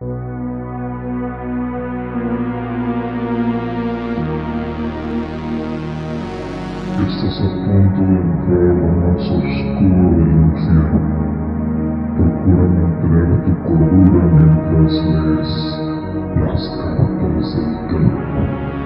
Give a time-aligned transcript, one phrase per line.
[0.00, 0.16] Estás
[7.36, 11.00] a punto de entrar a lo más oscuro del infierno.
[12.16, 15.52] Procura mantener tu cordura mientras lees
[16.40, 18.79] las cartas del terror.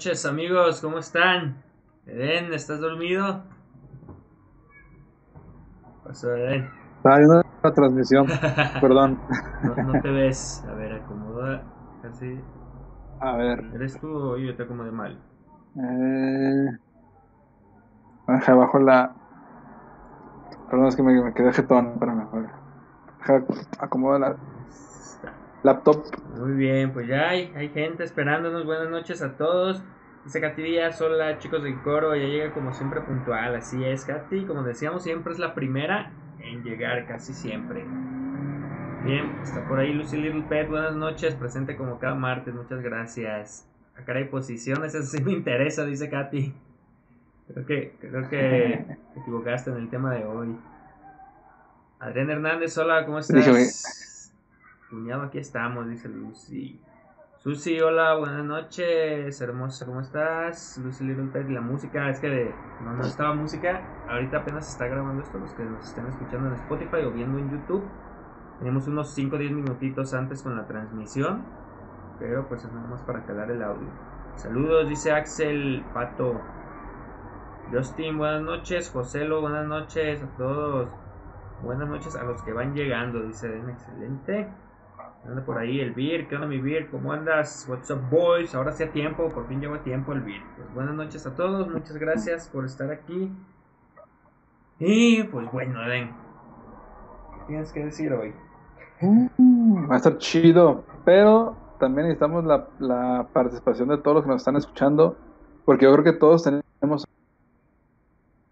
[0.00, 1.62] Noches amigos, ¿cómo están?
[2.06, 3.42] Eden, ¿estás dormido?
[5.84, 6.70] ¿Qué pasó, Eden?
[6.96, 8.26] Estaba viendo la transmisión,
[8.80, 9.18] perdón.
[9.62, 10.64] No, no te ves.
[10.66, 11.62] A ver, acomoda
[12.00, 12.38] casi.
[13.20, 15.18] A ver, ¿Eres tú o yo te acomodé mal?
[15.76, 16.78] eh...
[18.26, 19.12] Deja abajo la...
[20.70, 22.50] Perdón, es que me, me quedé jetón, a ver.
[23.18, 23.44] Deja
[23.80, 24.34] acomodo la.
[25.62, 26.04] Laptop.
[26.36, 28.64] Muy bien, pues ya hay, hay gente esperándonos.
[28.64, 29.82] Buenas noches a todos.
[30.24, 33.54] Dice Katy Díaz, hola chicos del coro, ya llega como siempre puntual.
[33.54, 37.84] Así es, Katy, como decíamos, siempre es la primera en llegar, casi siempre.
[39.04, 43.66] Bien, está por ahí Lucy Little Pet, buenas noches, presente como cada martes, muchas gracias.
[43.96, 46.54] Acá hay posiciones, eso sí me interesa, dice Katy.
[47.52, 50.54] Creo que, creo que te equivocaste en el tema de hoy.
[51.98, 54.09] Adrián Hernández, hola, ¿cómo estás?
[54.90, 56.82] Cuñado, aquí estamos, dice Lucy.
[57.38, 60.78] Susi, hola, buenas noches, hermosa, ¿cómo estás?
[60.82, 62.52] Lucy Little Pet, la música, es que
[62.82, 66.48] no, no estaba música, ahorita apenas se está grabando esto, los que nos estén escuchando
[66.48, 67.84] en Spotify o viendo en YouTube.
[68.58, 71.44] Tenemos unos 5 o 10 minutitos antes con la transmisión,
[72.18, 73.88] pero pues es nada más para calar el audio.
[74.34, 76.40] Saludos, dice Axel Pato.
[77.72, 78.90] Justin, buenas noches.
[78.90, 80.88] Joselo, buenas noches a todos.
[81.62, 84.48] Buenas noches a los que van llegando, dice excelente.
[85.26, 86.88] Anda por ahí el Beer, ¿qué onda mi Beer?
[86.90, 87.66] ¿Cómo andas?
[87.68, 88.54] What's up boys?
[88.54, 90.42] Ahora sí a tiempo, por fin llegó a tiempo el Beer.
[90.56, 93.30] Pues buenas noches a todos, muchas gracias por estar aquí.
[94.78, 96.08] Y pues bueno, Den.
[96.08, 98.32] ¿Qué tienes que decir hoy?
[99.02, 104.30] Mm, Va a estar chido, pero también necesitamos la, la participación de todos los que
[104.30, 105.16] nos están escuchando,
[105.66, 107.04] porque yo creo que todos tenemos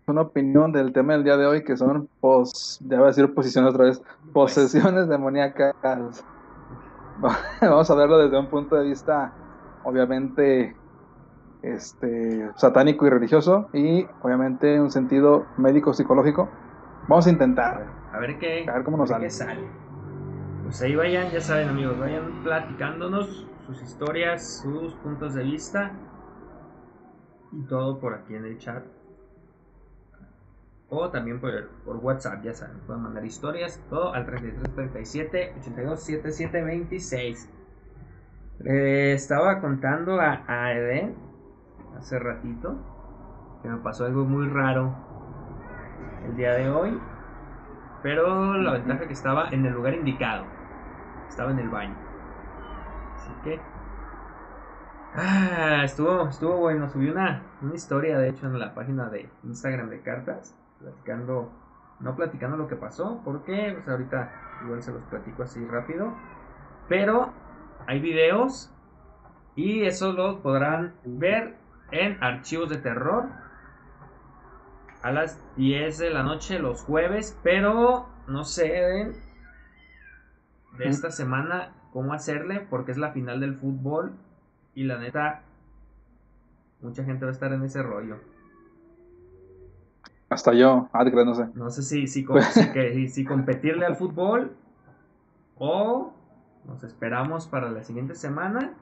[0.06, 3.32] una opinión del tema del día de hoy, que son pos, ya voy a decir
[3.34, 4.02] posiciones otra vez,
[4.32, 6.24] posesiones demoníacas.
[7.60, 9.32] Vamos a verlo desde un punto de vista,
[9.84, 10.76] obviamente,
[11.62, 16.48] este, satánico y religioso, y obviamente un sentido médico psicológico.
[17.08, 17.86] Vamos a intentar.
[18.12, 19.56] A ver qué, A ver cómo nos a ver sale.
[19.56, 19.68] qué sale.
[20.64, 25.92] Pues ahí vayan, ya saben amigos, vayan platicándonos sus historias, sus puntos de vista
[27.52, 28.84] y todo por aquí en el chat.
[30.90, 36.62] O también por, por WhatsApp, ya saben, pueden mandar historias, todo al 3337 82 77
[36.62, 37.50] 26.
[38.60, 41.14] Le estaba contando a, a Eden
[41.96, 42.76] hace ratito
[43.62, 44.94] que me pasó algo muy raro
[46.26, 46.98] el día de hoy.
[48.02, 50.44] Pero la ventaja que estaba en el lugar indicado.
[51.28, 51.96] Estaba en el baño.
[53.16, 53.60] Así que.
[55.14, 56.88] Ah, estuvo, estuvo bueno.
[56.88, 60.56] Subí una, una historia, de hecho, en la página de Instagram de cartas.
[60.78, 61.50] Platicando.
[62.00, 63.20] No platicando lo que pasó.
[63.24, 64.32] Porque pues ahorita
[64.64, 66.14] igual se los platico así rápido.
[66.88, 67.32] Pero
[67.86, 68.72] hay videos.
[69.54, 71.56] Y eso lo podrán ver
[71.90, 73.26] en archivos de terror
[75.02, 79.12] a las 10 de la noche los jueves, pero no sé de,
[80.78, 84.16] de esta semana cómo hacerle porque es la final del fútbol
[84.74, 85.42] y la neta
[86.80, 88.18] mucha gente va a estar en ese rollo.
[90.30, 91.46] Hasta yo, ah, no sé.
[91.54, 94.52] No sé si si, com- si si- competirle al fútbol
[95.58, 96.12] o
[96.66, 98.72] nos esperamos para la siguiente semana,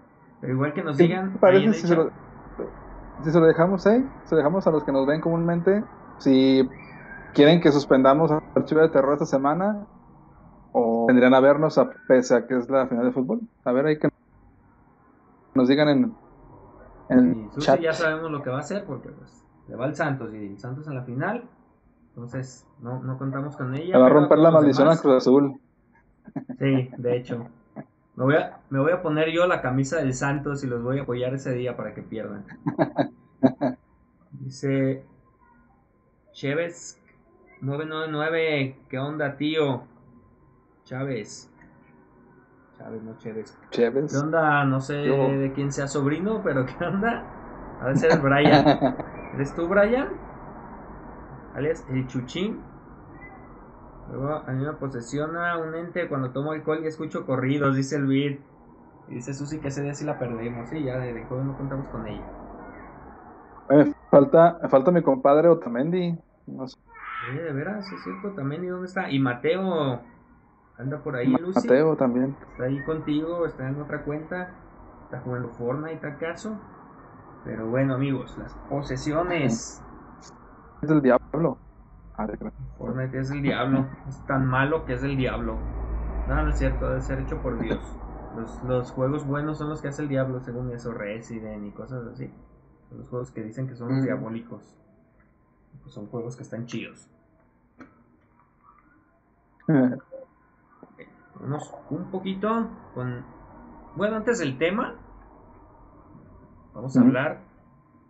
[0.40, 2.10] pero igual que nos ¿Qué digan parece si se, lo,
[3.24, 4.02] si se lo dejamos ahí?
[4.24, 5.84] Se lo dejamos a los que nos ven comúnmente.
[6.18, 6.68] Si
[7.32, 9.86] quieren que suspendamos el archivo de terror esta semana
[10.72, 13.40] o vendrían a vernos a pese a que es la final de fútbol.
[13.64, 14.08] A ver, ahí que
[15.54, 16.16] nos digan en,
[17.08, 17.80] en el chat.
[17.80, 20.58] ya sabemos lo que va a hacer porque pues le va al Santos y el
[20.58, 21.44] Santos en la final.
[22.10, 23.98] Entonces no, no contamos con ella.
[23.98, 25.60] Va a romper la maldición al demás- Cruz Azul.
[26.58, 27.46] Sí, de hecho.
[28.16, 30.98] Me voy, a, me voy a poner yo la camisa del Santos y los voy
[30.98, 32.46] a apoyar ese día para que pierdan.
[34.30, 35.04] Dice
[36.32, 36.98] Chévez
[37.60, 39.82] 999, ¿qué onda, tío?
[40.84, 41.50] Chávez.
[42.78, 43.56] Chávez, no Chévez.
[43.70, 44.12] Chévez.
[44.12, 44.64] ¿Qué onda?
[44.64, 45.28] No sé Yo.
[45.28, 47.24] de quién sea sobrino, pero ¿qué onda?
[47.80, 48.64] Ha de ser el Brian.
[49.36, 50.08] ¿Eres tú, Brian?
[51.54, 52.58] Alias el Chuchín.
[54.10, 58.40] Luego a mí me posesiona un ente cuando tomo alcohol y escucho corridos, dice el
[59.08, 60.70] dice Susi que ese día sí la perdemos.
[60.70, 62.24] Sí, ya de joven no contamos con ella.
[63.68, 66.18] Me falta, falta mi compadre Otamendi.
[66.46, 66.78] No sé.
[67.30, 69.10] Oye, de veras, es cierto, Otamendi, ¿dónde está?
[69.10, 70.00] Y Mateo
[70.78, 71.60] anda por ahí, Lucy.
[71.60, 72.34] Mateo también.
[72.52, 74.54] Está ahí contigo, está en otra cuenta.
[75.04, 76.58] Está jugando Fortnite acaso.
[77.46, 79.80] Pero bueno, amigos, las posesiones.
[80.82, 81.56] Es del diablo.
[82.16, 82.26] Ah,
[82.76, 83.86] Fortnite es el diablo.
[84.08, 85.56] Es tan malo que es el diablo.
[86.28, 87.78] No, no es cierto, debe ser hecho por Dios.
[88.36, 92.04] Los, los juegos buenos son los que hace el diablo, según eso, Resident y cosas
[92.08, 92.32] así.
[92.88, 94.76] Son los juegos que dicen que son los diabólicos.
[95.82, 97.08] Pues son juegos que están chidos.
[101.40, 103.24] Vamos un poquito con...
[103.94, 104.96] Bueno, antes del tema,
[106.76, 107.38] vamos a hablar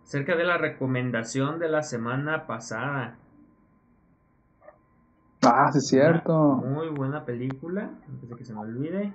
[0.03, 3.17] acerca de la recomendación de la semana pasada.
[5.43, 6.55] Ah, sí, es cierto.
[6.55, 9.13] Una muy buena película, antes de que se me olvide.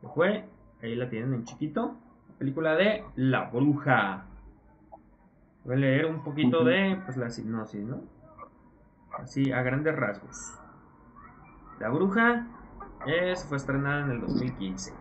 [0.00, 0.48] ¿Qué fue?
[0.82, 1.96] Ahí la tienen en chiquito.
[2.38, 4.24] Película de La Bruja.
[5.64, 8.00] Voy a leer un poquito de pues, la hipnosis, ¿no?
[9.18, 10.54] Así, a grandes rasgos.
[11.78, 12.46] La Bruja
[13.06, 14.92] es, fue estrenada en el 2015.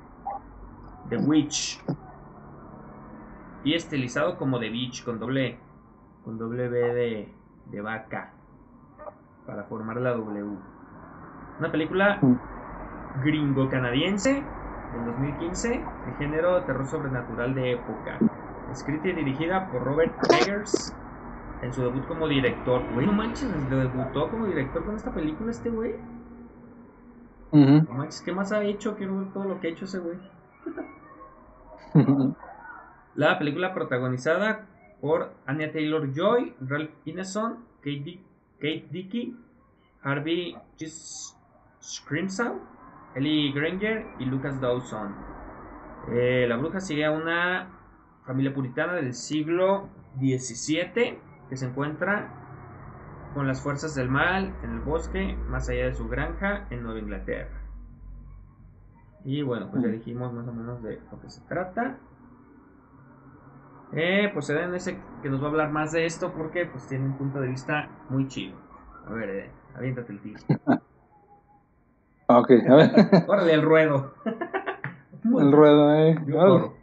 [1.10, 1.80] The Witch.
[3.68, 5.58] Y estilizado como The Beach con doble,
[6.24, 7.34] con doble B de,
[7.66, 8.32] de vaca.
[9.46, 10.58] Para formar la W.
[11.60, 12.18] Una película
[13.22, 18.18] gringo-canadiense del 2015, de género terror sobrenatural de época.
[18.72, 20.96] Escrita y dirigida por Robert Eggers
[21.62, 22.82] en su debut como director.
[22.94, 25.94] Güey, no manches, debutó como director con esta película este güey.
[27.52, 28.96] No manches, ¿qué más ha hecho?
[28.96, 30.18] Quiero ver todo lo que ha hecho ese güey.
[33.18, 34.68] La película protagonizada
[35.02, 38.24] por Anya Taylor Joy, Ralph Ineson, Kate, Di-
[38.60, 39.36] Kate Dickey,
[40.04, 40.56] Harvey
[41.80, 42.60] Scrimshaw,
[43.16, 45.16] Ellie Granger y Lucas Dawson.
[46.12, 47.70] Eh, la bruja sigue a una
[48.26, 49.90] familia puritana del siglo
[50.20, 52.34] XVII que se encuentra
[53.34, 57.00] con las fuerzas del mal en el bosque, más allá de su granja en Nueva
[57.00, 57.62] Inglaterra.
[59.26, 61.98] Y bueno, pues ya dijimos más o menos de lo que se trata.
[63.94, 66.88] Eh, pues Eden es el que nos va a hablar más de esto porque pues
[66.88, 68.58] tiene un punto de vista muy chido.
[69.08, 70.40] A ver, Eden, aviéntate el tiro.
[72.28, 72.92] ok, a ver.
[73.28, 74.14] Órale el ruedo.
[75.40, 76.16] El ruedo, eh.
[76.26, 76.74] Yo.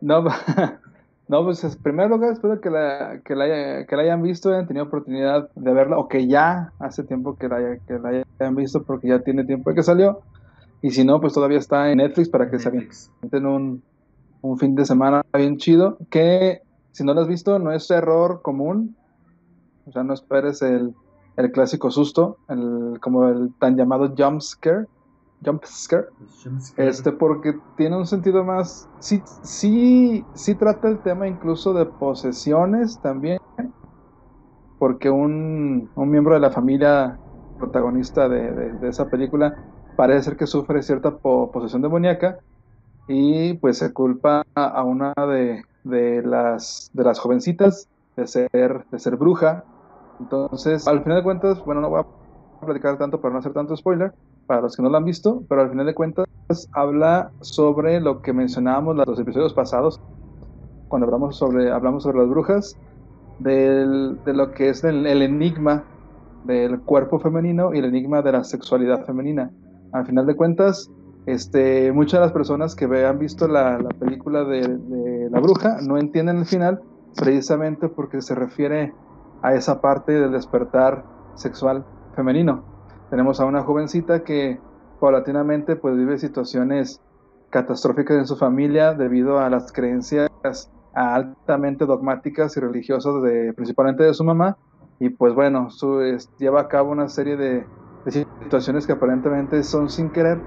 [0.00, 0.24] No,
[1.28, 4.48] no, pues en primer lugar espero que la, que la, haya- que la hayan visto,
[4.50, 8.24] hayan tenido oportunidad de verla, o que ya hace tiempo que la, haya- que la
[8.40, 10.20] hayan visto, porque ya tiene tiempo de que salió.
[10.82, 13.12] Y si no, pues todavía está en Netflix para que se Netflix.
[13.22, 13.82] avienten un,
[14.42, 15.98] un fin de semana bien chido.
[16.10, 16.60] Que
[16.92, 18.96] si no lo has visto, no es error común.
[19.84, 20.94] O sea, no esperes el,
[21.36, 24.86] el clásico susto, el, como el tan llamado jump scare.
[25.44, 26.06] Jump scare.
[26.76, 28.88] Este, porque tiene un sentido más.
[28.98, 33.38] Sí, sí, sí trata el tema incluso de posesiones también.
[34.78, 37.16] Porque un, un miembro de la familia
[37.56, 39.54] protagonista de, de- de esa película
[39.94, 42.38] parece ser que sufre cierta po- posesión demoníaca
[43.10, 48.50] y pues se culpa a- una de, de las, de las jovencitas de ser,
[48.90, 49.64] de ser bruja.
[50.18, 53.76] Entonces, al final de cuentas, bueno, no voy a platicar tanto para no hacer tanto
[53.76, 54.14] spoiler
[54.46, 56.26] para los que no lo han visto, pero al final de cuentas
[56.72, 59.96] habla sobre lo que mencionábamos en los episodios pasados,
[60.88, 62.76] cuando hablamos sobre, hablamos sobre las brujas,
[63.38, 65.86] del- de lo que es el, el enigma
[66.42, 69.52] del cuerpo femenino y el enigma de la sexualidad femenina.
[69.92, 70.90] Al final de cuentas,
[71.26, 75.98] este, muchas de las personas que han visto la, la película de, La Bruja no
[75.98, 76.80] entienden el final
[77.16, 78.94] precisamente porque se refiere
[79.42, 81.84] a esa parte del despertar sexual
[82.14, 82.64] femenino.
[83.10, 84.60] Tenemos a una jovencita que
[85.00, 87.00] paulatinamente pues vive situaciones
[87.50, 90.30] catastróficas en su familia debido a las creencias
[90.94, 94.56] altamente dogmáticas y religiosas de principalmente de su mamá
[94.98, 96.00] y pues bueno, su,
[96.38, 97.66] lleva a cabo una serie de
[98.06, 100.38] situaciones que aparentemente son sin querer,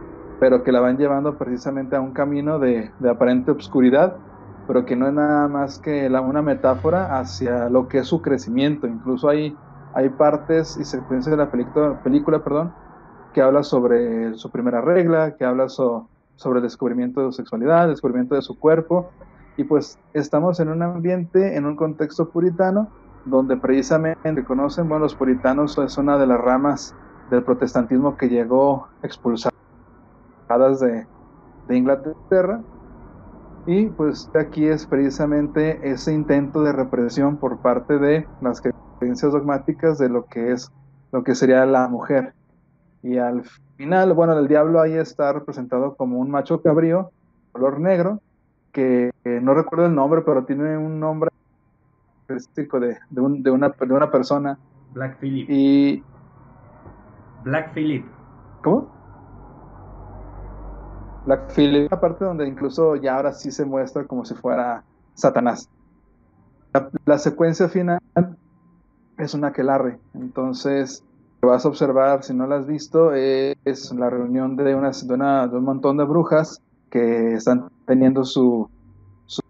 [0.44, 4.22] pero que la van llevando precisamente a un camino de, de aparente obscuridad,
[4.66, 8.22] pero que no es nada más que la- una metáfora hacia lo que es su
[8.22, 8.88] crecimiento.
[8.88, 9.62] Incluso hay,
[9.94, 12.76] hay partes y secuencias de la película, perdón,
[13.34, 17.86] que habla sobre su primera regla, que habla so- sobre el descubrimiento de su sexualidad,
[17.86, 19.16] el descubrimiento de su cuerpo,
[19.58, 25.16] y pues estamos en un ambiente, en un contexto puritano, donde precisamente conocen, bueno, los
[25.16, 26.98] puritanos es una de las ramas
[27.28, 28.90] del protestantismo que llegó
[30.58, 31.06] de,
[31.68, 32.62] de Inglaterra
[33.66, 38.62] Y pues aquí es precisamente ese intento de represión por parte de las
[39.00, 40.72] creencias dogmáticas de lo que es
[41.12, 42.34] lo que sería la mujer.
[43.04, 43.44] Y al
[43.78, 47.12] final, bueno, el diablo ahí está representado como un macho cabrío,
[47.52, 48.20] color negro,
[48.72, 51.30] que no recuerdo el nombre, pero tiene un nombre
[52.26, 54.58] característico de, de, un, de, una, de una persona.
[54.94, 55.50] Black Phillip.
[55.50, 56.04] Y.
[57.44, 58.06] Black Phillip.
[58.64, 59.03] ¿Cómo?
[61.26, 65.70] Black Phillip, una parte donde incluso ya ahora sí se muestra como si fuera Satanás.
[66.74, 68.00] La, la secuencia final
[69.18, 71.04] es una aquelarre, entonces
[71.40, 75.48] que vas a observar, si no la has visto, es la reunión de, una, de,
[75.50, 78.70] de un montón de brujas que están teniendo su,
[79.26, 79.42] su,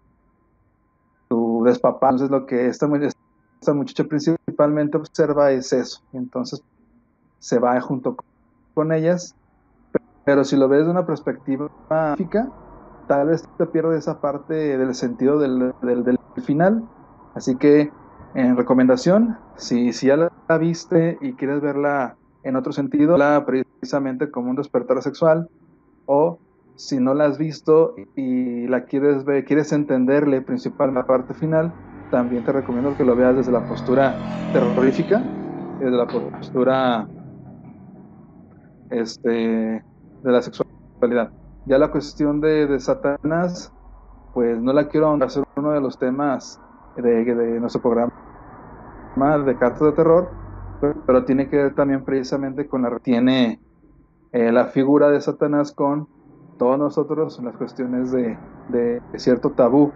[1.28, 1.64] su.
[1.66, 2.88] Entonces lo que esta,
[3.60, 6.02] esta muchacha principalmente observa es eso.
[6.12, 6.62] Entonces
[7.38, 8.16] se va junto
[8.74, 9.36] con ellas
[10.24, 12.48] pero si lo ves de una perspectiva gráfica,
[13.06, 16.84] tal vez te pierdes esa parte del sentido del, del, final.
[17.34, 17.90] Así que,
[18.34, 24.50] en recomendación, si, ya la viste y quieres verla en otro sentido, la precisamente como
[24.50, 25.48] un despertar sexual,
[26.06, 26.38] o
[26.76, 31.72] si no la has visto y la quieres ver, quieres entenderle principal la parte final,
[32.10, 34.14] también te recomiendo que lo veas desde la postura
[34.52, 35.22] terrorífica,
[35.78, 37.06] desde la postura
[38.90, 39.82] este
[40.24, 41.30] de la sexualidad.
[41.66, 43.72] Ya la cuestión de, de Satanás,
[44.32, 46.60] pues no la quiero hacer uno de los temas
[46.96, 48.12] de, nuestro programa
[49.44, 50.28] de cartas de terror,
[51.06, 53.60] pero, tiene que ver también precisamente con la tiene
[54.32, 56.08] eh, la figura de Satanás con
[56.58, 58.36] todos nosotros las cuestiones de,
[58.68, 59.92] de, cierto tabú.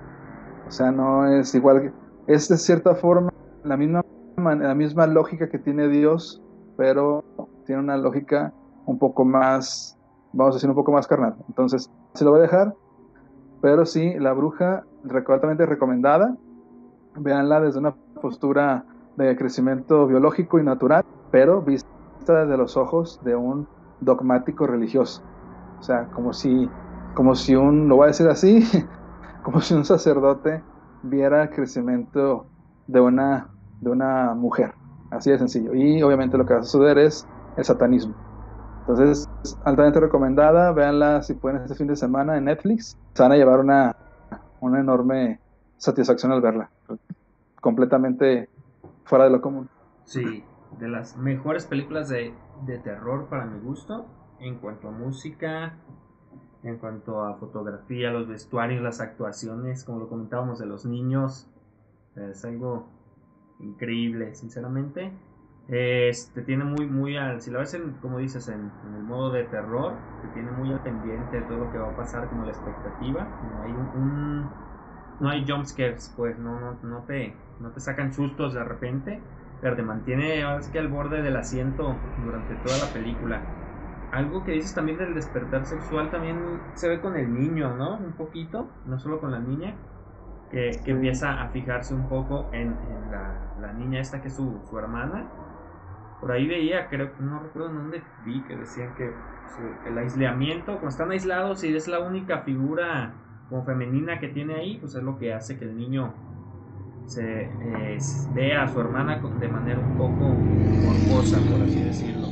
[0.67, 1.93] O sea, no es igual,
[2.27, 3.33] es de cierta forma
[3.65, 4.05] la misma,
[4.37, 6.43] la misma lógica que tiene Dios,
[6.77, 7.25] pero
[7.67, 8.53] tiene una lógica
[8.87, 9.98] un poco más
[10.33, 11.37] vamos a decir un poco más carnal.
[11.49, 12.75] Entonces, se lo voy a dejar,
[13.61, 14.85] pero sí, la bruja,
[15.29, 16.37] altamente recomendada.
[17.17, 18.85] Véanla desde una postura
[19.17, 21.89] de crecimiento biológico y natural, pero vista
[22.27, 23.67] desde los ojos de un
[24.01, 25.23] dogmático religioso.
[25.81, 26.69] O sea, como si,
[27.15, 28.63] como si un, lo voy a decir así,
[29.43, 30.63] como si un sacerdote
[31.03, 32.47] viera el crecimiento
[32.87, 33.49] de una,
[33.81, 34.75] de una mujer.
[35.11, 35.75] Así de sencillo.
[35.75, 38.15] Y obviamente lo que va a suceder es el satanismo.
[38.81, 39.28] Entonces,
[39.65, 40.73] altamente recomendada.
[40.73, 42.99] Véanla si pueden este fin de semana en Netflix.
[43.15, 43.97] Se van a llevar una,
[44.61, 45.41] una enorme
[45.77, 46.71] satisfacción al verla.
[47.61, 48.49] Completamente
[49.05, 49.69] fuera de lo común.
[50.05, 50.45] Sí,
[50.79, 52.35] de las mejores películas de,
[52.67, 54.07] de terror para mi gusto.
[54.41, 55.75] En cuanto a música,
[56.63, 61.51] en cuanto a fotografía, los vestuarios, las actuaciones, como lo comentábamos de los niños.
[62.15, 62.89] Es algo
[63.61, 65.13] increíble, sinceramente.
[65.69, 69.31] Este tiene muy, muy al, si lo ves en, como dices, en, en, el modo
[69.33, 72.45] de terror, te tiene muy al pendiente de todo lo que va a pasar, como
[72.45, 73.25] la expectativa.
[73.25, 74.51] No hay un, un
[75.21, 79.21] no hay jump scares, pues no, no, no, te, no te sacan sustos de repente,
[79.61, 83.43] pero te mantiene sí que al borde del asiento durante toda la película.
[84.13, 86.39] Algo que dices también del despertar sexual también
[86.75, 87.99] se ve con el niño, ¿no?
[87.99, 89.75] Un poquito, no solo con la niña,
[90.51, 94.37] que, que empieza a fijarse un poco en, en la, la, niña esta que es
[94.37, 95.27] su, su hermana
[96.21, 99.13] por ahí veía, creo, no recuerdo en dónde vi, que decían que
[99.87, 103.13] el aislamiento, cuando están aislados y es la única figura
[103.49, 106.13] como femenina que tiene ahí, pues es lo que hace que el niño
[107.07, 107.99] se eh,
[108.35, 112.27] vea a su hermana de manera un poco morbosa, por así decirlo.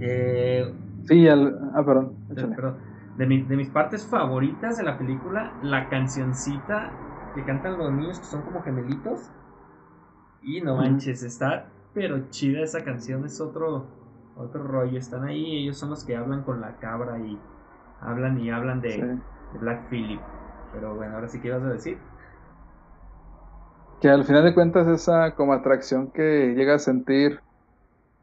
[0.00, 0.74] Eh,
[1.04, 2.76] sí, el, ah, perdón, perdón.
[3.16, 6.92] De, mi, de mis partes favoritas de la película, la cancioncita
[7.34, 9.30] que cantan los niños que son como gemelitos.
[10.42, 11.66] Y no manches, está
[11.98, 13.86] pero chida esa canción, es otro,
[14.36, 14.98] otro rollo.
[14.98, 17.36] Están ahí, ellos son los que hablan con la cabra y
[18.00, 19.00] hablan y hablan de, sí.
[19.00, 20.20] de Black Phillip.
[20.72, 21.98] Pero bueno, ahora sí que ibas a decir.
[24.00, 27.40] Que al final de cuentas esa como atracción que llega a sentir,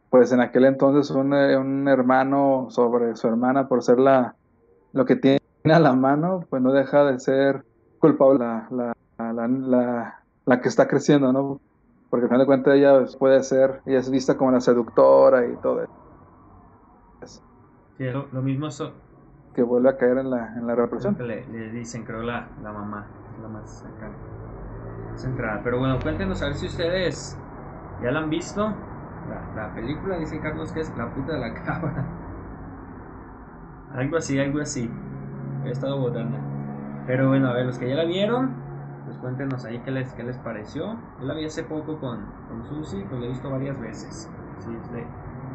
[0.09, 4.35] pues en aquel entonces un, eh, un hermano sobre su hermana por ser la
[4.93, 7.65] lo que tiene a la mano, pues no deja de ser
[7.99, 11.59] culpable la, la, la, la que está creciendo, ¿no?
[12.09, 15.57] Porque al final de cuentas ella puede ser, ella es vista como la seductora y
[15.57, 15.91] todo eso.
[17.97, 18.67] Sí, lo, lo mismo.
[19.53, 21.15] Que vuelve a caer en la, en la represión.
[21.17, 23.07] Le, le, dicen, creo, la, la mamá,
[23.41, 24.11] la más acá,
[25.15, 25.61] centrada.
[25.63, 27.37] Pero bueno, cuéntenos a ver si ustedes
[28.01, 28.67] ya la han visto.
[29.29, 32.05] La, la película, dice Carlos, que es la puta de la cabra.
[33.93, 34.89] Algo así, algo así.
[35.63, 36.37] He estado votando.
[37.05, 38.64] Pero bueno, a ver, los que ya la vieron,
[39.15, 40.97] pues cuéntenos ahí qué les, qué les pareció.
[41.19, 44.29] Yo la vi hace poco con, con Susi, pues la he visto varias veces.
[44.59, 45.05] Sí, es de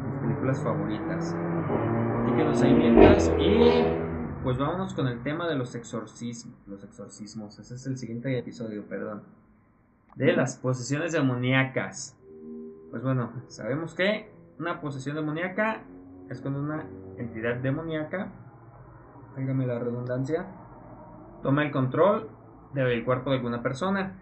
[0.05, 1.35] mis películas favoritas.
[2.25, 3.83] Díganos ahí mientras y
[4.43, 6.55] pues vámonos con el tema de los exorcismos.
[6.67, 9.23] Los exorcismos, ese es el siguiente episodio, perdón.
[10.15, 12.17] De las posesiones demoníacas.
[12.89, 15.83] Pues bueno, sabemos que una posesión demoníaca
[16.29, 16.85] es cuando una
[17.17, 18.31] entidad demoníaca,
[19.37, 20.47] dígame la redundancia,
[21.43, 22.29] toma el control
[22.73, 24.21] del cuerpo de alguna persona.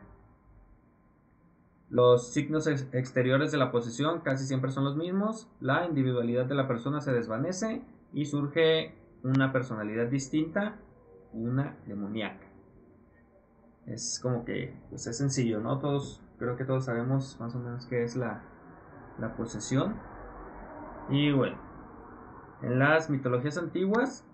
[1.89, 5.49] Los signos exteriores de la posesión casi siempre son los mismos.
[5.59, 7.81] La individualidad de la persona se desvanece
[8.13, 10.77] y surge una personalidad distinta,
[11.33, 12.45] una demoníaca.
[13.87, 15.79] Es como que, pues es sencillo, ¿no?
[15.79, 18.43] Todos, creo que todos sabemos más o menos qué es la,
[19.17, 19.95] la posesión.
[21.09, 21.57] Y bueno,
[22.61, 24.25] en las mitologías antiguas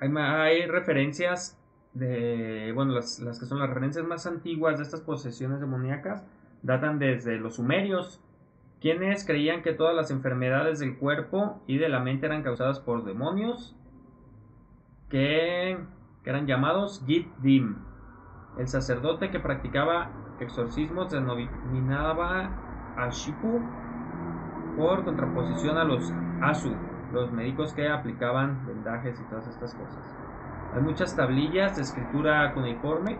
[0.00, 1.56] hay, hay referencias
[1.96, 6.24] de, bueno, las, que son las referencias más antiguas de estas posesiones demoníacas
[6.62, 8.22] datan desde los sumerios,
[8.80, 13.04] quienes creían que todas las enfermedades del cuerpo y de la mente eran causadas por
[13.04, 13.74] demonios
[15.08, 15.78] que,
[16.24, 17.76] eran llamados Git-Dim.
[18.58, 20.10] El sacerdote que practicaba
[20.40, 22.50] exorcismos denominaba
[22.96, 23.60] a Shipu
[24.76, 26.12] por contraposición a los
[26.42, 26.74] Asu,
[27.12, 30.25] los médicos que aplicaban vendajes y todas estas cosas.
[30.76, 33.16] Hay muchas tablillas de escritura cuneiforme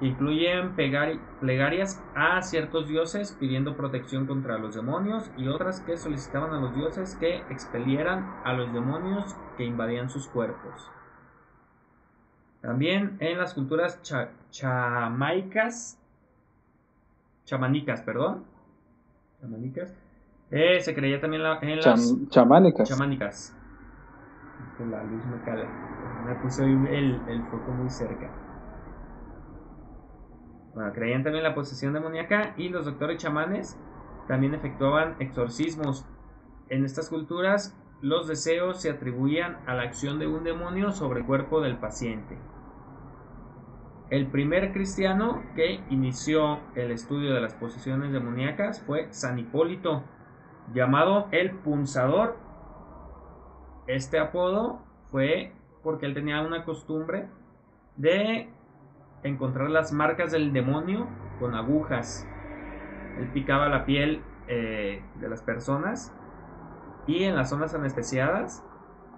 [0.00, 6.52] que incluyen plegarias a ciertos dioses pidiendo protección contra los demonios y otras que solicitaban
[6.52, 10.90] a los dioses que expelieran a los demonios que invadían sus cuerpos.
[12.62, 14.02] También en las culturas
[14.50, 16.00] chamaicas,
[17.44, 18.44] chamanicas, perdón,
[19.40, 19.94] chamanicas,
[20.50, 22.88] eh, se creía también en las chamánicas.
[22.88, 23.56] chamánicas.
[24.90, 25.91] La luz me cala.
[26.26, 28.30] Me puse el, el foco muy cerca.
[30.74, 33.78] Bueno, creían también la posesión demoníaca y los doctores chamanes
[34.26, 36.06] también efectuaban exorcismos.
[36.68, 41.26] En estas culturas, los deseos se atribuían a la acción de un demonio sobre el
[41.26, 42.38] cuerpo del paciente.
[44.10, 50.02] El primer cristiano que inició el estudio de las posesiones demoníacas fue San Hipólito,
[50.74, 52.36] llamado el punzador.
[53.86, 57.28] Este apodo fue porque él tenía una costumbre
[57.96, 58.48] de
[59.22, 61.06] encontrar las marcas del demonio
[61.38, 62.26] con agujas.
[63.18, 66.14] Él picaba la piel eh, de las personas
[67.06, 68.64] y en las zonas anestesiadas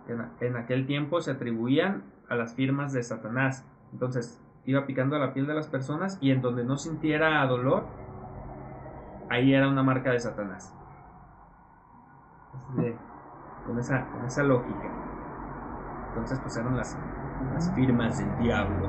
[0.09, 3.67] en, en, aquel tiempo se atribuían a las firmas de Satanás.
[3.93, 7.85] Entonces, iba picando la piel de las personas y en donde no sintiera dolor,
[9.31, 10.75] ahí era una marca de Satanás.
[13.67, 15.04] con, esa, con esa lógica.
[16.15, 16.97] Entonces pues las,
[17.53, 18.89] las firmas del diablo.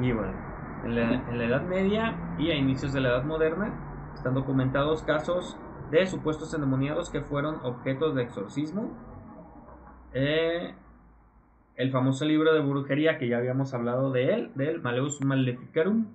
[0.00, 0.32] Y bueno,
[0.84, 3.74] en la, en la Edad Media y a inicios de la Edad Moderna
[4.14, 5.58] están documentados casos
[5.90, 8.90] de supuestos endemoniados que fueron objetos de exorcismo.
[10.14, 10.74] Eh,
[11.76, 16.06] el famoso libro de brujería que ya habíamos hablado de él, del Maleus Maleficarum,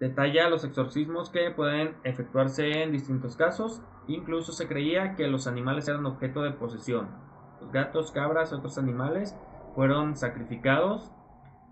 [0.00, 3.82] detalla los exorcismos que pueden efectuarse en distintos casos.
[4.08, 7.08] Incluso se creía que los animales eran objeto de posesión.
[7.70, 9.36] Gatos, cabras, otros animales
[9.74, 11.10] fueron sacrificados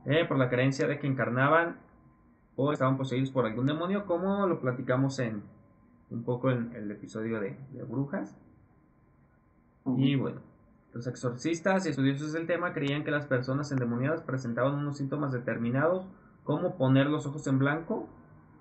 [0.06, 1.78] eh, por la creencia de que encarnaban
[2.56, 5.42] o estaban poseídos por algún demonio, como lo platicamos en
[6.10, 8.36] un poco en el episodio de, de brujas.
[9.96, 10.40] Y bueno,
[10.92, 16.06] los exorcistas y estudiosos del tema creían que las personas endemoniadas presentaban unos síntomas determinados,
[16.44, 18.08] como poner los ojos en blanco,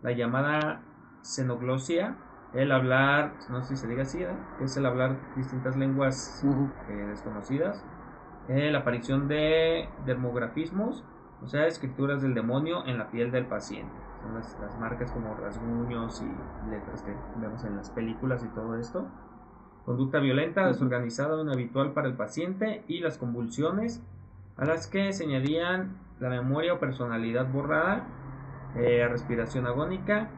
[0.02, 0.84] la llamada
[1.22, 2.18] xenoglosia,
[2.54, 4.36] el hablar, no sé si se diga así, ¿eh?
[4.62, 6.44] es el hablar distintas lenguas
[6.90, 7.84] eh, desconocidas,
[8.48, 11.04] eh, la aparición de dermografismos,
[11.44, 13.94] o sea, escrituras del demonio en la piel del paciente.
[14.22, 18.76] Son las, las marcas como rasguños y letras que vemos en las películas y todo
[18.76, 19.08] esto
[19.90, 24.04] conducta violenta, desorganizada o inhabitual para el paciente y las convulsiones
[24.56, 28.06] a las que se añadían la memoria o personalidad borrada,
[28.76, 30.30] eh, respiración agónica,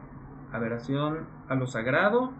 [0.52, 2.32] aberración a lo sagrado,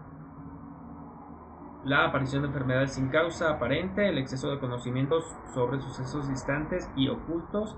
[1.85, 5.23] la aparición de enfermedades sin causa aparente, el exceso de conocimientos
[5.53, 7.77] sobre sucesos distantes y ocultos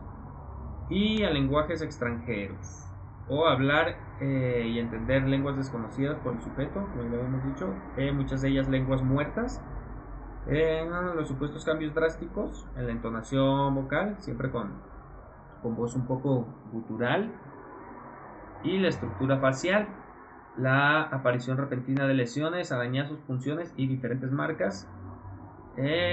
[0.90, 2.88] y a lenguajes extranjeros
[3.28, 8.12] o hablar eh, y entender lenguas desconocidas por el sujeto, como ya hemos dicho, eh,
[8.12, 9.62] muchas de ellas lenguas muertas,
[10.48, 14.74] los supuestos cambios drásticos en la entonación vocal, siempre con,
[15.64, 17.34] con voz un poco gutural,
[18.64, 19.88] y la estructura facial,
[20.58, 24.88] la aparición repentina de lesiones, arañazos, punciones y diferentes marcas,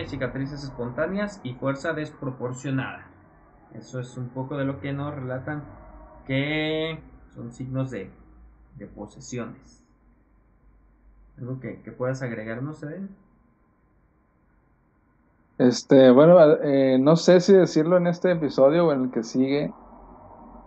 [0.07, 3.07] cicatrices espontáneas y fuerza desproporcionada.
[3.74, 5.62] Eso es un poco de lo que nos relatan
[6.26, 6.98] que
[7.35, 8.11] son signos de,
[8.96, 9.85] posesiones.
[11.38, 13.00] ¿Algo que, que puedas agregar, no sé?
[15.59, 19.72] Este, bueno, eh, no sé si decirlo en este episodio o en el que sigue,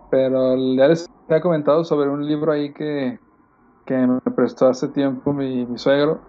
[0.10, 3.20] pero ya les he comentado sobre un libro ahí que,
[3.86, 6.20] que me prestó hace tiempo mi, suegro,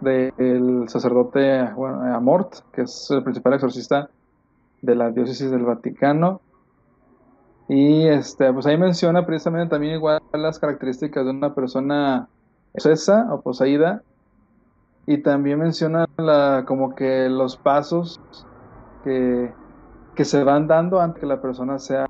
[0.00, 4.10] del sacerdote bueno, Amort, que es el principal exorcista
[4.82, 6.40] de la diócesis del Vaticano.
[7.68, 12.28] Y este, pues ahí menciona precisamente también igual las características de una persona
[12.72, 14.02] posesa o poseída.
[15.06, 18.20] Y también menciona la, como que los pasos
[19.04, 19.52] que,
[20.14, 22.08] que se van dando antes que la persona sea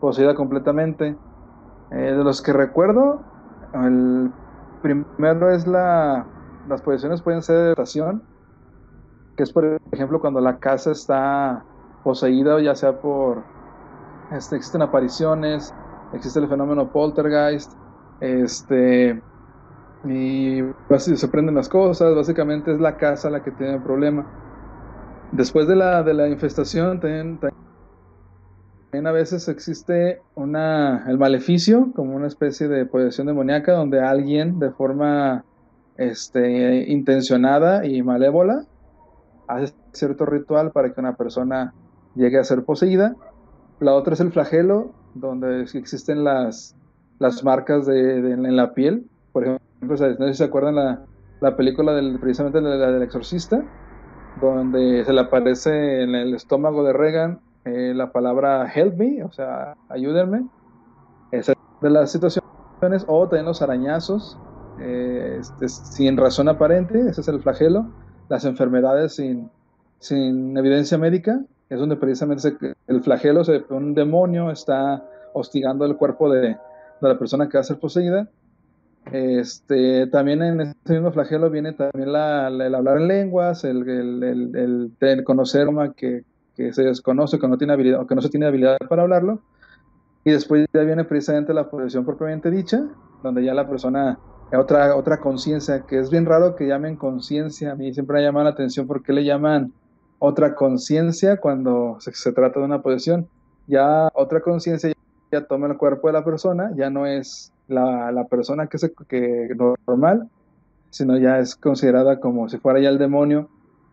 [0.00, 1.16] poseída completamente.
[1.90, 3.20] Eh, de los que recuerdo,
[3.74, 4.30] el
[4.82, 6.26] primero es la,
[6.68, 8.22] las posesiones pueden ser de estación,
[9.36, 11.64] que es por ejemplo cuando la casa está
[12.02, 13.42] poseída, ya sea por,
[14.30, 15.74] este, existen apariciones,
[16.12, 17.72] existe el fenómeno poltergeist,
[18.20, 19.22] este,
[20.04, 20.60] y
[20.98, 24.26] se prenden las cosas, básicamente es la casa la que tiene el problema.
[25.32, 27.40] Después de la, de la infestación, también,
[29.06, 34.70] a veces existe una, el maleficio, como una especie de posesión demoníaca, donde alguien de
[34.70, 35.44] forma
[35.96, 38.64] este, intencionada y malévola
[39.48, 41.74] hace cierto ritual para que una persona
[42.14, 43.16] llegue a ser poseída.
[43.80, 46.76] La otra es el flagelo, donde existen las,
[47.18, 49.06] las marcas de, en la piel.
[49.32, 51.04] Por ejemplo, no sé si se acuerdan la,
[51.40, 53.64] la película precisamente la del exorcista,
[54.40, 59.32] donde se le aparece en el estómago de Regan eh, la palabra help me, o
[59.32, 60.46] sea, ayúdenme.
[61.32, 64.38] Esa de las situaciones, o también los arañazos,
[64.80, 67.86] eh, este, sin razón aparente, ese es el flagelo,
[68.28, 69.50] las enfermedades sin,
[69.98, 76.40] sin evidencia médica, es donde precisamente el flagelo, un demonio está hostigando el cuerpo de,
[76.40, 76.56] de,
[77.00, 78.28] la persona que va a ser poseída.
[79.12, 84.90] Este, también en este mismo flagelo viene también la, el hablar en lenguas, el, el,
[85.00, 86.24] el, conocer que,
[86.56, 89.40] que, se desconoce, que no tiene habilidad, o que no se tiene habilidad para hablarlo.
[90.24, 92.86] Y después ya viene precisamente la posesión propiamente dicha,
[93.22, 94.18] donde ya la persona
[94.56, 98.44] otra, otra conciencia, que es bien raro que llamen conciencia, a mí siempre me llama
[98.44, 99.72] la atención porque le llaman
[100.18, 103.28] otra conciencia cuando se, trata de una posesión.
[103.66, 104.92] Ya otra conciencia
[105.32, 108.92] ya toma el cuerpo de la persona, ya no es la, la persona que, se,
[109.08, 109.54] que
[109.86, 110.28] normal,
[110.90, 113.48] sino ya es considerada como si fuera ya el demonio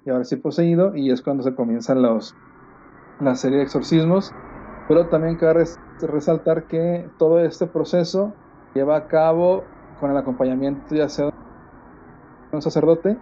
[0.06, 2.36] y ahora sí poseído, y es cuando se comienzan los,
[3.22, 4.32] la serie de exorcismos.
[4.88, 5.66] Pero también cabe
[6.02, 8.34] resaltar que todo este proceso
[8.74, 9.64] lleva a cabo
[10.00, 11.32] con el acompañamiento ya sea de
[12.52, 13.18] un sacerdote,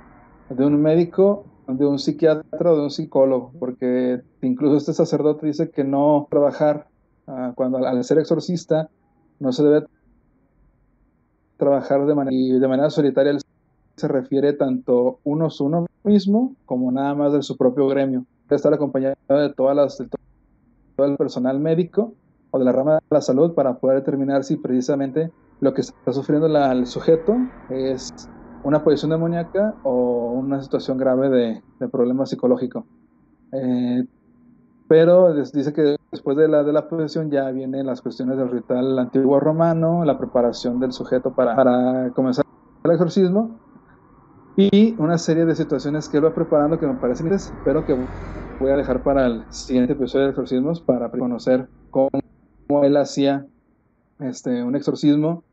[0.50, 5.70] de un médico, de un psiquiatra o de un psicólogo, porque incluso este sacerdote dice
[5.70, 6.88] que no trabajar
[7.28, 8.90] uh, cuando al ser exorcista
[9.40, 9.86] no se debe
[11.58, 13.38] trabajar de manera, solitaria
[13.98, 15.50] se refiere tanto a uno
[16.04, 18.26] mismo como nada más de su propio gremio.
[18.56, 20.08] Estar acompañado de todas de
[20.96, 22.14] todo el personal médico
[22.52, 25.32] o de la rama de la salud para poder determinar si precisamente
[25.62, 27.36] lo que está sufriendo el sujeto
[27.70, 28.10] es
[28.64, 32.86] una posición demoníaca o una situación grave de, de problema psicológico.
[33.52, 34.04] Eh,
[34.88, 38.98] pero dice que después de la, de la posesión ya vienen las cuestiones del ritual
[38.98, 42.46] antiguo romano, la preparación del sujeto para, para comenzar
[42.84, 43.60] el exorcismo
[44.60, 47.94] y una serie de situaciones que él va preparando que me parecen interesantes, pero que
[47.94, 52.10] voy a dejar para el siguiente episodio de exorcismos para conocer cómo
[52.84, 53.46] él hacía
[54.20, 55.46] este, un exorcismo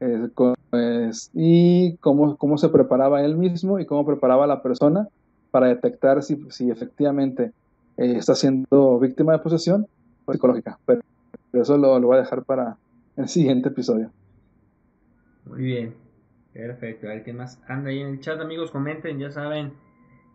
[0.00, 5.06] eh, pues, y cómo, cómo se preparaba él mismo y cómo preparaba a la persona
[5.52, 7.52] para detectar si, si efectivamente
[7.98, 9.86] eh, está siendo víctima de posesión
[10.28, 10.76] psicológica.
[10.86, 11.02] Pero,
[11.52, 12.78] eso lo, lo voy a dejar para
[13.16, 14.10] el siguiente episodio.
[15.46, 15.94] Muy bien,
[16.52, 17.06] perfecto.
[17.06, 18.70] A ver quién más anda ahí en el chat, amigos.
[18.70, 19.72] Comenten, ya saben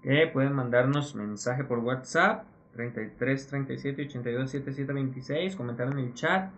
[0.01, 5.55] que pueden mandarnos mensaje por WhatsApp 33 37 82 77 26.
[5.55, 6.51] Comentar en el chat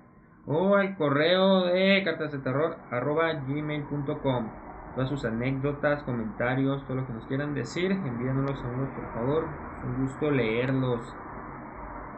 [0.46, 4.50] o al correo de cartas de terror arroba gmail.com.
[4.96, 9.46] Todas sus anécdotas, comentarios, todo lo que nos quieran decir, envíanos a por favor.
[9.78, 11.02] Es un gusto leerlos.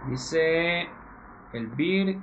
[0.09, 0.87] Dice
[1.53, 2.17] el Beer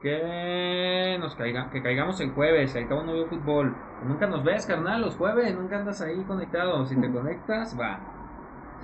[0.00, 3.76] que nos caiga, que caigamos el jueves, al cabo no veo fútbol.
[4.04, 6.84] Nunca nos ves, carnal, los jueves, nunca andas ahí conectado.
[6.86, 8.00] Si te conectas, va,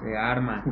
[0.00, 0.62] se arma.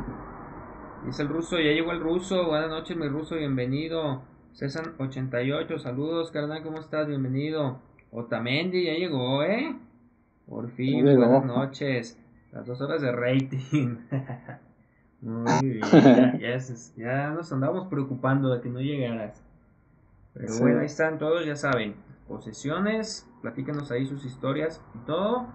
[1.05, 2.45] Dice el ruso, ya llegó el ruso.
[2.47, 4.21] Buenas noches, mi ruso, bienvenido.
[4.53, 7.07] César88, saludos, carnal, ¿cómo estás?
[7.07, 7.79] Bienvenido.
[8.11, 9.75] Otamendi ya llegó, ¿eh?
[10.47, 12.19] Por fin, buenas noches.
[12.51, 13.97] Las dos horas de rating.
[15.21, 16.57] Muy bien, ya,
[16.95, 19.44] ya, nos andamos preocupando de que no llegaras.
[20.35, 21.95] Pero bueno, ahí están todos, ya saben.
[22.27, 25.47] Posesiones, platícanos ahí sus historias y todo.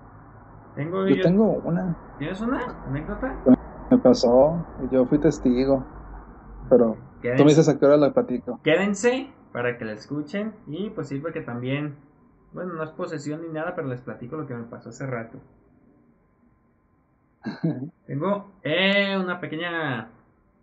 [0.74, 1.96] Tengo Yo tengo una.
[2.18, 3.36] ¿Tienes una anécdota?
[3.90, 5.84] Me pasó, yo fui testigo.
[6.70, 8.60] Pero tú me dices a qué hora la platico.
[8.62, 11.96] quédense para que la escuchen y pues sirve que también,
[12.52, 15.38] bueno, no es posesión ni nada, pero les platico lo que me pasó hace rato.
[18.06, 20.08] Tengo eh, una pequeña,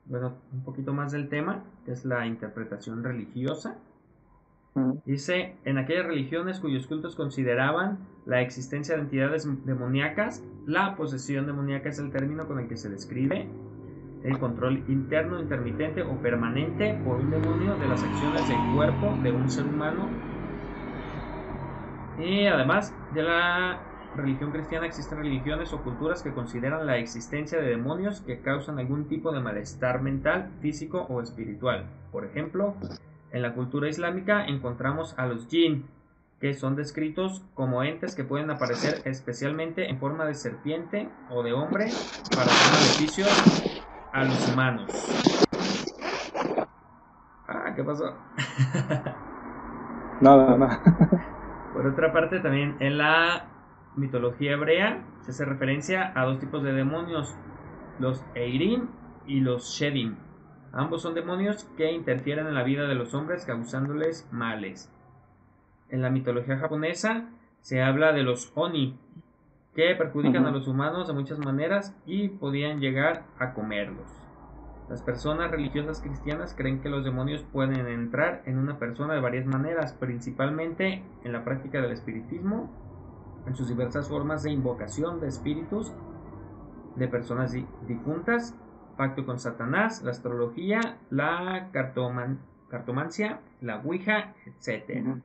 [0.05, 3.77] bueno, un poquito más del tema, que es la interpretación religiosa.
[5.05, 11.89] Dice, en aquellas religiones cuyos cultos consideraban la existencia de entidades demoníacas, la posesión demoníaca
[11.89, 13.47] es el término con el que se describe
[14.23, 19.31] el control interno, intermitente o permanente por un demonio de las acciones del cuerpo de
[19.31, 20.09] un ser humano.
[22.19, 23.79] Y además de la
[24.15, 29.07] religión cristiana existen religiones o culturas que consideran la existencia de demonios que causan algún
[29.07, 31.85] tipo de malestar mental, físico o espiritual.
[32.11, 32.75] Por ejemplo,
[33.31, 35.85] en la cultura islámica encontramos a los jinn,
[36.39, 41.53] que son descritos como entes que pueden aparecer especialmente en forma de serpiente o de
[41.53, 41.87] hombre
[42.33, 43.29] para hacer beneficios
[44.11, 44.91] a los humanos.
[47.47, 48.13] Ah, ¿qué pasó?
[50.19, 50.81] Nada, nada.
[51.73, 53.45] Por otra parte, también en la
[53.95, 57.35] mitología hebrea se hace referencia a dos tipos de demonios,
[57.99, 58.87] los Eirim
[59.27, 60.26] y los Shedim.
[60.77, 64.91] Ambos son demonios que interfieren en la vida de los hombres causándoles males.
[65.89, 67.29] En la mitología japonesa
[67.61, 68.95] se habla de los Oni,
[69.73, 74.05] que perjudican a los humanos de muchas maneras y podían llegar a comerlos.
[74.87, 79.47] Las personas religiosas cristianas creen que los demonios pueden entrar en una persona de varias
[79.47, 82.69] maneras, principalmente en la práctica del espiritismo,
[83.47, 85.91] en sus diversas formas de invocación de espíritus,
[86.95, 88.55] de personas di- difuntas,
[88.97, 95.21] pacto con Satanás, la astrología, la cartoman- cartomancia, la ouija, etc.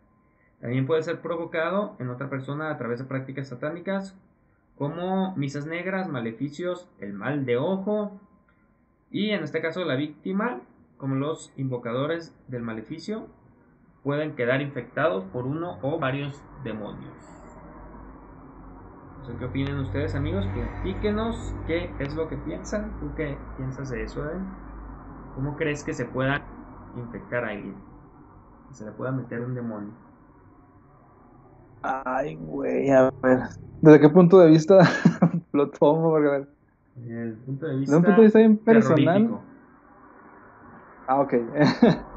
[0.61, 4.16] También puede ser provocado en otra persona a través de prácticas satánicas
[4.76, 8.20] como misas negras, maleficios, el mal de ojo
[9.11, 10.61] y en este caso la víctima,
[10.96, 13.26] como los invocadores del maleficio,
[14.02, 17.41] pueden quedar infectados por uno o varios demonios.
[19.26, 24.02] Sé qué opinan ustedes amigos, platíquenos qué es lo que piensan, tú qué piensas de
[24.02, 24.46] eso, Eden?
[25.37, 26.42] ¿Cómo crees que se pueda
[26.96, 27.74] infectar a alguien?
[28.68, 29.90] Que se le pueda meter un demonio.
[31.82, 33.38] Ay, güey, a ver.
[33.80, 34.78] ¿Desde qué punto de vista
[35.52, 36.11] lo tomo?
[36.11, 36.48] Porque, a ver,
[36.94, 39.28] Desde el punto de desde vista, un punto de vista bien personal.
[41.06, 41.35] Ah, ok.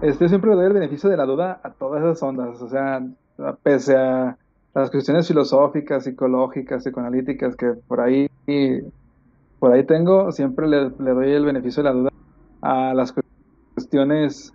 [0.00, 2.60] Este siempre le doy el beneficio de la duda a todas esas ondas.
[2.62, 3.02] O sea,
[3.62, 4.38] pese a
[4.74, 8.28] las cuestiones filosóficas, psicológicas, psicoanalíticas que por ahí,
[9.58, 12.10] por ahí tengo, siempre le, doy el beneficio de la duda
[12.62, 13.14] a las
[13.74, 14.52] cuestiones,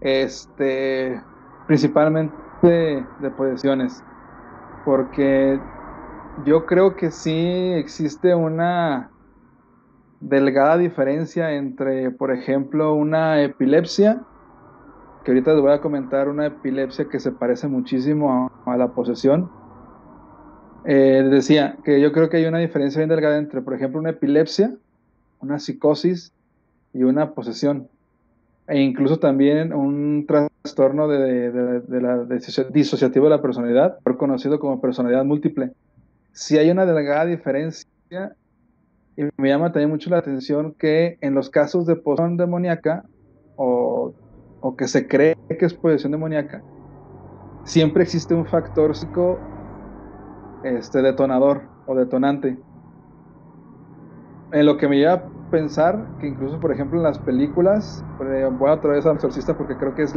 [0.00, 1.20] este,
[1.66, 4.02] principalmente de posesiones.
[4.84, 5.58] Porque
[6.44, 9.10] yo creo que sí existe una
[10.20, 14.22] delgada diferencia entre, por ejemplo, una epilepsia,
[15.26, 18.92] que ahorita les voy a comentar una epilepsia que se parece muchísimo a, a la
[18.92, 19.50] posesión.
[20.84, 24.10] Eh, decía que yo creo que hay una diferencia bien delgada entre, por ejemplo, una
[24.10, 24.76] epilepsia,
[25.40, 26.32] una psicosis
[26.92, 27.88] y una posesión.
[28.68, 32.38] E incluso también un trastorno de, de, de la de
[32.72, 35.72] disociativo de la personalidad, conocido como personalidad múltiple.
[36.30, 37.88] Si hay una delgada diferencia,
[39.16, 43.04] y me llama también mucho la atención que en los casos de posesión demoníaca,
[43.56, 44.14] o,
[44.66, 46.62] o, que se cree que es posesión demoníaca,
[47.64, 49.38] siempre existe un factor psico
[50.64, 52.56] este, detonador o detonante.
[54.52, 58.02] En lo que me lleva a pensar que incluso, por ejemplo, en las películas,
[58.58, 60.14] voy otra vez a Exorcista porque creo que es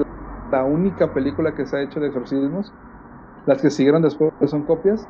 [0.51, 2.71] la única película que se ha hecho de exorcismos.
[3.45, 5.07] Las que siguieron después son copias.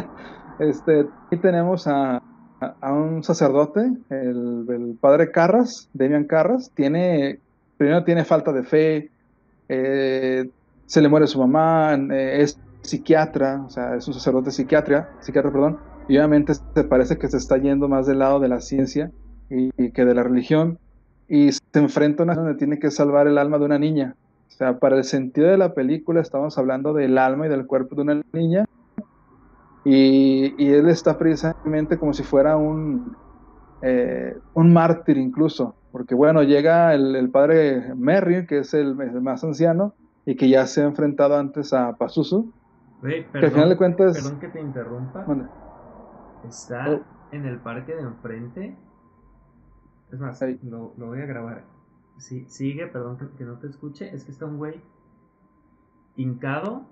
[0.58, 2.22] este, y tenemos a,
[2.80, 7.40] a un sacerdote, el, el, padre Carras, Demian Carras, tiene,
[7.82, 9.10] primero tiene falta de fe,
[9.68, 10.48] eh,
[10.86, 15.50] se le muere su mamá, eh, es psiquiatra, o sea, es un sacerdote psiquiatra, psiquiatra,
[15.50, 19.10] perdón, y obviamente se parece que se está yendo más del lado de la ciencia
[19.50, 20.78] y, que de la religión,
[21.28, 24.14] y se enfrenta a una donde tiene que salvar el alma de una niña.
[24.48, 27.96] O sea, para el sentido de la película estamos hablando del alma y del cuerpo
[27.96, 28.64] de una niña,
[29.84, 33.16] y, y, él está precisamente como si fuera un,
[33.82, 39.20] eh, un mártir incluso, porque bueno, llega el, el padre Merry, que es el, el,
[39.20, 42.52] más anciano, y que ya se ha enfrentado antes a Pazuzu,
[43.02, 44.16] perdón, que al final de cuentas...
[44.22, 45.24] Perdón que te interrumpa.
[45.24, 45.46] ¿Dónde?
[46.48, 47.00] Está Oh.
[47.30, 48.76] en el parque de enfrente.
[50.12, 50.58] Es más, Ahí.
[50.62, 51.64] lo, lo voy a grabar.
[52.18, 54.14] Sí, sigue, perdón que, que no te escuche.
[54.14, 54.80] Es que está un güey
[56.16, 56.82] hincado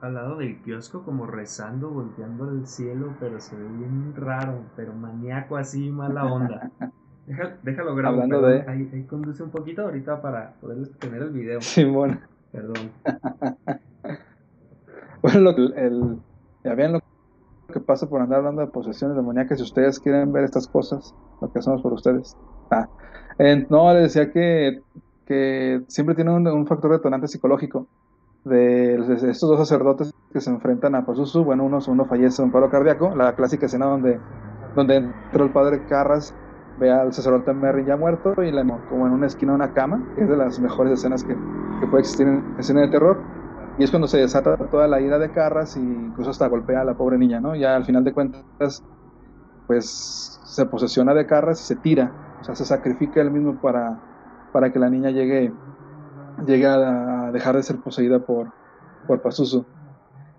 [0.00, 4.92] al lado del kiosco como rezando, volteando al cielo, pero se ve bien raro, pero
[4.92, 6.70] maníaco así, mala onda.
[7.62, 11.60] déjalo grabo, Hablando de- ahí, ahí conduce un poquito ahorita para poder tener el video.
[11.60, 12.20] Simón.
[12.52, 12.90] Perdón.
[15.22, 16.18] Bueno, lo, el,
[16.62, 17.00] ya vean lo
[17.72, 19.58] que pasa por andar hablando de posesiones demoníacas.
[19.58, 22.36] Si ustedes quieren ver estas cosas, lo que hacemos por ustedes.
[22.70, 22.86] Ah,
[23.38, 24.82] eh, no, les decía que,
[25.24, 27.88] que siempre tiene un, un factor detonante psicológico
[28.44, 31.42] de, de estos dos sacerdotes que se enfrentan a Pazuzu.
[31.42, 34.20] Bueno, uno, uno fallece de un paro cardíaco, la clásica escena donde,
[34.76, 36.34] donde entra el padre Carras,
[36.76, 40.04] ve al sacerdote Merry ya muerto y la, como en una esquina de una cama,
[40.16, 41.40] es de las mejores escenas que,
[41.80, 43.26] que puede existir en escena de terror.
[43.76, 46.84] Y es cuando se desata toda la ira de Carras y incluso hasta golpea a
[46.84, 47.54] la pobre niña, ¿no?
[47.56, 48.44] Ya al final de cuentas,
[49.66, 54.00] pues se posesiona de Carras y se tira, o sea, se sacrifica él mismo para,
[54.50, 55.58] para que la niña llegue,
[56.38, 58.54] llegue a dejar de ser poseída por,
[59.06, 59.68] por Pazuzu.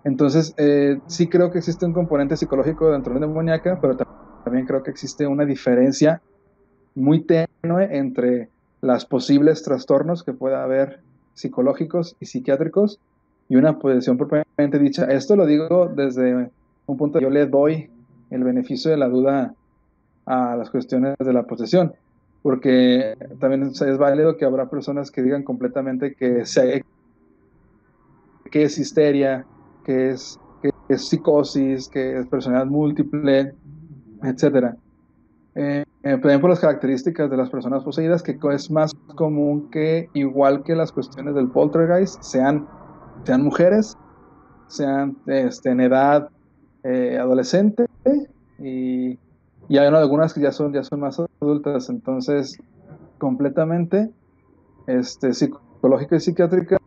[0.04, 4.04] Entonces, eh, sí creo que existe un componente psicológico dentro de la demoníaca, pero tam-
[4.48, 6.22] también creo que existe una diferencia
[6.94, 8.48] muy tenue entre
[8.80, 11.00] las posibles trastornos que pueda haber
[11.34, 12.98] psicológicos y psiquiátricos
[13.50, 15.04] y una posesión propiamente dicha.
[15.04, 16.50] Esto lo digo desde
[16.86, 17.90] un punto, yo le doy
[18.30, 19.54] el beneficio de la duda
[20.24, 21.92] a las cuestiones de la posesión,
[22.40, 26.86] porque también es válido que habrá personas que digan completamente que, se,
[28.50, 29.44] que es histeria,
[29.84, 33.54] que es, que es psicosis, que es personalidad múltiple,
[34.22, 34.76] etcétera.
[35.54, 40.08] Eh, eh, también por las características de las personas poseídas, que es más común que,
[40.14, 42.68] igual que las cuestiones del poltergeist, sean,
[43.24, 43.96] sean mujeres,
[44.68, 46.28] sean este, en edad
[46.84, 47.86] eh, adolescente,
[48.60, 49.18] y,
[49.68, 52.56] y hay algunas que ya son, ya son más adultas, entonces
[53.18, 54.10] completamente
[54.86, 56.78] este, psicológica y psiquiátrica,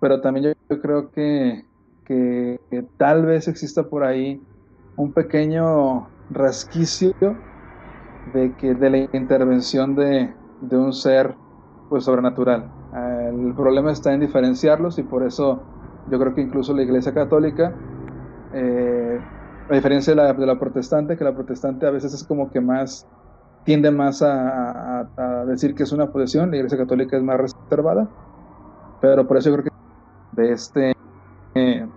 [0.00, 1.64] pero también yo, creo que,
[2.06, 2.58] que
[2.96, 4.40] tal vez exista por ahí
[4.98, 7.14] un pequeño rasquicio
[8.24, 11.38] de que de la intervención de, de un ser
[11.88, 12.72] pues sobrenatural.
[12.92, 15.68] Eh, el problema está en diferenciarlos y por eso
[16.06, 17.80] yo creo que incluso la Iglesia Católica,
[18.52, 19.24] eh,
[19.68, 22.60] a diferencia de la, de la protestante, que la protestante a veces es como que
[22.60, 23.08] más
[23.64, 28.12] tiende más a, a- decir que es una posesión, la Iglesia Católica es más reservada,
[29.00, 29.70] pero por eso yo creo que
[30.42, 30.94] de este
[31.54, 31.88] eh,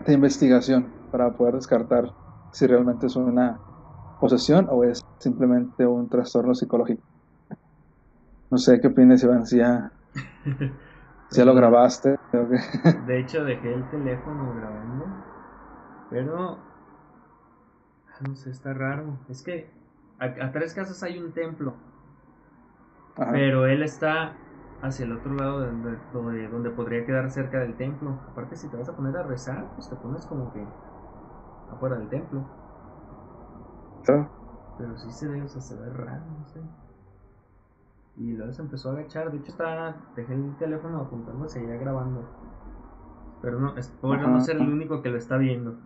[0.00, 2.14] de investigación para poder descartar
[2.54, 3.60] si realmente es una
[4.18, 7.02] posesión o es simplemente un trastorno psicológico.
[8.50, 9.92] No sé qué opinas, Iván, si ya,
[11.30, 12.14] si ya lo grabaste.
[12.32, 12.58] o qué.
[13.06, 15.04] De hecho, dejé el teléfono grabando.
[16.08, 16.58] Pero.
[18.06, 19.18] ah, No sé, está raro.
[19.28, 19.70] Es que
[20.18, 21.74] a, a tres casas hay un templo.
[23.16, 23.32] Ajá.
[23.32, 24.36] Pero él está
[24.80, 28.24] hacia el otro lado de donde, donde, donde podría quedar cerca del templo.
[28.28, 30.74] Aparte, si te vas a poner a rezar, pues te pones como que
[31.74, 32.44] afuera del templo.
[34.04, 34.28] Claro.
[34.78, 36.60] Pero sí se ve, o sea, se ve raro, no sé.
[38.16, 39.30] Y luego se empezó a agachar.
[39.30, 42.24] De hecho, estaba, dejé el teléfono apuntando, seguía grabando.
[43.42, 44.40] Pero no, espero no Ajá.
[44.40, 45.76] ser el único que lo está viendo.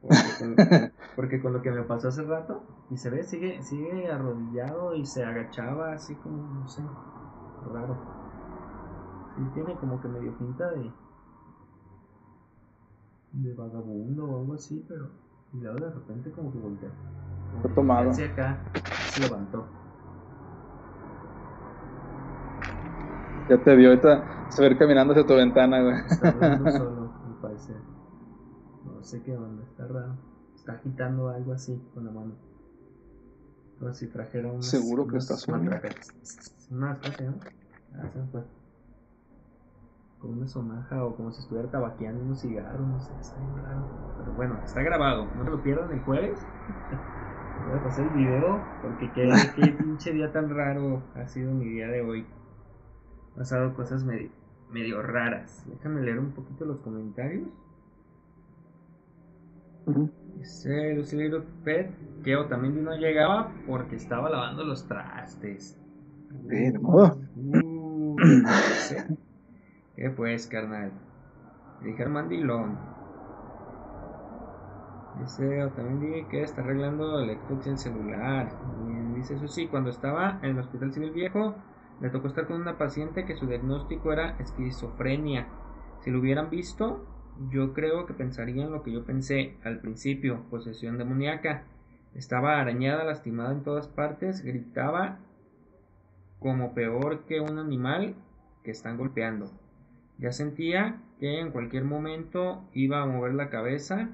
[0.00, 4.10] Porque con, porque con lo que me pasó hace rato, y se ve, sigue, sigue
[4.10, 6.82] arrodillado y se agachaba así como, no sé,
[7.72, 7.96] raro.
[9.34, 10.92] Sí, tiene como que medio pinta de.
[13.32, 15.08] De vagabundo o algo así, pero.
[15.52, 16.90] Y luego de repente como que voltea.
[17.56, 18.10] Está tomado.
[18.10, 18.58] Hacia acá,
[19.10, 19.66] se levantó.
[23.48, 25.96] Ya te vio, ahorita se ve caminando hacia tu ventana, güey.
[26.08, 27.76] Está hablando solo, al parecer.
[28.84, 30.16] No sé qué onda, está raro.
[30.54, 32.34] Está agitando algo así con la mano.
[33.78, 34.66] Como si trajera unas.
[34.66, 35.58] Seguro que unas está solo.
[36.70, 37.38] Unas, ¿cómo se llama?
[37.94, 38.42] Ah, se me fue.
[40.22, 44.14] Como una sonaja o como si estuviera tabaqueando unos cigarros, no sé, está bien raro.
[44.18, 46.38] Pero bueno, está grabado, no se lo pierdan el jueves.
[47.68, 51.68] Voy a pasar el video porque qué, qué pinche día tan raro ha sido mi
[51.68, 52.24] día de hoy.
[53.32, 54.30] Han pasado cosas medio,
[54.70, 55.64] medio raras.
[55.68, 57.48] Déjame leer un poquito los comentarios.
[59.86, 61.90] Lucy Little Pet
[62.22, 65.76] que o también no llegaba porque estaba lavando los trastes.
[66.44, 67.18] De modo.
[67.34, 68.16] Uh.
[69.96, 70.90] ¿Qué pues, carnal?
[71.82, 72.78] Dije mandilón.
[75.20, 78.48] Dice, o también dije que está arreglando el Xbox y el celular.
[78.86, 81.54] Bien, dice eso sí, cuando estaba en el hospital civil viejo,
[82.00, 85.46] le tocó estar con una paciente que su diagnóstico era esquizofrenia.
[86.00, 87.04] Si lo hubieran visto,
[87.50, 91.64] yo creo que pensarían lo que yo pensé al principio, posesión demoníaca.
[92.14, 95.18] Estaba arañada, lastimada en todas partes, gritaba
[96.40, 98.14] como peor que un animal
[98.64, 99.50] que están golpeando.
[100.22, 104.08] Ya sentía que en cualquier momento iba a mover la cabeza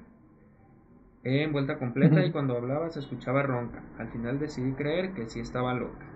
[1.23, 3.83] en vuelta completa y cuando hablaba se escuchaba ronca.
[3.99, 6.07] Al final decidí creer que sí estaba loca.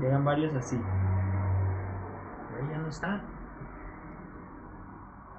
[0.00, 0.78] Llegan varios así.
[2.54, 3.20] Pero ya no está.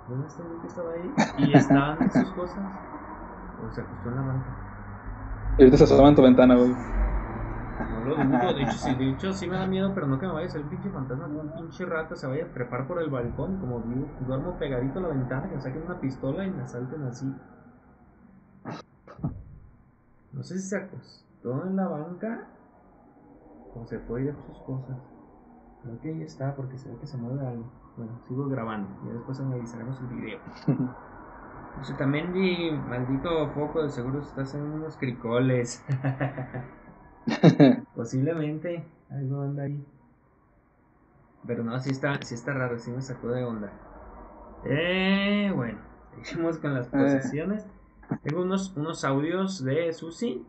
[0.09, 1.13] ¿Dónde está el que estaba ahí?
[1.37, 2.65] ¿Y estaban en sus cosas?
[3.63, 5.55] ¿O se acostó en la banca?
[5.59, 6.73] Y ahorita se asoma en tu ventana, güey.
[7.80, 10.27] No lo dudo, de hecho, sí, de hecho sí me da miedo, pero no que
[10.27, 12.86] me vaya a salir un pinche fantasma como un pinche rata se vaya a trepar
[12.88, 16.45] por el balcón, como vivo, duermo pegadito a la ventana, que me saquen una pistola
[16.45, 17.34] y me asalten así.
[20.34, 22.47] No sé si se acostó en la banca
[23.75, 24.97] o se fue y dejó sus cosas.
[25.82, 27.71] Creo que ahí está porque se ve que se mueve algo.
[27.95, 30.39] Bueno, sigo grabando y después analizaremos el video.
[30.67, 35.84] Yo también di maldito foco, de seguro estás en unos cricoles.
[37.95, 39.86] Posiblemente algo anda ahí.
[41.45, 43.72] Pero no, sí está, sí está raro, sí me sacó de onda.
[44.65, 45.80] Eh, bueno,
[46.24, 47.65] seguimos con las posesiones.
[48.24, 50.45] Tengo unos, unos audios de Susi.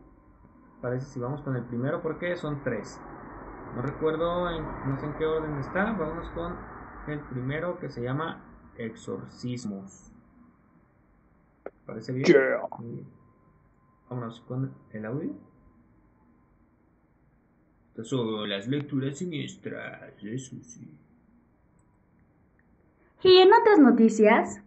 [0.81, 2.99] Parece si vamos con el primero porque son tres.
[3.75, 5.93] No recuerdo, en, no sé en qué orden está.
[5.93, 6.55] Vamos con
[7.07, 8.43] el primero que se llama
[8.77, 10.11] Exorcismos.
[11.85, 12.25] ¿Parece bien?
[12.79, 13.07] bien.
[14.09, 15.50] Vámonos con el audio.
[18.03, 20.87] Son las lecturas siniestras de Susi.
[23.23, 24.61] Y en otras noticias,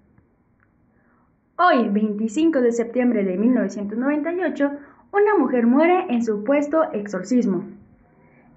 [1.57, 4.70] hoy, 25 de septiembre de 1998,
[5.12, 7.64] una mujer muere en supuesto exorcismo.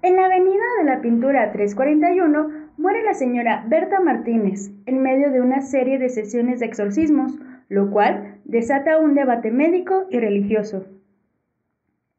[0.02, 5.40] En la avenida de la Pintura 341 muere la señora Berta Martínez en medio de
[5.40, 7.32] una serie de sesiones de exorcismos,
[7.68, 10.86] lo cual desata un debate médico y religioso.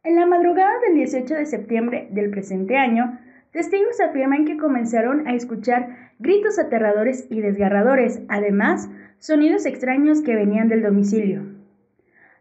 [0.02, 3.20] En la madrugada del 18 de septiembre del presente año,
[3.52, 10.70] testigos afirman que comenzaron a escuchar gritos aterradores y desgarradores, además, sonidos extraños que venían
[10.70, 11.42] del domicilio.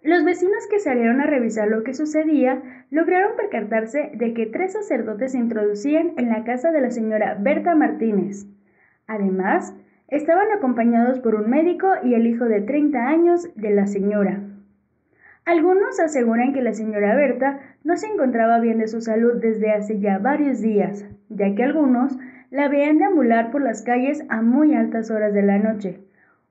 [0.04, 5.32] Los vecinos que salieron a revisar lo que sucedía lograron percatarse de que tres sacerdotes
[5.32, 8.46] se introducían en la casa de la señora Berta Martínez.
[9.08, 9.74] Además,
[10.06, 14.47] estaban acompañados por un médico y el hijo de 30 años de la señora.
[15.48, 19.98] Algunos aseguran que la señora Berta no se encontraba bien de su salud desde hace
[19.98, 22.18] ya varios días, ya que algunos
[22.50, 26.00] la veían deambular por las calles a muy altas horas de la noche.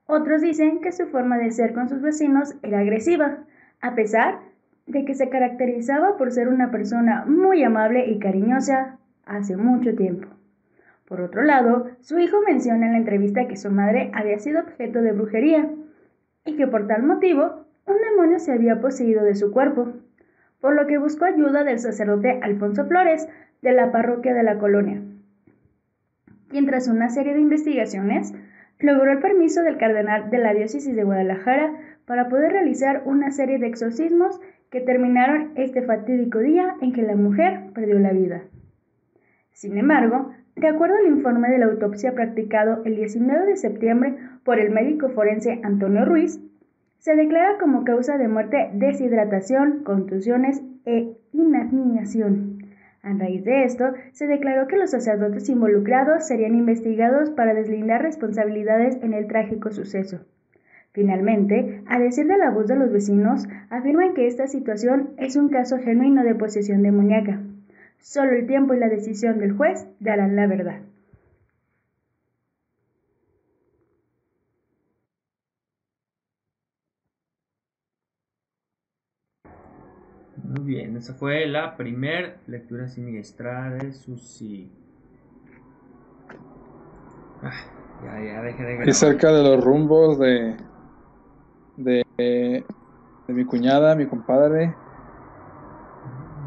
[0.06, 3.44] Otros dicen que su forma de ser con sus vecinos era agresiva,
[3.80, 4.40] a pesar
[4.88, 10.26] de que se caracterizaba por ser una persona muy amable y cariñosa hace mucho tiempo.
[11.06, 15.02] Por otro lado, su hijo menciona en la entrevista que su madre había sido objeto
[15.02, 15.70] de brujería
[16.44, 19.92] y que por tal motivo un demonio se había poseído de su cuerpo,
[20.60, 23.28] por lo que buscó ayuda del sacerdote Alfonso Flores
[23.62, 25.02] de la parroquia de la colonia,
[26.48, 28.34] quien tras una serie de investigaciones
[28.80, 31.72] logró el permiso del cardenal de la diócesis de Guadalajara
[32.06, 37.16] para poder realizar una serie de exorcismos que terminaron este fatídico día en que la
[37.16, 38.42] mujer perdió la vida.
[39.52, 44.58] Sin embargo, de acuerdo al informe de la autopsia practicado el 19 de septiembre por
[44.58, 46.40] el médico forense Antonio Ruiz,
[46.98, 52.58] se declara como causa de muerte deshidratación, contusiones e inanición.
[53.02, 58.98] A raíz de esto, se declaró que los sacerdotes involucrados serían investigados para deslindar responsabilidades
[59.02, 60.26] en el trágico suceso.
[60.92, 65.48] Finalmente, a decir de la voz de los vecinos, afirman que esta situación es un
[65.48, 67.40] caso genuino de posesión demoníaca.
[67.98, 70.80] Solo el tiempo y la decisión del juez darán la verdad.
[80.98, 84.70] Esa fue la primera lectura siniestra de Susi.
[87.42, 87.52] Ah,
[88.02, 88.88] ya, ya dejé de grabar.
[88.88, 90.56] Y cerca de los rumbos de,
[91.76, 92.64] de, de
[93.28, 94.76] mi cuñada, mi compadre.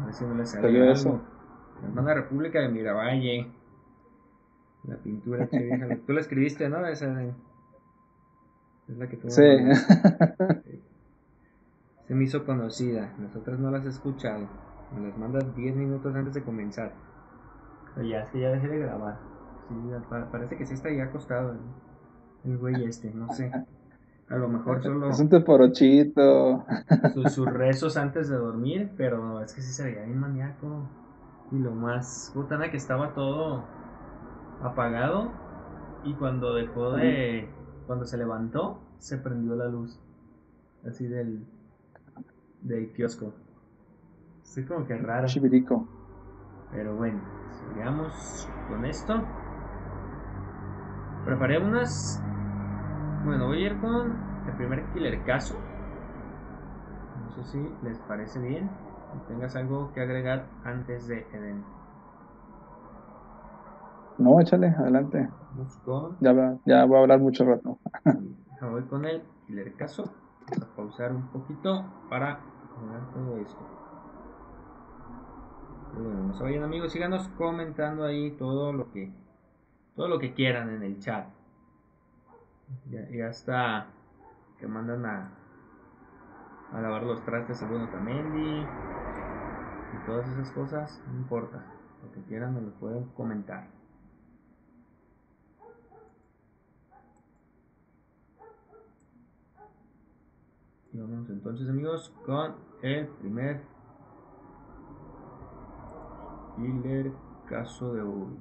[0.02, 1.20] A ver si no le Salió eso.
[1.80, 3.46] La hermana República de Miravalle.
[4.84, 5.88] La pintura que vieja.
[6.06, 6.86] Tú la escribiste, ¿no?
[6.86, 7.32] Esa de-
[8.88, 9.42] es la que tú Sí.
[12.12, 13.10] Se me hizo conocida.
[13.16, 14.46] Nosotras no las he escuchado.
[14.94, 16.92] Me las mandas 10 minutos antes de comenzar.
[17.94, 19.16] Pero ya, es que ya dejé de grabar.
[19.66, 19.74] Sí,
[20.10, 23.50] pa- parece que sí está ya acostado el, el güey este, no sé.
[24.28, 26.66] A lo mejor solo Es un teporochito.
[27.14, 30.86] sus, sus rezos antes de dormir, pero es que sí se veía bien maníaco.
[31.50, 33.64] Y lo más putana que estaba todo
[34.60, 35.30] apagado.
[36.04, 37.48] Y cuando dejó de.
[37.86, 39.98] Cuando se levantó, se prendió la luz.
[40.86, 41.46] Así del.
[42.62, 43.32] Del kiosco.
[44.42, 45.26] Sí, como que raro.
[45.26, 45.86] Chivirico.
[46.72, 49.14] Pero bueno, sigamos con esto.
[51.24, 52.22] Preparé unas.
[53.24, 55.54] Bueno, voy a ir con el primer killer caso.
[57.24, 58.68] No sé si les parece bien.
[59.14, 61.62] O tengas algo que agregar antes de Eden.
[64.18, 65.28] No, échale, adelante.
[65.84, 66.16] Con.
[66.20, 67.78] Ya, va, ya voy a hablar mucho rato.
[68.60, 70.04] Voy con el killer caso.
[70.48, 72.38] Vamos a pausar un poquito para
[73.12, 73.60] todo esto.
[75.94, 79.12] Bueno, no se vayan amigos, síganos comentando ahí todo lo que
[79.94, 81.26] todo lo que quieran en el chat.
[82.90, 83.86] Ya, ya está
[84.58, 85.30] que mandan a,
[86.72, 88.60] a lavar los trastes a Bruno Tamendi
[89.92, 91.62] y todas esas cosas, no importa.
[92.02, 93.81] Lo que quieran me lo pueden comentar.
[100.94, 103.62] Y vamos entonces amigos con el primer
[106.56, 107.10] killer
[107.48, 108.36] caso de hoy.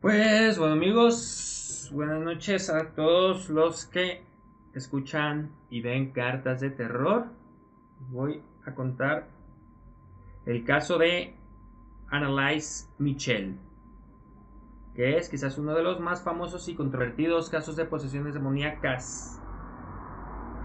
[0.00, 4.24] Pues bueno amigos, buenas noches a todos los que
[4.74, 7.26] escuchan y ven cartas de terror.
[8.10, 9.28] Voy a contar
[10.46, 11.34] el caso de
[12.10, 13.58] Annalise Michel,
[14.94, 19.40] que es quizás uno de los más famosos y controvertidos casos de posesiones demoníacas.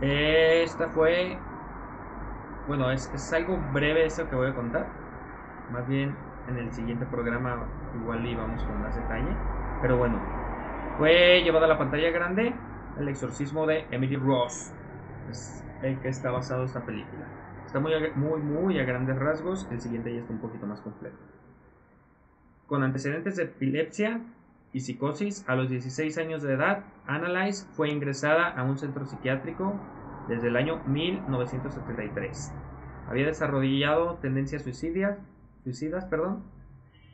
[0.02, 1.38] Esta fue,
[2.68, 4.88] bueno, es, es algo breve eso que voy a contar.
[5.72, 6.16] Más bien
[6.48, 7.68] en el siguiente programa
[8.00, 9.36] igual íbamos con más detalle.
[9.82, 10.20] Pero bueno,
[10.98, 12.56] fue llevada a la pantalla grande
[13.00, 14.72] el exorcismo de Emily Ross.
[15.30, 17.28] Es el que está basado esta película.
[17.66, 19.68] Está muy, muy, muy a grandes rasgos.
[19.72, 21.18] El siguiente ya está un poquito más completo.
[22.68, 24.22] Con antecedentes de epilepsia
[24.74, 29.80] y psicosis, a los 16 años de edad, Annalise fue ingresada a un centro psiquiátrico
[30.28, 32.54] desde el año 1973.
[33.08, 35.20] Había desarrollado tendencias suicidas,
[35.64, 36.44] suicidas, perdón,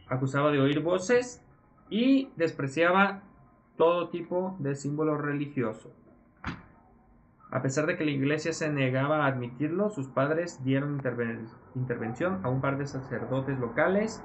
[0.08, 1.46] acusaba de oír voces
[1.90, 3.24] y despreciaba
[3.78, 5.92] todo tipo de símbolo religioso.
[7.52, 12.40] A pesar de que la iglesia se negaba a admitirlo, sus padres dieron interven- intervención
[12.44, 14.24] a un par de sacerdotes locales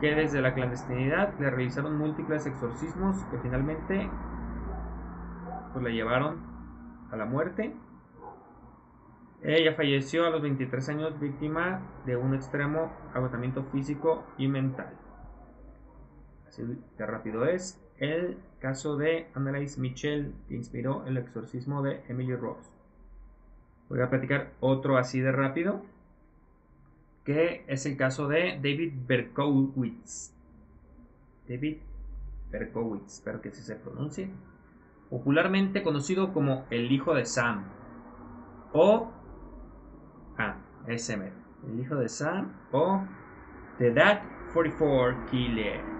[0.00, 4.08] que desde la clandestinidad le realizaron múltiples exorcismos que finalmente
[5.72, 6.38] pues, la llevaron
[7.10, 7.74] a la muerte.
[9.42, 14.92] Ella falleció a los 23 años víctima de un extremo agotamiento físico y mental.
[16.46, 22.34] Así de rápido es el caso de Annalise Michel que inspiró el exorcismo de Emily
[22.34, 22.70] Rose.
[23.88, 25.82] Voy a platicar otro así de rápido,
[27.24, 30.32] que es el caso de David Berkowitz.
[31.48, 31.78] David
[32.50, 34.30] Berkowitz, espero que así se pronuncie.
[35.10, 37.66] Popularmente conocido como el hijo de Sam.
[38.72, 39.10] O.
[40.38, 41.36] Ah, ese mero.
[41.68, 42.52] El hijo de Sam.
[42.72, 43.02] O.
[43.78, 44.22] The Dad
[44.54, 45.91] 44 Killer.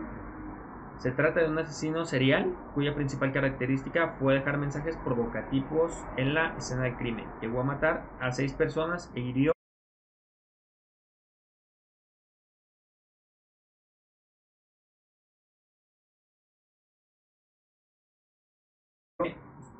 [1.02, 6.56] Se trata de un asesino serial cuya principal característica fue dejar mensajes provocativos en la
[6.56, 7.26] escena del crimen.
[7.40, 9.50] Llegó a matar a seis personas e hirió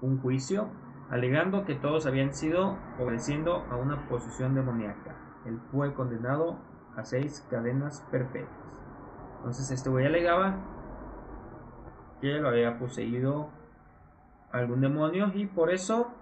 [0.01, 0.73] un juicio
[1.09, 5.15] alegando que todos habían sido obedeciendo a una posesión demoníaca.
[5.47, 6.59] Él fue condenado
[6.97, 8.51] a seis cadenas perpetuas.
[9.37, 10.72] Entonces este güey alegaba
[12.23, 13.51] que lo había poseído
[14.53, 16.13] algún demonio y por eso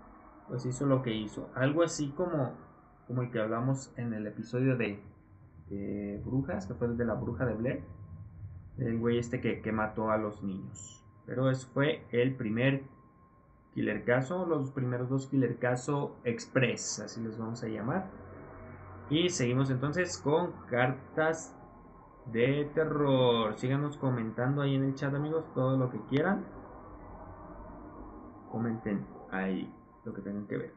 [0.48, 1.50] pues hizo lo que hizo.
[1.54, 2.54] Algo así como,
[3.06, 5.00] como el que hablamos en el episodio de,
[6.24, 7.84] Brujas, que fue el de la bruja de Blair.
[8.78, 11.04] El güey este que, que mató a los niños.
[11.26, 12.82] Pero ese fue el primer
[13.74, 18.10] Killer Caso, los primeros dos Killer Caso Express, así les vamos a llamar.
[19.10, 21.54] Y seguimos entonces con cartas
[22.32, 23.56] de terror.
[23.58, 26.44] Síganos comentando ahí en el chat, amigos, todo lo que quieran.
[28.50, 29.72] Comenten ahí
[30.04, 30.72] lo que tengan que ver.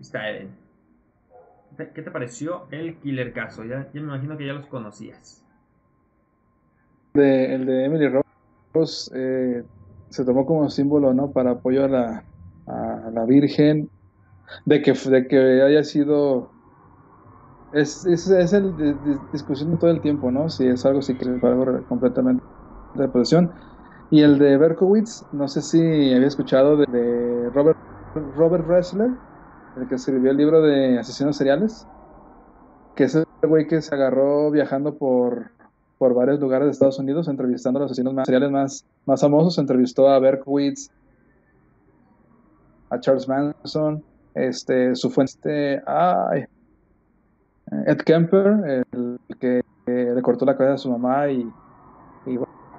[0.00, 0.56] Está Eden.
[1.70, 3.64] ¿Qué te- ¿Qué te pareció el Killer Caso?
[3.64, 5.44] Ya, ya me imagino que ya los conocías.
[7.14, 8.08] De, el de Emily
[8.72, 9.64] Rose eh,
[10.08, 11.30] se tomó como símbolo, ¿no?
[11.30, 12.24] Para apoyo a la,
[12.66, 13.88] a la Virgen,
[14.64, 16.53] de que, de que haya sido...
[17.74, 18.96] Es, es, es el de,
[19.32, 20.48] discusión de todo el tiempo, ¿no?
[20.48, 22.42] Si es algo, si es algo completamente
[22.94, 23.50] de posesión.
[24.10, 25.80] Y el de Berkowitz, no sé si
[26.14, 27.78] había escuchado de, de Robert,
[28.36, 29.10] Robert Ressler,
[29.76, 31.86] el que escribió el libro de asesinos seriales,
[32.94, 35.50] que es el güey que se agarró viajando por
[35.98, 39.58] por varios lugares de Estados Unidos entrevistando a los asesinos más, seriales más, más famosos.
[39.58, 40.90] Entrevistó a Berkowitz,
[42.90, 44.04] a Charles Manson,
[44.34, 46.44] este, su fuente, ay,
[47.86, 51.50] Ed Kemper, el que le cortó la cabeza a su mamá y,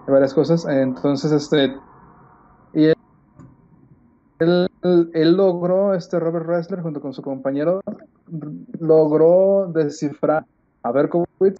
[0.07, 0.65] varias cosas.
[0.67, 1.75] Entonces, este,
[2.73, 2.85] y
[4.39, 4.69] él,
[5.13, 7.81] él, logró, este Robert Ressler, junto con su compañero,
[8.79, 10.45] logró descifrar
[10.83, 11.59] a Berkowitz,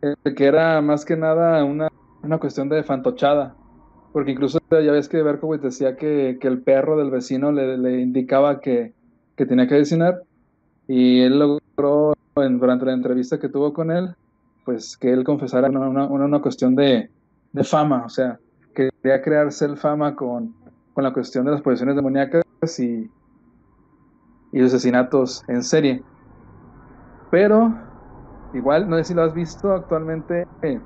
[0.00, 1.88] que era más que nada una,
[2.22, 3.54] una cuestión de fantochada.
[4.12, 8.00] Porque incluso ya ves que Berkowitz decía que, que el perro del vecino le, le
[8.00, 8.94] indicaba que,
[9.36, 10.22] que, tenía que asesinar.
[10.88, 14.14] Y él logró, durante la entrevista que tuvo con él,
[14.64, 17.10] pues que él confesara una, una, una cuestión de,
[17.52, 18.04] de, fama.
[18.04, 18.38] O sea,
[18.74, 20.54] quería crearse el fama con,
[20.92, 22.44] con la cuestión de las posesiones demoníacas
[22.78, 23.10] y,
[24.52, 26.02] y los asesinatos en serie.
[27.30, 27.74] Pero,
[28.54, 30.80] igual, no sé si lo has visto actualmente, eh,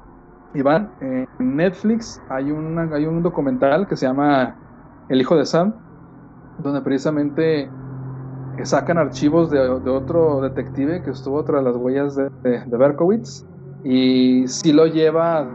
[0.55, 4.57] Iván, en Netflix hay, una, hay un documental que se llama
[5.09, 5.75] El hijo de Sam,
[6.59, 7.71] donde precisamente
[8.65, 12.31] sacan archivos de, otro detective que estuvo tras las huellas de
[12.67, 13.45] Berkowitz
[13.85, 15.49] y sí lo lleva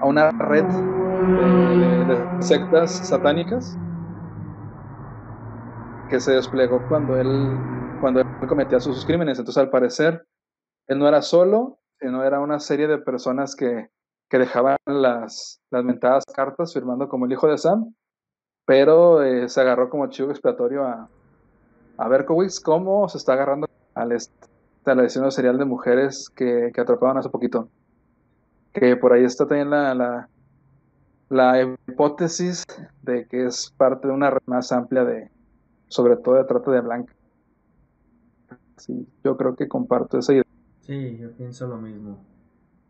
[0.00, 3.76] a una red de, sectas satánicas
[6.08, 7.58] que se desplegó cuando él,
[8.00, 9.38] cuando él cometía sus crímenes.
[9.38, 10.26] Entonces, al parecer,
[10.86, 13.88] él no era solo, sino era una serie de personas que,
[14.28, 17.94] que dejaban las, las mentadas cartas firmando como el hijo de Sam,
[18.66, 21.08] pero eh, se agarró como chivo expiatorio a,
[21.96, 27.30] a Berkowitz, como se está agarrando al a la serial de mujeres que, atrapaban hace
[27.30, 27.68] poquito.
[28.72, 30.28] Que por ahí está también la, la,
[31.30, 32.64] la hipótesis
[33.02, 35.30] de que es parte de una red más amplia de,
[35.88, 37.14] sobre todo de trata de blanca.
[38.76, 40.44] Sí, yo creo que comparto esa idea.
[40.80, 42.18] Sí, yo pienso lo mismo.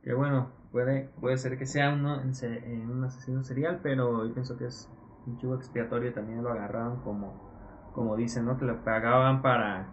[0.02, 2.32] Que bueno, puede, puede ser que sea uno en,
[2.64, 4.88] en un asesino serial, pero yo pienso que es
[5.26, 7.53] un chivo expiatorio también lo agarraron como,
[7.94, 8.58] como dicen, ¿no?
[8.58, 9.88] Que lo pagaban para,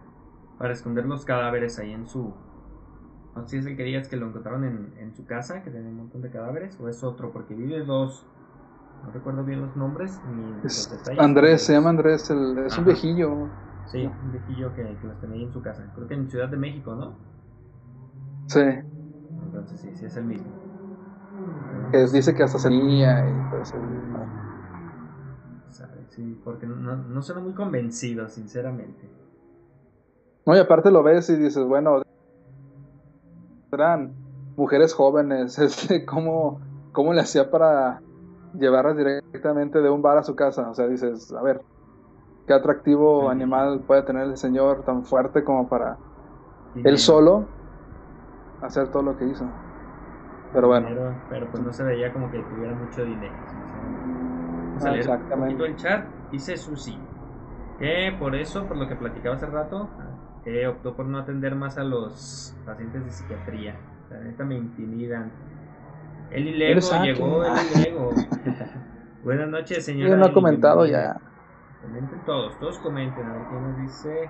[0.57, 2.33] para esconder los cadáveres ahí en su,
[3.35, 5.69] no sé si es el que digas que lo encontraron en, en su casa, que
[5.69, 8.25] tenía un montón de cadáveres, o es otro, porque vive dos.
[9.05, 11.19] No recuerdo bien los nombres ni los detalles.
[11.19, 13.49] Andrés, se llama Andrés, el, es un viejillo.
[13.85, 15.91] Sí, un viejillo que, que, los tenía ahí en su casa.
[15.95, 17.15] Creo que en Ciudad de México, ¿no?
[18.47, 18.59] Sí.
[18.59, 20.51] Entonces sí, sí es el mismo.
[21.91, 23.73] Que dice que hasta salía y pues
[26.11, 29.09] Sí, porque no, no suena muy convencido, sinceramente.
[30.45, 32.01] No, y aparte lo ves y dices, bueno,
[33.71, 34.13] eran
[34.57, 36.59] mujeres jóvenes, este, ¿cómo,
[36.91, 38.01] ¿cómo le hacía para
[38.53, 40.69] llevarlas directamente de un bar a su casa?
[40.69, 41.61] O sea, dices, a ver,
[42.45, 45.97] qué atractivo animal puede tener el señor tan fuerte como para
[46.75, 47.45] él solo
[48.61, 49.45] hacer todo lo que hizo.
[50.53, 50.87] Pero bueno.
[51.29, 53.31] Pero, pues no se veía como que tuviera mucho dinero.
[54.83, 56.05] Vamos a el chat.
[56.31, 56.97] Dice Susi.
[57.79, 59.89] Que por eso, por lo que platicaba hace rato,
[60.45, 63.75] eh, optó por no atender más a los pacientes de psiquiatría.
[64.09, 65.31] La neta me intimidan.
[66.31, 68.11] Eli Lego llegó, Eli Lego.
[69.23, 70.11] Buenas noches, señora.
[70.11, 71.19] Yo no ha comentado ya.
[71.81, 73.25] Comenten todos, todos comenten.
[73.25, 74.29] A ver quién nos dice.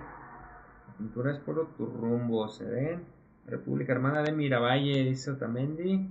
[0.88, 3.06] La pintura es por tu rumbo, ¿se ven?
[3.46, 6.10] República Hermana de Miravalle, dice Otamendi.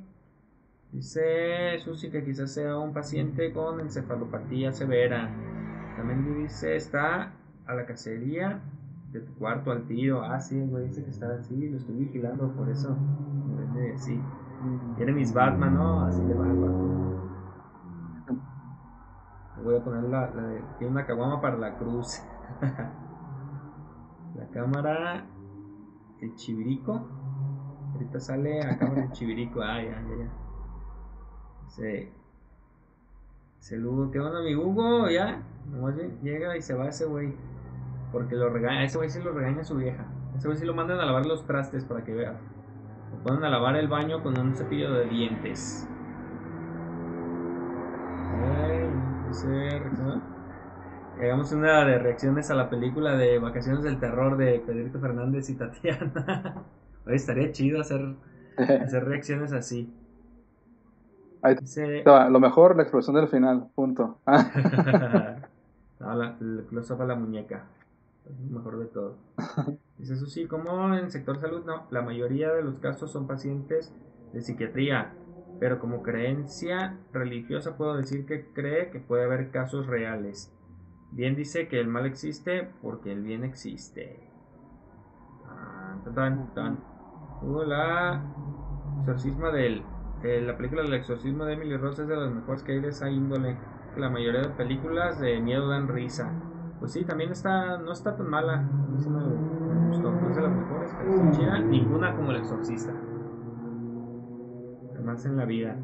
[0.92, 5.30] Dice Susi que quizás sea un paciente con encefalopatía severa.
[5.94, 7.32] Otamendi dice, está
[7.66, 8.60] a la cacería
[9.12, 10.22] de tu cuarto al tiro.
[10.22, 14.20] Ah, sí, güey, dice que está así, lo estoy vigilando, por eso me vende así.
[14.96, 16.04] Quiere mis Batman, ¿no?
[16.06, 16.90] Así de Batman.
[19.62, 22.20] Voy a poner la, la de, tiene una caguama para la cruz.
[24.34, 25.24] la cámara,
[26.20, 27.08] el chivirico.
[27.92, 29.60] Ahorita sale a cámara el chivirico.
[29.62, 30.49] Ah, ya, ya, ya.
[31.70, 32.10] Se,
[33.60, 35.08] se Hugo, ¿qué onda mi Hugo?
[35.08, 35.40] Ya,
[35.70, 37.32] nomás llega y se va ese güey.
[38.10, 40.04] Porque lo regaña, ese güey sí lo regaña su vieja.
[40.36, 42.36] Ese güey sí lo mandan a lavar los trastes para que veas.
[43.12, 45.88] Lo ponen a lavar el baño con un cepillo de dientes.
[48.42, 48.90] Ay,
[49.98, 50.22] no
[51.20, 55.54] Hagamos una de reacciones a la película de Vacaciones del Terror de Pedrito Fernández y
[55.54, 56.64] Tatiana.
[57.06, 58.16] Oye, estaría chido hacer,
[58.56, 59.94] hacer reacciones así.
[61.42, 61.56] Ahí
[62.04, 64.18] lo mejor, la explosión del final, punto.
[64.26, 67.64] no, la, la, la muñeca
[68.50, 69.16] mejor de todo.
[69.98, 73.26] Dice eso sí, como en el sector salud, no, la mayoría de los casos son
[73.26, 73.94] pacientes
[74.32, 75.12] de psiquiatría,
[75.58, 80.52] pero como creencia religiosa puedo decir que cree que puede haber casos reales.
[81.12, 84.20] Bien dice que el mal existe porque el bien existe.
[87.42, 88.22] Hola.
[89.00, 89.82] exorcismo del.
[90.22, 92.88] Eh, la película del exorcismo de Emily Rose es de las mejores que hay de
[92.88, 93.56] esa índole.
[93.96, 96.30] La mayoría de películas de miedo dan risa.
[96.78, 97.78] Pues sí, también está.
[97.78, 98.68] No está tan mala.
[98.98, 100.10] Sí me, me gustó.
[100.12, 101.58] No es de las mejores, pero está chida.
[101.58, 102.92] Ninguna como el exorcista.
[104.94, 105.76] Jamás en la vida.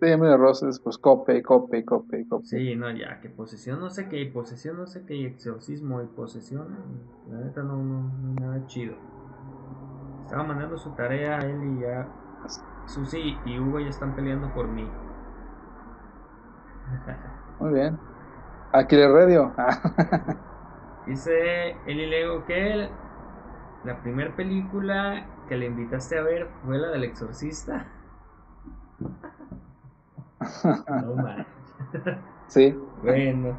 [0.00, 2.44] Sí, Emily Roses, pues cope, cope, cope, cope.
[2.44, 6.02] Sí, no, ya, que posesión no sé qué, y posesión no sé qué, y exorcismo
[6.02, 6.68] y posesión,
[7.30, 8.94] la neta no, no nada chido.
[10.26, 12.08] Estaba mandando su tarea a él y ya
[12.86, 14.90] Susi y Hugo ya están peleando por mí.
[17.58, 18.00] Muy bien.
[18.72, 19.54] Aquí de radio.
[21.06, 22.90] Dice Eli Lego que
[23.84, 27.86] la primera película que le invitaste a ver fue la del exorcista.
[31.00, 31.46] No manches.
[32.46, 33.56] sí, Bueno,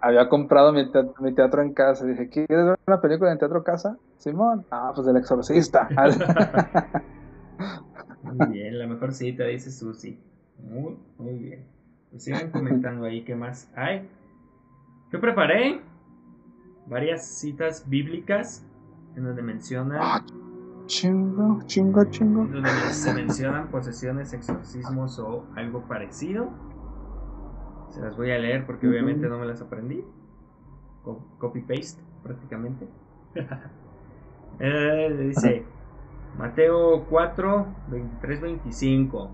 [0.00, 2.04] había comprado mi, te- mi teatro en casa.
[2.06, 3.98] Dije, ¿quieres ver una película en teatro casa?
[4.24, 4.64] Simón.
[4.70, 5.86] Ah, pues del exorcista.
[8.22, 10.18] muy bien, la mejor cita, dice Susi.
[10.58, 11.66] Muy, muy bien.
[12.10, 14.08] Pues sigan comentando ahí qué más hay.
[15.12, 15.82] Yo preparé
[16.86, 18.64] varias citas bíblicas
[19.14, 20.24] en donde mencionan Ah,
[20.86, 22.46] chingo, chingo, chingo.
[22.46, 26.48] donde se mencionan posesiones, exorcismos o algo parecido.
[27.90, 30.02] Se las voy a leer porque obviamente no me las aprendí.
[31.02, 32.88] Co- Copy paste prácticamente.
[34.60, 35.66] Eh, dice
[36.36, 39.30] Mateo 4, 23, 25.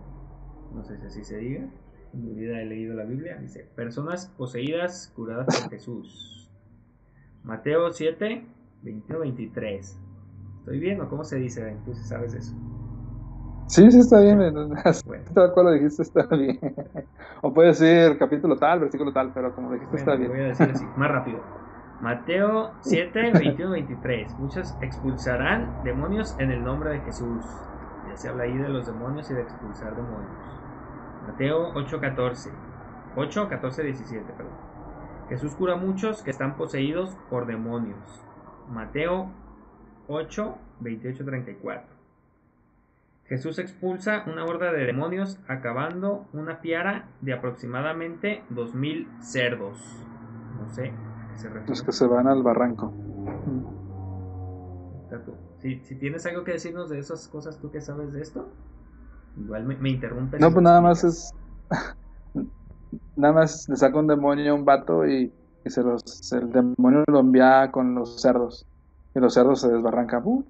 [0.75, 1.69] No sé si así se diga.
[2.13, 3.37] En mi vida he leído la Biblia.
[3.39, 6.51] Dice: Personas poseídas curadas por Jesús.
[7.43, 8.47] Mateo 7,
[8.83, 9.99] 21, 23.
[10.61, 11.77] ¿Estoy bien o cómo se dice?
[11.85, 12.55] Tú sabes eso.
[13.67, 14.39] Sí, sí, está bien.
[14.39, 14.75] Bueno.
[15.35, 16.59] Tal cual lo dijiste, está bien.
[17.43, 20.45] O puede decir capítulo tal, versículo tal, pero como lo dijiste, Bueno, está voy bien.
[20.45, 21.39] a decir así, más rápido.
[22.01, 24.39] Mateo 7, 21, 23.
[24.39, 27.45] Muchos expulsarán demonios en el nombre de Jesús.
[28.09, 30.33] Ya se habla ahí de los demonios y de expulsar demonios.
[31.27, 32.51] Mateo 8, 14.
[33.17, 34.53] 8, 14, 17, perdón.
[35.29, 38.25] Jesús cura a muchos que están poseídos por demonios.
[38.71, 39.31] Mateo
[40.09, 41.97] 8, 28, 34.
[43.27, 50.03] Jesús expulsa una horda de demonios acabando una piara de aproximadamente 2000 cerdos.
[50.59, 50.93] No sé
[51.41, 51.69] se refiere.
[51.69, 52.93] Los que se van al barranco.
[55.59, 58.49] Si, si tienes algo que decirnos de esas cosas, tú que sabes de esto,
[59.37, 60.41] igual me, me interrumpes.
[60.41, 61.35] No, pues nada más es.
[63.17, 65.33] Nada más le saca un demonio a un vato y,
[65.65, 68.67] y se los, el demonio lo envía con los cerdos.
[69.15, 70.23] Y los cerdos se desbarrancan.
[70.25, 70.45] ¡Uh!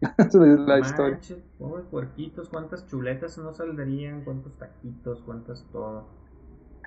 [0.18, 1.14] Es la historia.
[1.14, 6.06] Manches, pobres puerquitos, cuántas chuletas no saldrían, cuántos taquitos, cuántas todo.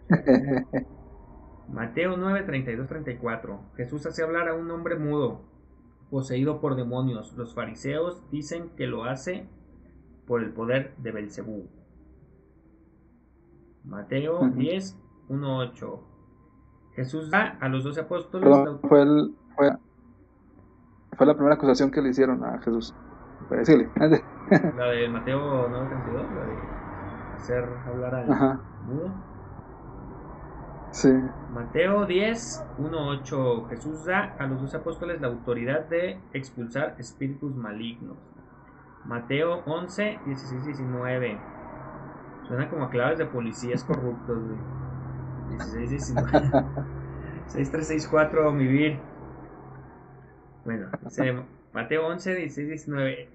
[1.68, 3.60] Mateo 9, 32, 34.
[3.76, 5.42] Jesús hace hablar a un hombre mudo,
[6.10, 7.34] poseído por demonios.
[7.36, 9.48] Los fariseos dicen que lo hace
[10.28, 11.68] por el poder de Belcebú.
[13.84, 14.52] Mateo Ujú.
[14.52, 15.00] 10,
[15.30, 16.04] 1, 8.
[16.96, 19.70] Jesús da a los doce apóstoles la Perdón, fue, el, fue,
[21.18, 22.94] fue la primera acusación que le hicieron a Jesús.
[23.50, 23.64] Pero.
[24.78, 28.28] La de Mateo 9:32, la de hacer hablar al
[28.88, 29.12] mudo.
[30.92, 31.10] sí.
[31.56, 33.68] Mateo 10, 1, 8.
[33.70, 38.18] Jesús da a los dos apóstoles la autoridad de expulsar espíritus malignos.
[39.06, 41.40] Mateo 11, 16, 19.
[42.46, 44.60] Suena como a claves de policías corruptos, güey.
[45.52, 46.66] 16, 19.
[47.48, 49.00] 6, 3, 6, 4, mi vir.
[50.66, 50.90] Bueno,
[51.74, 53.30] Mateo 11, 16, 19.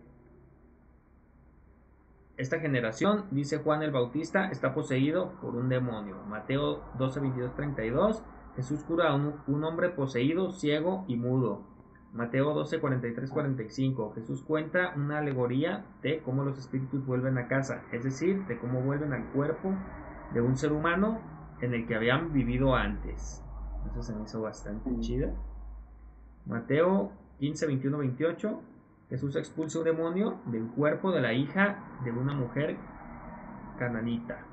[2.40, 6.16] Esta generación, dice Juan el Bautista, está poseído por un demonio.
[6.26, 8.24] Mateo 12, 22, 32.
[8.56, 11.66] Jesús cura a un, un hombre poseído, ciego y mudo.
[12.14, 14.14] Mateo 12, 43, 45.
[14.14, 18.80] Jesús cuenta una alegoría de cómo los espíritus vuelven a casa, es decir, de cómo
[18.80, 19.74] vuelven al cuerpo
[20.32, 21.20] de un ser humano
[21.60, 23.44] en el que habían vivido antes.
[23.90, 25.34] Eso se me hizo bastante chida.
[26.46, 28.62] Mateo 15, 21, 28.
[29.10, 32.76] Jesús expulsa un demonio del cuerpo de la hija de una mujer
[33.76, 34.46] cananita.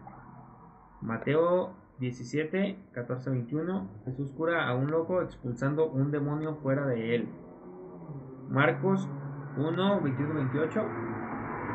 [0.99, 3.88] Mateo 17, 14, 21.
[4.05, 7.30] Jesús cura a un loco expulsando un demonio fuera de él.
[8.49, 9.08] Marcos
[9.58, 10.86] 1, 21, 28.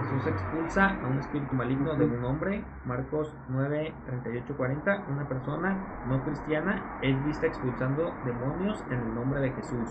[0.03, 2.65] Jesús expulsa a un espíritu maligno de un hombre.
[2.85, 5.07] Marcos 9, 38, 40.
[5.09, 9.89] Una persona no cristiana es vista expulsando demonios en el nombre de Jesús.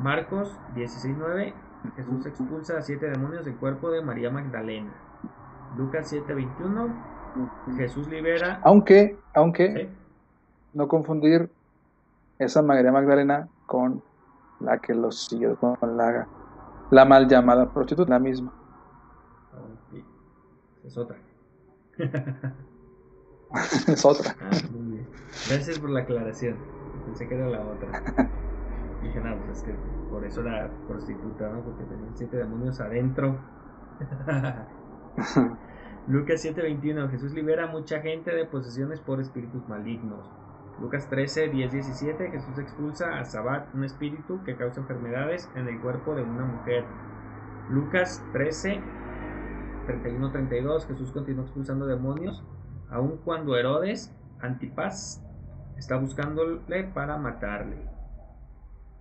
[0.00, 1.52] Marcos 16:9
[1.96, 4.92] Jesús expulsa a siete demonios del cuerpo de María Magdalena.
[5.76, 8.60] Lucas 7:21 Jesús libera.
[8.64, 9.88] Aunque, aunque, ¿Sí?
[10.72, 11.50] no confundir
[12.38, 14.02] esa María Magdalena con
[14.60, 16.26] la que los siguió con la
[16.90, 18.52] la mal llamada prostituta, la misma.
[20.84, 21.18] Es otra.
[23.86, 24.34] es otra.
[24.40, 25.08] Ah, muy bien.
[25.48, 26.56] Gracias por la aclaración.
[27.04, 28.02] Pensé que era la otra.
[29.02, 29.74] Dije, no, pues es que
[30.10, 31.62] por eso era prostituta, ¿no?
[31.62, 33.38] Porque tenían siete demonios adentro.
[36.08, 37.10] Lucas 7:21.
[37.10, 40.30] Jesús libera a mucha gente de posesiones por espíritus malignos.
[40.80, 42.30] Lucas 13, 10, 17.
[42.30, 46.84] Jesús expulsa a Sabat, un espíritu que causa enfermedades en el cuerpo de una mujer.
[47.68, 48.80] Lucas 13,
[49.86, 50.86] 31, 32.
[50.86, 52.42] Jesús continúa expulsando demonios,
[52.90, 55.22] aun cuando Herodes, Antipas,
[55.76, 57.89] está buscándole para matarle.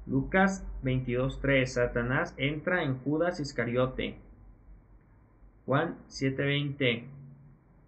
[0.09, 1.71] Lucas 22, 3.
[1.71, 4.17] Satanás entra en Judas Iscariote.
[5.67, 7.07] Juan 7:20.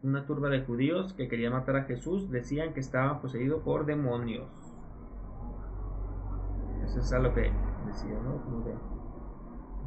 [0.03, 4.47] Una turba de judíos que quería matar a Jesús decían que estaba poseído por demonios.
[6.85, 7.51] Eso es algo que
[7.87, 8.39] decía, ¿no?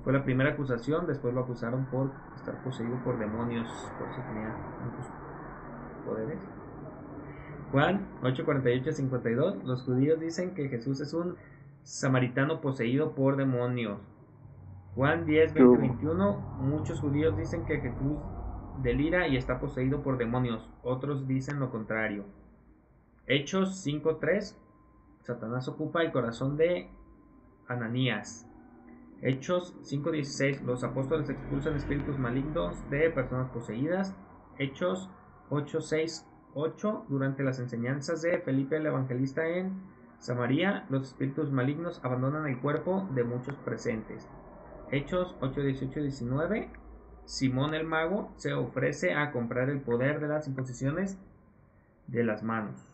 [0.03, 4.55] Fue la primera acusación, después lo acusaron por estar poseído por demonios, por eso tenía
[4.85, 5.07] muchos
[6.05, 6.41] poderes.
[7.71, 9.63] Juan 8:48-52.
[9.65, 11.37] Los judíos dicen que Jesús es un
[11.85, 14.01] samaritano poseído por demonios.
[14.95, 16.39] Juan 10, 20, 21.
[16.61, 18.19] Muchos judíos dicen que Jesús
[18.83, 20.69] delira y está poseído por demonios.
[20.83, 22.25] Otros dicen lo contrario.
[23.27, 24.61] Hechos 5, 3.
[25.23, 26.91] Satanás ocupa el corazón de
[27.69, 28.49] Ananías.
[29.23, 30.63] Hechos 5:16.
[30.63, 34.15] Los apóstoles expulsan espíritus malignos de personas poseídas.
[34.59, 35.11] Hechos
[35.51, 37.07] 8:6, 8.
[37.09, 43.09] Durante las enseñanzas de Felipe el Evangelista en Samaria, los espíritus malignos abandonan el cuerpo
[43.13, 44.29] de muchos presentes.
[44.91, 46.71] Hechos 8:18, 19.
[47.27, 51.19] Simón el mago se ofrece a comprar el poder de las imposiciones
[52.07, 52.87] de las manos.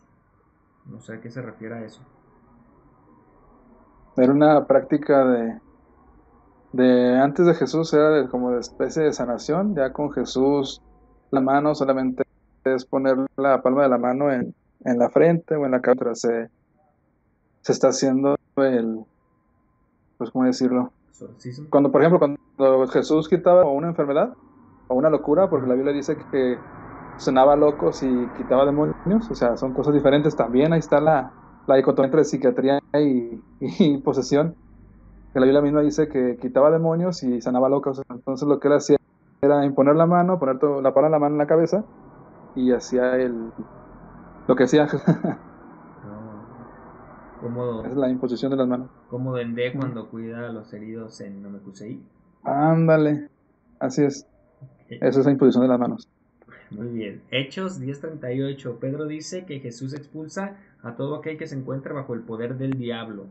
[0.85, 2.01] No sé a qué se refiere a eso.
[4.15, 5.59] Era una práctica de,
[6.71, 9.75] de antes de Jesús, era de- como de especie de sanación.
[9.75, 10.81] Ya con Jesús,
[11.31, 12.23] la mano solamente
[12.65, 16.15] es poner la palma de la mano en, en la frente o en la cabeza.
[16.15, 16.49] Se,
[17.61, 19.05] se está haciendo el,
[20.17, 20.91] pues, ¿cómo decirlo?
[21.69, 24.33] Cuando, por ejemplo, cuando Jesús quitaba una enfermedad
[24.87, 26.57] o una locura, porque la Biblia dice que
[27.17, 30.73] sanaba locos y quitaba demonios, o sea, son cosas diferentes también.
[30.73, 31.31] Ahí está la,
[31.67, 34.55] la dicotomía entre psiquiatría y, y posesión.
[35.33, 38.01] Que la Biblia misma dice que quitaba demonios y sanaba locos.
[38.09, 38.97] Entonces, lo que él hacía
[39.41, 41.83] era imponer la mano, poner la palma de la mano en la cabeza
[42.55, 43.51] y hacía el,
[44.47, 45.03] lo que hacía Jesús.
[47.41, 48.89] Como, es la imposición de las manos.
[49.09, 51.99] como Dendé cuando cuida a los heridos en Namekusei.
[52.43, 53.29] Ándale,
[53.79, 54.27] así es.
[54.89, 56.07] Esa es la imposición de las manos.
[56.69, 57.21] Muy bien.
[57.31, 58.77] Hechos 10:38.
[58.79, 62.73] Pedro dice que Jesús expulsa a todo aquel que se encuentre bajo el poder del
[62.73, 63.25] diablo.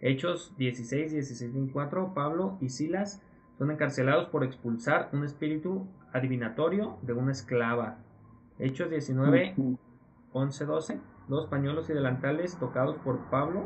[0.00, 2.12] Hechos 16, 16, 24.
[2.12, 3.22] Pablo y Silas
[3.58, 7.98] son encarcelados por expulsar un espíritu adivinatorio de una esclava.
[8.58, 9.78] Hechos 19, Ujú.
[10.32, 11.00] 11, 12.
[11.28, 13.62] Los pañuelos y delantales tocados por Pablo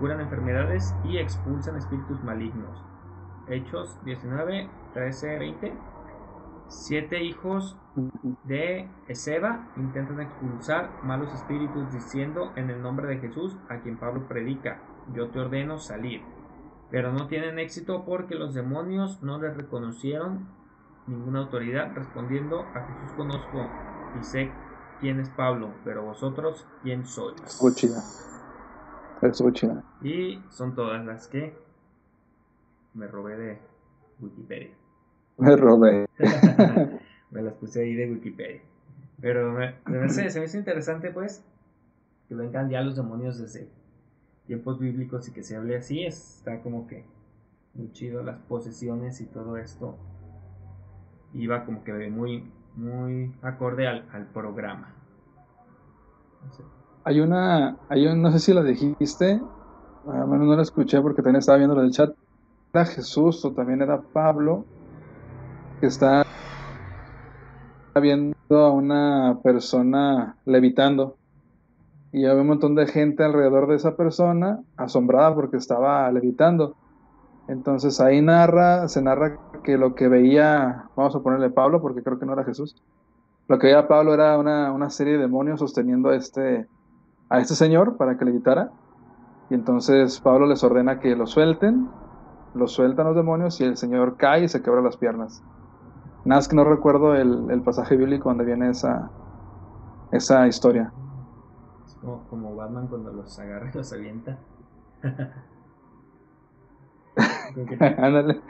[0.00, 2.82] curan enfermedades y expulsan espíritus malignos.
[3.46, 5.74] Hechos 19, 13, 20.
[6.66, 7.76] Siete hijos
[8.44, 14.26] de Ezeba intentan expulsar malos espíritus diciendo en el nombre de Jesús a quien Pablo
[14.28, 14.80] predica,
[15.12, 16.22] yo te ordeno salir.
[16.90, 20.48] Pero no tienen éxito porque los demonios no les reconocieron
[21.06, 23.68] ninguna autoridad respondiendo a Jesús conozco
[24.20, 24.52] y sé
[25.00, 27.40] quién es Pablo, pero vosotros quién sois.
[27.42, 28.02] Estuvo chida.
[30.02, 31.54] Y son todas las que
[32.94, 33.58] me robé de
[34.20, 34.70] Wikipedia.
[35.38, 36.06] Me robé.
[37.30, 38.62] me las puse ahí de Wikipedia.
[39.20, 39.74] Pero me,
[40.08, 41.44] se me hizo interesante, pues,
[42.28, 43.68] que vengan ya los demonios desde
[44.46, 46.04] tiempos bíblicos y que se hable así.
[46.04, 47.04] Está como que
[47.74, 49.98] muy chido las posesiones y todo esto.
[51.34, 54.94] Iba como que muy, muy acorde al, al programa.
[57.04, 59.40] Hay una, hay un, no sé si lo dijiste,
[60.06, 62.14] al menos no lo escuché porque también estaba viendo lo del chat.
[62.72, 64.64] Era Jesús o también era Pablo
[65.80, 66.24] que está
[68.00, 71.16] viendo a una persona levitando
[72.12, 76.74] y había un montón de gente alrededor de esa persona asombrada porque estaba levitando.
[77.48, 82.18] Entonces ahí narra, se narra que lo que veía, vamos a ponerle Pablo porque creo
[82.18, 82.76] que no era Jesús.
[83.48, 86.66] Lo que veía Pablo era una, una serie de demonios sosteniendo a este,
[87.28, 88.70] a este señor para que levitara.
[89.50, 91.88] Y entonces Pablo les ordena que lo suelten,
[92.54, 95.42] lo sueltan los demonios y el señor cae y se quebra las piernas.
[96.24, 99.10] Nada que no recuerdo el, el pasaje bíblico donde viene esa,
[100.12, 100.92] esa historia.
[101.86, 104.38] Es como, como Batman cuando los agarra y los avienta.
[107.98, 108.40] Ándale,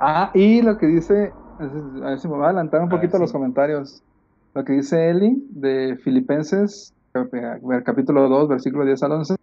[0.00, 1.66] Ah, y lo que dice, a
[2.10, 3.36] ver si me voy a adelantar un A ver, poquito a los sí.
[3.38, 4.02] comentarios.
[4.54, 7.30] Lo que dice Eli de Filipenses, cap-
[7.84, 9.36] capítulo 2, versículo 10 al 11.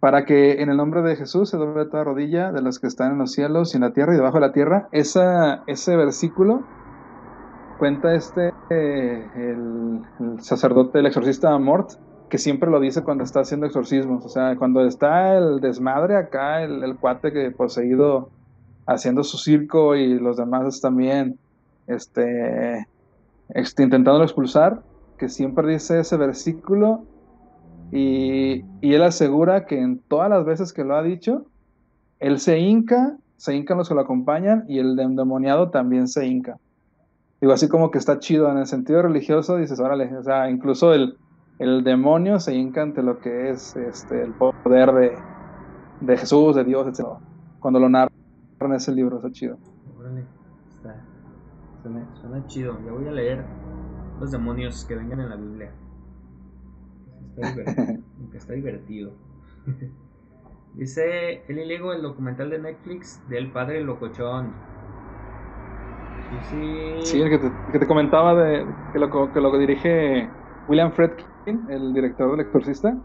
[0.00, 3.12] Para que en el nombre de Jesús se doble toda rodilla de los que están
[3.12, 4.88] en los cielos y en la tierra y debajo de la tierra.
[4.92, 6.68] Esa, ese versículo
[7.76, 11.90] cuenta este, eh, el, el sacerdote, el exorcista Mort,
[12.28, 14.24] que siempre lo dice cuando está haciendo exorcismos.
[14.24, 18.32] O sea, cuando está el desmadre acá, el, el cuate que poseído
[18.88, 21.38] haciendo su circo y los demás también
[21.86, 22.86] este,
[23.50, 24.82] este, intentándolo expulsar,
[25.18, 27.04] que siempre dice ese versículo
[27.92, 31.44] y, y él asegura que en todas las veces que lo ha dicho,
[32.18, 36.56] él se hinca, se hincan los que lo acompañan y el endemoniado también se hinca.
[37.40, 40.94] Digo, así como que está chido en el sentido religioso, dices, órale, o sea, incluso
[40.94, 41.16] el,
[41.58, 45.12] el demonio se hinca ante lo que es este, el poder de,
[46.00, 47.06] de Jesús, de Dios, etc.
[47.60, 48.17] Cuando lo narran
[48.66, 49.58] en ese libro, está chido.
[49.98, 50.24] Órale,
[50.68, 51.04] está.
[51.82, 52.78] Suena, suena chido.
[52.84, 53.44] Ya voy a leer
[54.20, 55.70] los demonios que vengan en la Biblia.
[57.36, 58.02] Está divertido.
[58.34, 59.12] está divertido.
[60.74, 64.52] Dice Eli Lego, el documental de Netflix del padre locochón.
[67.02, 70.28] Sí, el que te, que te comentaba de que lo, que lo dirige
[70.68, 72.96] William Fredkin, el director del Exorcista,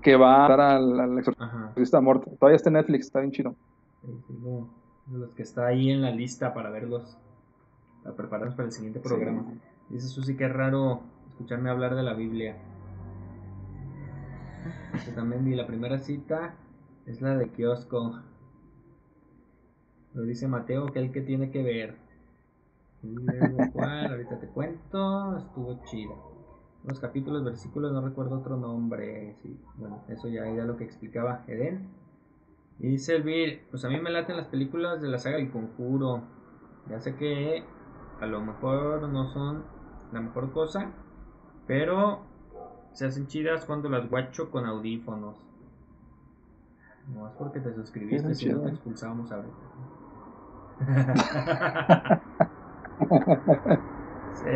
[0.00, 1.18] que va a dar al.
[1.18, 2.30] Exorcista muerto.
[2.38, 3.56] Todavía está en Netflix, está bien chido.
[4.02, 4.77] Sí, sí, como
[5.10, 7.16] de los que está ahí en la lista para verlos.
[8.02, 9.44] Para prepararnos para el siguiente programa.
[9.88, 12.56] Dice Susi que es raro escucharme hablar de la Biblia.
[14.92, 16.54] Dice también di la primera cita
[17.06, 18.20] es la de kiosco.
[20.14, 21.96] Lo dice Mateo que el que tiene que ver.
[23.02, 24.10] Y luego, ¿cuál?
[24.10, 25.38] Ahorita te cuento.
[25.38, 26.14] Estuvo chida.
[26.84, 29.36] Los capítulos, versículos, no recuerdo otro nombre.
[29.42, 31.88] Sí, bueno, eso ya era lo que explicaba Eden.
[32.80, 36.22] Y dice Elvir, pues a mí me laten las películas de la saga El Conjuro.
[36.88, 37.64] Ya sé que
[38.20, 39.64] a lo mejor no son
[40.12, 40.92] la mejor cosa,
[41.66, 42.20] pero
[42.92, 45.36] se hacen chidas cuando las guacho con audífonos.
[47.14, 49.56] No es porque te suscribiste, si no te expulsábamos ahorita.
[54.34, 54.50] Sí.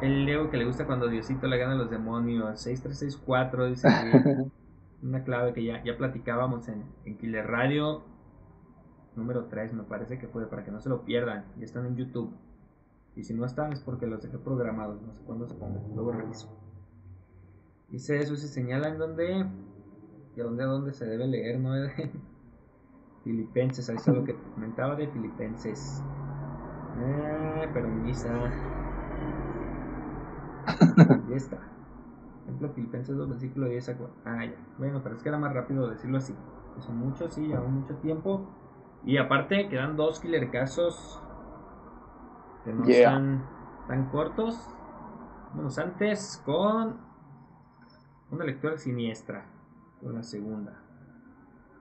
[0.00, 2.60] El Leo que le gusta cuando Diosito le gana a los demonios.
[2.60, 4.46] 6364 dice que
[5.02, 8.04] una clave que ya, ya platicábamos en, en Killer Radio
[9.16, 11.44] número 3, me parece que fue, para que no se lo pierdan.
[11.58, 12.32] Ya están en YouTube.
[13.16, 16.12] Y si no están es porque los dejé programados, no sé cuándo se pongan, luego
[16.12, 16.54] reviso.
[17.88, 19.46] Dice eso, se señala en dónde,
[20.36, 21.70] y a dónde a dónde se debe leer, ¿no?
[23.24, 26.02] Filipenses, ahí está lo que comentaba de Filipenses.
[26.98, 28.32] Eh, pero misa.
[31.28, 31.58] Ahí está.
[32.46, 34.16] Ejemplo, Filipenses 2, versículo 10 a 4.
[34.24, 34.54] Ah, ya.
[34.78, 36.32] Bueno, pero es que era más rápido decirlo así.
[36.76, 38.48] Que son muchos, sí, aún mucho tiempo.
[39.04, 41.20] Y aparte, quedan dos killer casos
[42.64, 42.98] que no Yeah.
[42.98, 43.44] están
[43.88, 44.70] tan cortos.
[45.54, 46.98] Vamos antes con
[48.30, 49.44] una lectura siniestra.
[50.00, 50.72] Con la segunda.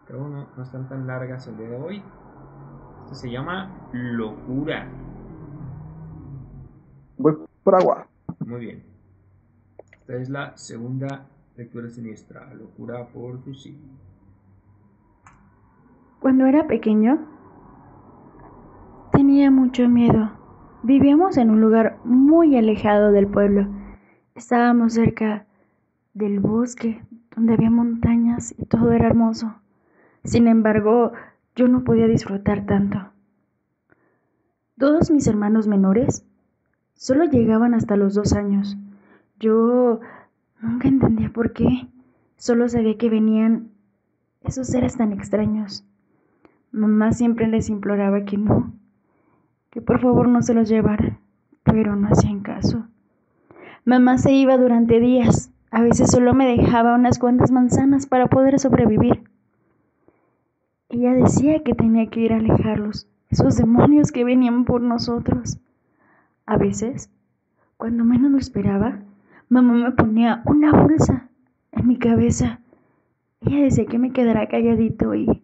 [0.07, 2.03] Creo que no, no están tan largas el día de hoy.
[3.03, 4.87] Este se llama Locura.
[7.17, 8.07] Voy por agua.
[8.39, 8.94] Muy bien.
[10.05, 11.25] Esta es la segunda
[11.57, 12.53] lectura siniestra.
[12.53, 13.75] Locura por Susi.
[16.19, 17.25] Cuando era pequeño,
[19.11, 20.29] tenía mucho miedo.
[20.83, 23.67] Vivíamos en un lugar muy alejado del pueblo.
[24.35, 25.47] Estábamos cerca
[26.13, 27.03] del bosque,
[27.35, 29.55] donde había montañas y todo era hermoso.
[30.23, 31.13] Sin embargo,
[31.55, 33.09] yo no podía disfrutar tanto.
[34.77, 36.23] Todos mis hermanos menores
[36.93, 38.77] solo llegaban hasta los dos años.
[39.39, 39.99] Yo
[40.61, 41.87] nunca entendía por qué.
[42.37, 43.69] Solo sabía que venían
[44.43, 45.83] esos seres tan extraños.
[46.71, 48.73] Mamá siempre les imploraba que no,
[49.69, 51.19] que por favor no se los llevara,
[51.63, 52.85] pero no hacían caso.
[53.85, 58.59] Mamá se iba durante días, a veces solo me dejaba unas cuantas manzanas para poder
[58.59, 59.23] sobrevivir.
[60.89, 65.57] Ella decía que tenía que ir a alejarlos, esos demonios que venían por nosotros.
[66.45, 67.09] A veces,
[67.77, 68.99] cuando menos lo esperaba,
[69.49, 71.29] mamá me ponía una bolsa
[71.71, 72.59] en mi cabeza.
[73.41, 75.43] Ella decía que me quedara calladito y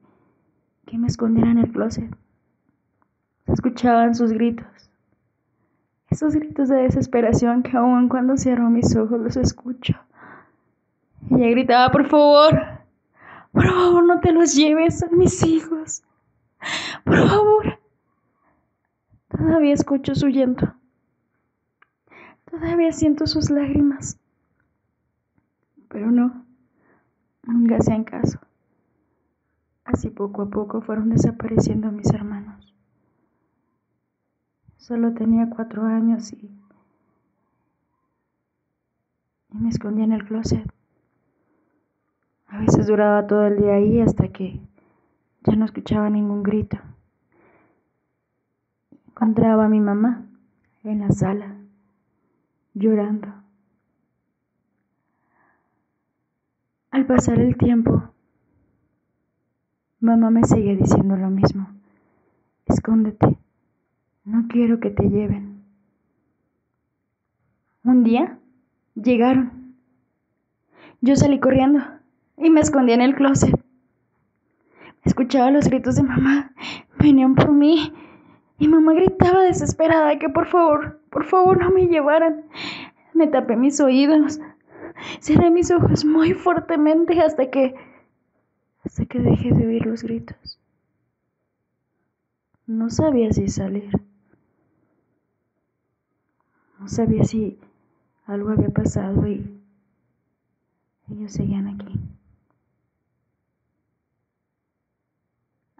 [0.86, 2.10] que me escondiera en el closet.
[3.46, 4.66] Se escuchaban sus gritos.
[6.10, 9.96] Esos gritos de desesperación que aún cuando cierro mis ojos los escucho.
[11.30, 12.60] Ella gritaba, por favor,
[13.52, 16.04] por favor no te los lleves, son mis hijos.
[17.04, 17.80] Por favor.
[19.30, 20.74] Todavía escucho su llanto.
[22.52, 24.20] Todavía siento sus lágrimas.
[25.88, 26.46] Pero no,
[27.44, 28.40] nunca hacían caso.
[29.86, 32.74] Así poco a poco fueron desapareciendo mis hermanos.
[34.78, 36.52] Solo tenía cuatro años y,
[39.54, 40.70] y me escondía en el closet.
[42.48, 44.60] A veces duraba todo el día ahí hasta que
[45.46, 46.78] ya no escuchaba ningún grito.
[49.08, 50.26] Encontraba a mi mamá
[50.84, 51.61] en la sala,
[52.74, 53.28] llorando.
[56.92, 58.04] Al pasar el tiempo,
[60.00, 61.68] mamá me seguía diciendo lo mismo.
[62.66, 63.38] Escóndete,
[64.26, 65.64] no quiero que te lleven.
[67.84, 68.38] Un día
[68.96, 69.76] llegaron.
[71.02, 71.80] Yo salí corriendo
[72.38, 73.56] y me escondí en el closet.
[75.04, 76.52] Escuchaba los gritos de mamá.
[77.00, 77.94] Venían por mí.
[78.60, 82.46] Y mamá gritaba desesperada que por favor, por favor no me llevaran.
[83.14, 84.40] Me tapé mis oídos.
[85.20, 87.76] Cerré mis ojos muy fuertemente hasta que...
[88.84, 90.60] hasta que dejé de oír los gritos.
[92.66, 93.92] No sabía si salir.
[96.80, 97.60] No sabía si
[98.26, 99.62] algo había pasado y
[101.12, 102.00] ellos seguían aquí.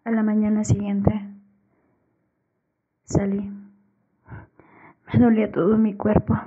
[0.04, 1.22] A la mañana siguiente
[3.06, 3.61] salí.
[5.14, 6.40] Dolía todo mi cuerpo.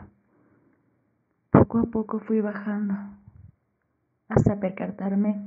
[1.51, 2.95] Poco a poco fui bajando
[4.29, 5.39] hasta percatarme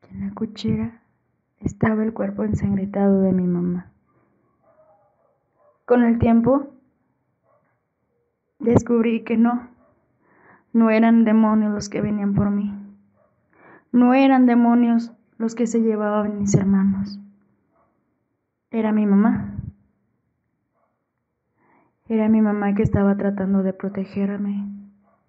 [0.00, 1.02] que en la cochera
[1.58, 3.90] estaba el cuerpo ensangretado de mi mamá.
[5.84, 6.68] Con el tiempo
[8.60, 9.68] descubrí que no,
[10.72, 12.72] no eran demonios los que venían por mí.
[13.90, 17.18] No eran demonios los que se llevaban mis hermanos.
[18.70, 19.41] Era mi mamá.
[22.12, 24.68] Era mi mamá que estaba tratando de protegerme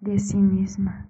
[0.00, 1.08] de sí misma.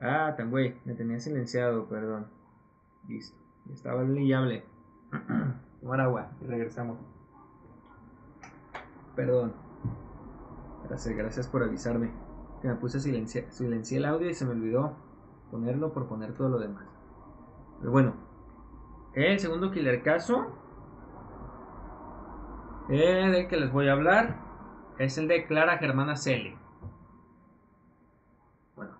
[0.00, 2.28] Ah, tan güey, me tenía silenciado, perdón.
[3.08, 3.36] Listo,
[3.72, 4.64] estaba y hable.
[5.80, 6.98] Tomar agua y regresamos.
[9.16, 9.52] Perdón.
[10.88, 12.12] Gracias, gracias por avisarme.
[12.62, 14.96] Que me puse silenciar, silencié el audio y se me olvidó
[15.50, 16.84] ponerlo por poner todo lo demás.
[17.80, 18.14] Pero bueno,
[19.14, 20.46] el segundo killer caso
[22.88, 24.36] eh, del que les voy a hablar
[24.98, 26.57] es el de Clara Germana Cele.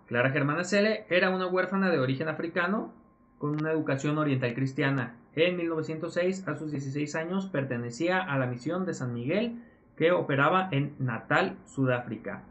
[0.08, 2.94] Clara Germana Cele era una huérfana de origen africano
[3.36, 5.16] con una educación oriental cristiana.
[5.34, 9.62] En 1906, a sus 16 años, pertenecía a la misión de San Miguel
[9.96, 12.42] que operaba en Natal, Sudáfrica.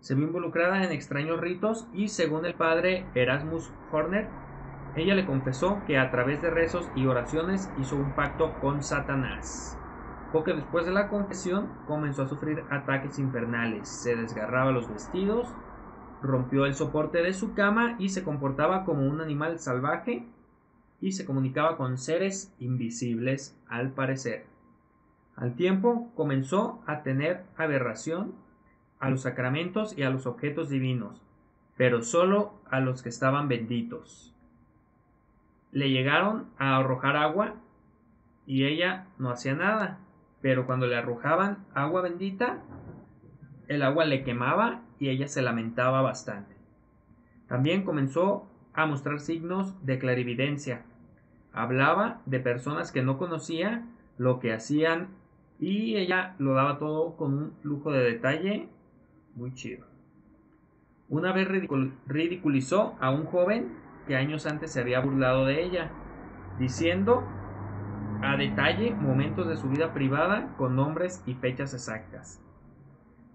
[0.00, 4.26] Se vio involucrada en extraños ritos y, según el padre Erasmus Horner,
[4.96, 9.78] ella le confesó que a través de rezos y oraciones hizo un pacto con Satanás.
[10.32, 15.48] Poco después de la confesión comenzó a sufrir ataques infernales, se desgarraba los vestidos,
[16.24, 20.26] rompió el soporte de su cama y se comportaba como un animal salvaje
[21.00, 24.46] y se comunicaba con seres invisibles al parecer.
[25.36, 28.34] Al tiempo comenzó a tener aberración
[29.00, 31.20] a los sacramentos y a los objetos divinos,
[31.76, 34.34] pero solo a los que estaban benditos.
[35.72, 37.56] Le llegaron a arrojar agua
[38.46, 39.98] y ella no hacía nada,
[40.40, 42.62] pero cuando le arrojaban agua bendita,
[43.68, 46.54] el agua le quemaba y ella se lamentaba bastante.
[47.48, 50.82] También comenzó a mostrar signos de clarividencia.
[51.52, 53.86] Hablaba de personas que no conocía,
[54.18, 55.08] lo que hacían
[55.58, 58.68] y ella lo daba todo con un lujo de detalle
[59.34, 59.86] muy chido.
[61.08, 61.48] Una vez
[62.06, 63.72] ridiculizó a un joven
[64.06, 65.90] que años antes se había burlado de ella,
[66.58, 67.24] diciendo
[68.22, 72.40] a detalle momentos de su vida privada con nombres y fechas exactas.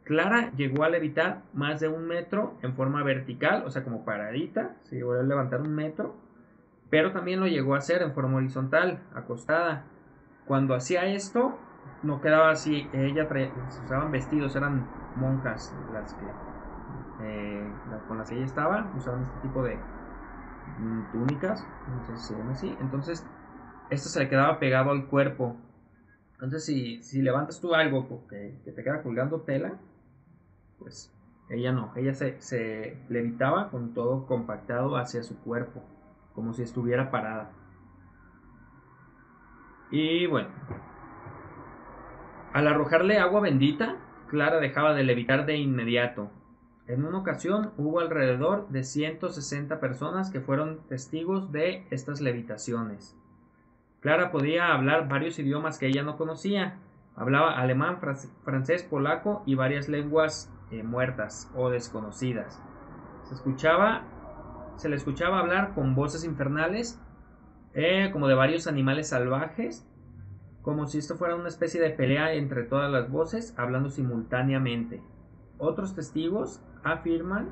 [0.10, 4.76] Clara llegó a levitar más de un metro en forma vertical, o sea, como paradita,
[4.86, 6.16] se llegó a levantar un metro,
[6.90, 9.84] pero también lo llegó a hacer en forma horizontal, acostada.
[10.48, 11.60] Cuando hacía esto,
[12.02, 13.28] no quedaba así, ella
[13.86, 16.26] usaban vestidos, eran monjas las que
[17.20, 17.72] eh,
[18.08, 19.78] con las que ella estaba, usaban este tipo de
[20.80, 23.24] mm, túnicas, no se así, entonces
[23.92, 25.56] esto se le quedaba pegado al cuerpo.
[26.34, 29.74] Entonces si, si levantas tú algo que, que te queda colgando tela,
[30.80, 31.14] pues
[31.50, 35.84] ella no, ella se, se levitaba con todo compactado hacia su cuerpo,
[36.34, 37.52] como si estuviera parada.
[39.92, 40.50] Y bueno,
[42.54, 43.98] al arrojarle agua bendita,
[44.28, 46.30] Clara dejaba de levitar de inmediato.
[46.88, 53.16] En una ocasión hubo alrededor de 160 personas que fueron testigos de estas levitaciones.
[54.02, 56.78] Clara podía hablar varios idiomas que ella no conocía.
[57.16, 58.00] Hablaba alemán,
[58.44, 62.62] francés, polaco y varias lenguas eh, muertas o desconocidas.
[63.24, 64.04] Se escuchaba,
[64.78, 67.02] se le escuchaba hablar con voces infernales,
[67.74, 69.88] eh, como de varios animales salvajes,
[70.62, 75.02] como si esto fuera una especie de pelea entre todas las voces, hablando simultáneamente.
[75.58, 77.50] Otros testigos afirman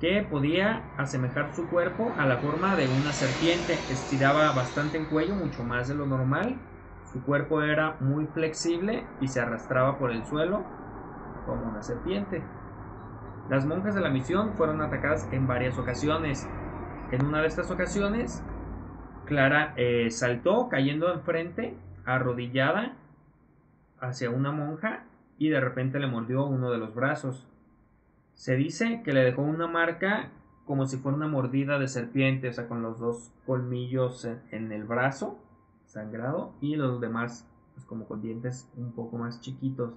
[0.00, 5.34] que podía asemejar su cuerpo a la forma de una serpiente, estiraba bastante el cuello,
[5.34, 6.58] mucho más de lo normal,
[7.12, 10.64] su cuerpo era muy flexible y se arrastraba por el suelo,
[11.46, 12.42] como una serpiente.
[13.48, 16.48] Las monjas de la misión fueron atacadas en varias ocasiones.
[17.10, 18.44] En una de estas ocasiones,
[19.24, 22.96] Clara eh, saltó cayendo enfrente, arrodillada,
[24.00, 25.04] hacia una monja
[25.38, 27.46] y de repente le mordió uno de los brazos.
[28.34, 30.30] Se dice que le dejó una marca
[30.70, 34.84] como si fuera una mordida de serpiente, o sea, con los dos colmillos en, el
[34.84, 35.36] brazo,
[35.84, 39.94] sangrado, y los demás, pues como con dientes un poco más chiquitos.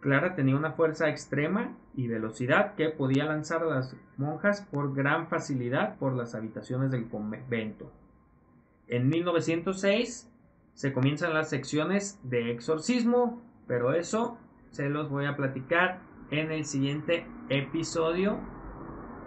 [0.00, 5.26] Clara tenía una fuerza extrema y velocidad que podía lanzar a las monjas por gran
[5.26, 7.90] facilidad por las habitaciones del convento.
[8.86, 10.30] En 1906
[10.74, 14.38] se comienzan las secciones de exorcismo, pero eso
[14.70, 15.98] se los voy a platicar
[16.30, 18.38] en el siguiente episodio,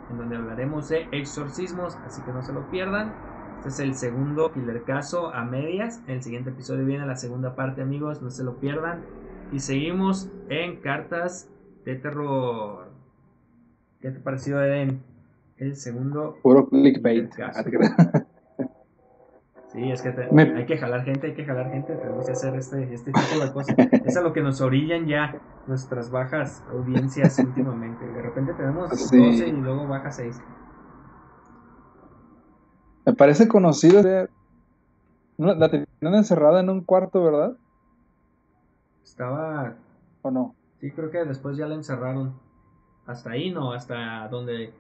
[0.10, 3.14] en donde hablaremos de exorcismos, así que no se lo pierdan.
[3.58, 6.02] Este es el segundo killer caso a medias.
[6.08, 9.04] En el siguiente episodio viene la segunda parte, amigos, no se lo pierdan.
[9.52, 11.50] Y seguimos en cartas
[11.86, 12.90] de terror.
[14.00, 15.02] ¿Qué te pareció, Eden?
[15.58, 16.38] El segundo.
[16.42, 17.32] Puro clickbait.
[19.72, 22.94] Sí, es que hay que jalar gente, hay que jalar gente, tenemos que hacer este,
[22.94, 23.76] este tipo de cosas.
[24.06, 28.06] es a lo que nos orillan ya nuestras bajas audiencias últimamente.
[28.06, 30.42] De repente tenemos 12 y luego baja 6.
[33.06, 34.04] Me parece conocido.
[35.38, 37.56] La tenían encerrada en un cuarto, ¿verdad?
[39.04, 39.76] Estaba.
[40.22, 40.56] ¿O no?
[40.80, 42.40] Sí, creo que después ya la encerraron.
[43.06, 44.74] Hasta ahí no, hasta donde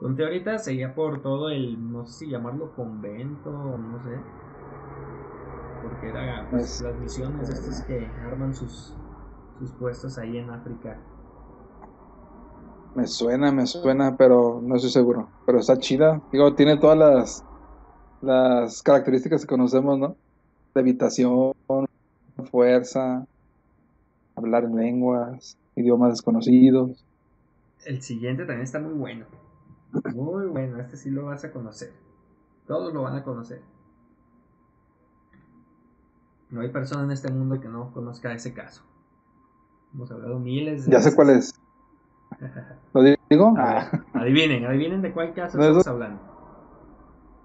[0.00, 4.18] Conté ahorita seguía por todo el, no sé si llamarlo convento, no sé.
[5.82, 8.94] Porque era pues, las misiones estas que arman sus,
[9.58, 10.98] sus puestos ahí en África.
[12.94, 15.28] Me suena, me suena, pero no estoy seguro.
[15.44, 16.22] Pero está chida.
[16.32, 17.44] Digo, tiene todas las,
[18.22, 20.16] las características que conocemos, ¿no?
[20.74, 21.52] Levitación,
[22.50, 23.26] fuerza,
[24.40, 27.04] hablar en lenguas, idiomas desconocidos.
[27.84, 29.26] El siguiente también está muy bueno.
[30.14, 31.92] Muy bueno, este sí lo vas a conocer.
[32.66, 33.62] Todos lo van a conocer.
[36.50, 38.82] No hay persona en este mundo que no conozca ese caso.
[39.94, 41.52] Hemos hablado miles de Ya sé cuál es.
[42.94, 43.54] ¿Lo digo?
[43.56, 43.90] Ah.
[44.14, 46.20] Adivinen, adivinen de cuál caso estamos hablando.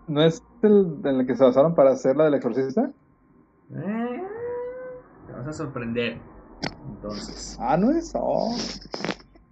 [0.07, 2.91] ¿No es el en el que se basaron para hacer la del exorcista?
[3.71, 4.23] Eh,
[5.25, 6.19] te vas a sorprender.
[6.87, 7.57] Entonces.
[7.59, 8.11] Ah, no es.
[8.15, 8.55] Oh.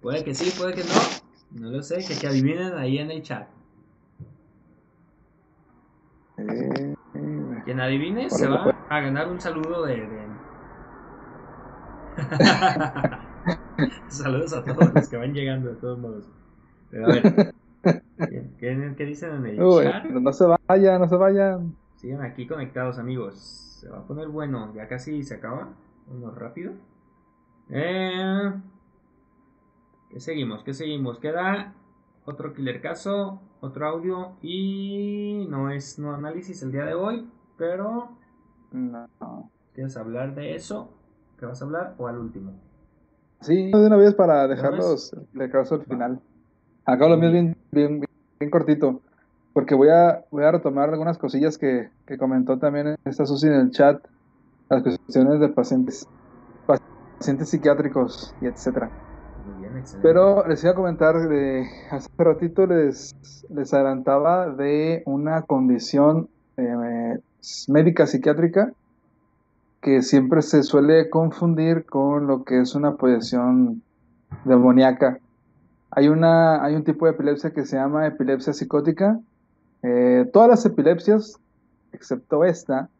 [0.00, 1.60] Puede que sí, puede que no.
[1.62, 3.48] No lo sé, que, que adivinen ahí en el chat.
[6.36, 6.94] Eh,
[7.64, 10.24] Quien adivine se va a ganar un saludo de...
[14.08, 16.28] Saludos a todos los que van llegando de todos modos.
[16.90, 17.54] Pero a ver,
[18.58, 20.04] ¿qué, dicen en el chat?
[20.06, 21.76] No se vayan, no se vayan.
[21.96, 23.78] Sigan aquí conectados amigos.
[23.80, 25.70] Se va a poner bueno, ya casi se acaba.
[26.06, 26.72] Vamos rápido.
[27.70, 28.52] Eh...
[30.10, 30.62] ¿Qué seguimos?
[30.62, 31.18] ¿Qué seguimos?
[31.18, 31.74] Queda
[32.24, 37.28] otro killer caso, otro audio y no es no análisis el día de hoy,
[37.58, 38.10] pero
[38.70, 39.06] No.
[39.74, 40.92] ¿quieres hablar de eso?
[41.38, 42.52] ¿Qué vas a hablar o al último?
[43.40, 46.20] Sí, de una vez para ¿De una dejarlos, dejarlos al final.
[46.86, 48.04] Acá lo mío es bien, bien,
[48.38, 49.02] bien cortito,
[49.52, 53.54] porque voy a, voy a retomar algunas cosillas que, que comentó también esta Susi en
[53.54, 54.02] el chat,
[54.70, 56.06] las cuestiones de pacientes,
[57.24, 58.90] pacientes psiquiátricos y etcétera.
[60.02, 63.16] Pero les iba a comentar, de, hace ratito les,
[63.48, 66.28] les adelantaba de una condición
[66.58, 67.18] eh,
[67.68, 68.72] médica psiquiátrica
[69.80, 73.82] que siempre se suele confundir con lo que es una posesión
[74.44, 75.18] demoníaca.
[75.92, 79.18] Hay, una, hay un tipo de epilepsia que se llama epilepsia psicótica.
[79.82, 81.38] Eh, todas las epilepsias,
[81.90, 82.90] excepto esta,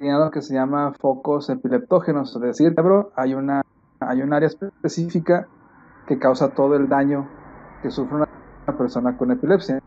[0.00, 3.62] lo que se llama focos epileptógenos, es decir, cerebro, hay una
[4.00, 5.46] hay un área específica
[6.06, 7.28] que causa todo el daño
[7.82, 9.82] que sufre una persona con epilepsia.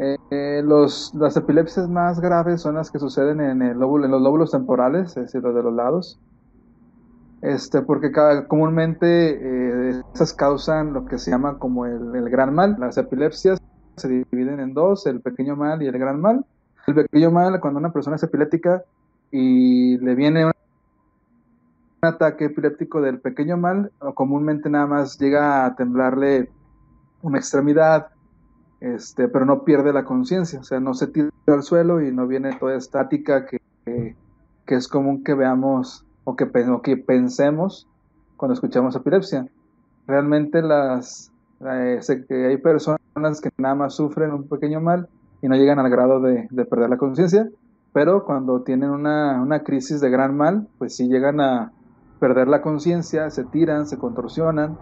[0.00, 4.10] Eh, eh, los, las epilepsias más graves son las que suceden en, el lóbulo, en
[4.10, 6.18] los lóbulos temporales, es decir, los de los lados.
[7.42, 12.52] Este, porque cada, comúnmente eh, esas causan lo que se llama como el, el gran
[12.54, 12.76] mal.
[12.80, 13.60] Las epilepsias
[13.96, 16.44] se dividen en dos, el pequeño mal y el gran mal.
[16.86, 18.82] El pequeño mal, cuando una persona es epiléptica
[19.30, 20.52] y le viene un
[22.02, 26.50] ataque epiléptico del pequeño mal, o comúnmente nada más llega a temblarle
[27.22, 28.08] una extremidad,
[28.80, 32.26] este, pero no pierde la conciencia, o sea, no se tira al suelo y no
[32.26, 34.16] viene toda estática que, que,
[34.66, 37.86] que es común que veamos o que, o que, pensemos
[38.36, 39.46] cuando escuchamos epilepsia.
[40.06, 41.30] Realmente las,
[41.60, 42.00] eh,
[42.30, 45.08] hay personas que nada más sufren un pequeño mal
[45.42, 47.48] y no llegan al grado de, de perder la conciencia,
[47.92, 51.72] pero cuando tienen una, una crisis de gran mal, pues sí llegan a,
[52.20, 54.78] perder la conciencia, se tiran, se contorsionan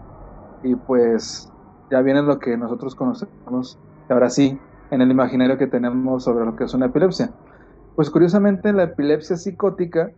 [0.61, 1.51] y pues
[1.89, 3.79] ya viene lo que nosotros conocemos,
[4.09, 4.59] ahora sí,
[4.91, 7.31] en el imaginario que tenemos sobre lo que es una epilepsia.
[7.95, 10.11] Pues curiosamente la epilepsia psicótica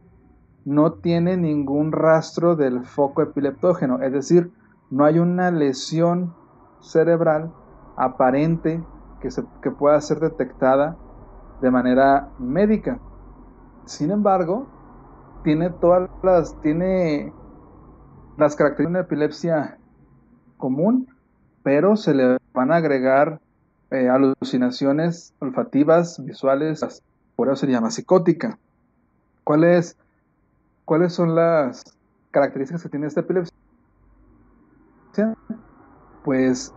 [0.65, 4.51] no tiene ningún rastro del foco epileptógeno, es decir,
[4.89, 6.33] no hay una lesión
[6.81, 7.51] cerebral
[7.95, 8.83] aparente
[9.21, 10.97] que, se, que pueda ser detectada
[11.61, 12.99] de manera médica.
[13.85, 14.67] Sin embargo,
[15.43, 17.33] tiene todas las, tiene
[18.37, 19.77] las características de una epilepsia
[20.57, 21.07] común,
[21.63, 23.39] pero se le van a agregar
[23.91, 27.03] eh, alucinaciones olfativas, visuales,
[27.35, 28.57] por eso se llama psicótica.
[29.43, 29.97] ¿Cuáles,
[30.85, 31.83] ¿Cuáles son las
[32.31, 33.53] características que tiene esta epilepsia?
[36.23, 36.73] Pues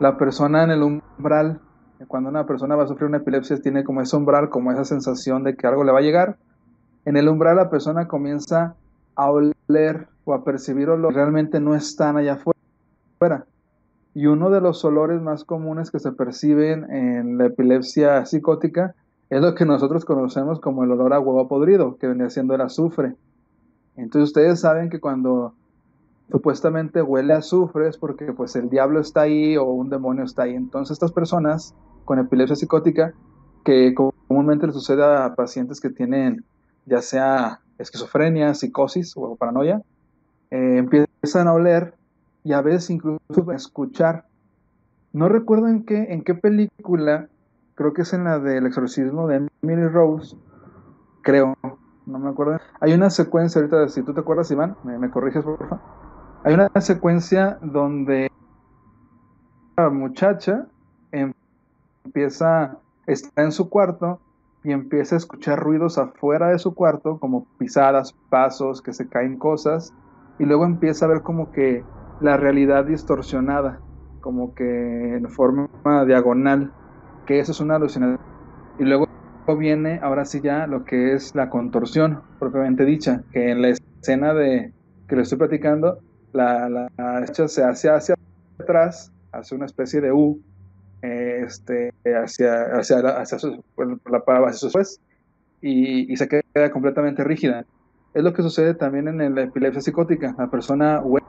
[0.00, 1.60] la persona en el umbral,
[2.06, 5.42] cuando una persona va a sufrir una epilepsia, tiene como ese umbral, como esa sensación
[5.42, 6.36] de que algo le va a llegar,
[7.04, 8.74] en el umbral la persona comienza
[9.14, 13.46] a oler o a percibir olores que realmente no están allá afuera.
[14.14, 18.94] Y uno de los olores más comunes que se perciben en la epilepsia psicótica
[19.30, 22.60] es lo que nosotros conocemos como el olor a huevo podrido, que venía siendo el
[22.60, 23.14] azufre.
[23.96, 25.54] Entonces ustedes saben que cuando
[26.30, 30.42] supuestamente huele a azufre es porque pues el diablo está ahí o un demonio está
[30.42, 30.54] ahí.
[30.54, 31.74] Entonces estas personas
[32.04, 33.12] con epilepsia psicótica,
[33.64, 36.44] que comúnmente les sucede a pacientes que tienen
[36.86, 39.82] ya sea esquizofrenia, psicosis o paranoia,
[40.50, 41.94] eh, empiezan a oler
[42.44, 44.24] y a veces incluso a escuchar.
[45.12, 47.28] No recuerdo en qué, en qué película,
[47.74, 50.36] creo que es en la del exorcismo de Emily Rose,
[51.22, 51.54] creo,
[52.06, 52.58] no me acuerdo.
[52.80, 56.07] Hay una secuencia, ahorita, si tú te acuerdas, Iván, me, me corriges, por favor.
[56.44, 58.28] Hay una secuencia donde
[59.76, 60.66] la muchacha
[61.12, 64.20] empieza, está en su cuarto
[64.62, 69.38] y empieza a escuchar ruidos afuera de su cuarto, como pisadas, pasos, que se caen
[69.38, 69.92] cosas,
[70.38, 71.82] y luego empieza a ver como que
[72.20, 73.80] la realidad distorsionada,
[74.20, 75.68] como que en forma
[76.06, 76.72] diagonal,
[77.26, 78.18] que eso es una alucinación.
[78.78, 79.06] Y luego
[79.58, 84.34] viene ahora sí ya lo que es la contorsión, propiamente dicha, que en la escena
[84.34, 84.72] de
[85.08, 86.00] que le estoy platicando,
[86.32, 88.14] la, la, la se hace hacia
[88.58, 90.40] atrás, hace una especie de U,
[91.02, 94.52] este, hacia, hacia, la, hacia, su, la,
[95.60, 97.64] y, y, se queda completamente rígida.
[98.14, 100.34] Es lo que sucede también en la epilepsia psicótica.
[100.38, 101.24] La persona huele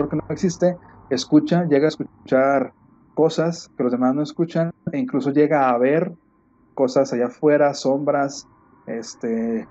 [0.00, 0.76] porque no existe,
[1.10, 2.72] escucha, llega a escuchar
[3.14, 6.12] cosas que los demás no escuchan e incluso llega a ver
[6.74, 8.46] cosas allá afuera, sombras,
[8.86, 9.66] este,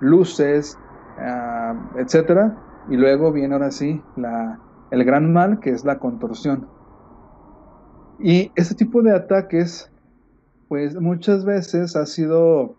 [0.00, 0.76] luces,
[1.18, 2.56] uh, etcétera.
[2.90, 4.58] Y luego viene ahora sí la,
[4.90, 6.66] el gran mal que es la contorsión.
[8.18, 9.90] Y este tipo de ataques,
[10.68, 12.74] pues muchas veces ha sido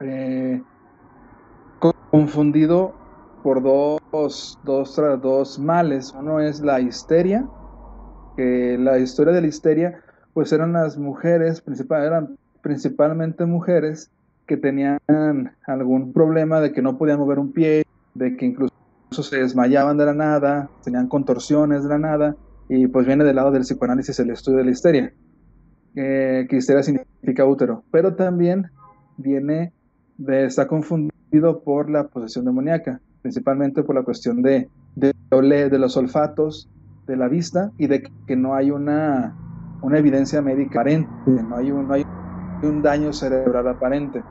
[0.00, 0.62] eh,
[2.10, 2.94] confundido
[3.42, 6.14] por dos, dos, dos males.
[6.16, 7.44] Uno es la histeria
[8.36, 10.00] que la historia de la histeria,
[10.32, 14.10] pues eran las mujeres, principal, eran principalmente mujeres
[14.46, 14.98] que tenían
[15.66, 17.84] algún problema de que no podían mover un pie,
[18.14, 18.73] de que incluso
[19.22, 22.36] se desmayaban de la nada, tenían contorsiones de la nada,
[22.68, 25.12] y pues viene del lado del psicoanálisis el estudio de la histeria,
[25.96, 28.70] eh, que histeria significa útero, pero también
[29.16, 29.72] viene
[30.16, 35.96] de, está confundido por la posesión demoníaca, principalmente por la cuestión de, de, de los
[35.96, 36.68] olfatos,
[37.06, 39.36] de la vista y de que no hay una,
[39.82, 42.04] una evidencia médica aparente, no hay, un, no hay
[42.62, 44.22] un daño cerebral aparente.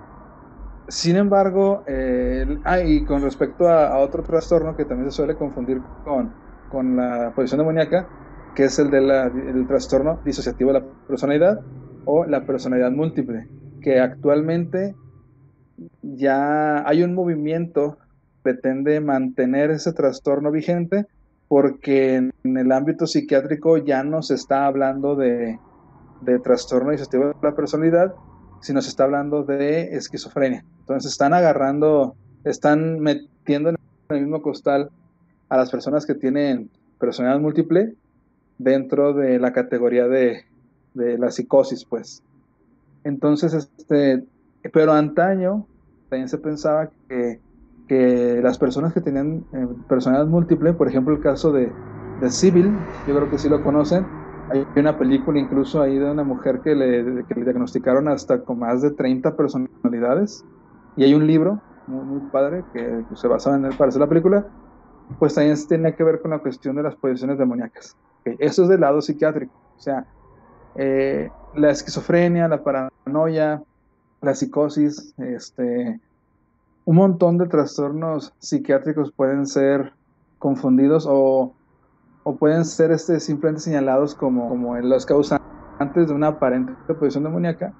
[0.94, 5.82] Sin embargo, eh, ah, y con respecto a, otro trastorno que también se suele confundir
[6.06, 6.32] con,
[6.70, 8.08] con la posición demoníaca,
[8.56, 11.60] que es el del trastorno disociativo de la personalidad
[12.06, 13.48] o la personalidad múltiple,
[13.82, 14.94] que actualmente
[16.04, 18.04] ya hay un movimiento que
[18.44, 21.08] pretende mantener ese trastorno vigente
[21.48, 25.58] porque en el ámbito psiquiátrico ya no se está hablando de,
[26.22, 28.14] de trastorno disociativo de la personalidad,
[28.62, 30.64] sino se está hablando de esquizofrenia.
[30.88, 33.76] Entonces están agarrando, están metiendo en
[34.10, 34.92] el mismo costal
[35.50, 37.96] a las personas que tienen personalidad múltiple
[38.58, 40.46] dentro de la categoría de,
[40.94, 42.24] de la psicosis, pues.
[43.04, 44.26] Entonces, este,
[44.74, 45.68] pero antaño
[46.10, 47.42] también se pensaba que,
[47.88, 51.78] que las personas que tenían eh, personalidad múltiple, por ejemplo el caso de,
[52.18, 54.12] de Civil, yo creo que sí lo conocen,
[54.50, 58.60] hay una película incluso ahí de una mujer que le, que le diagnosticaron hasta con
[58.60, 60.46] más de 30 personalidades.
[60.96, 64.08] Y hay un libro muy, muy padre que se basaba en él para hacer la
[64.08, 64.46] película.
[65.20, 67.98] Pues también tiene que ver con la cuestión de las posiciones demoníacas.
[68.22, 68.36] Okay.
[68.40, 69.54] Eso es del lado psiquiátrico.
[69.78, 70.06] O sea,
[70.76, 73.62] eh, la esquizofrenia, la paranoia,
[74.22, 76.00] la psicosis, este,
[76.86, 79.94] un montón de trastornos psiquiátricos pueden ser
[80.40, 81.54] confundidos o
[82.24, 87.74] o pueden ser este, simplemente señalados como, como los causantes de una aparente posición demoníaca.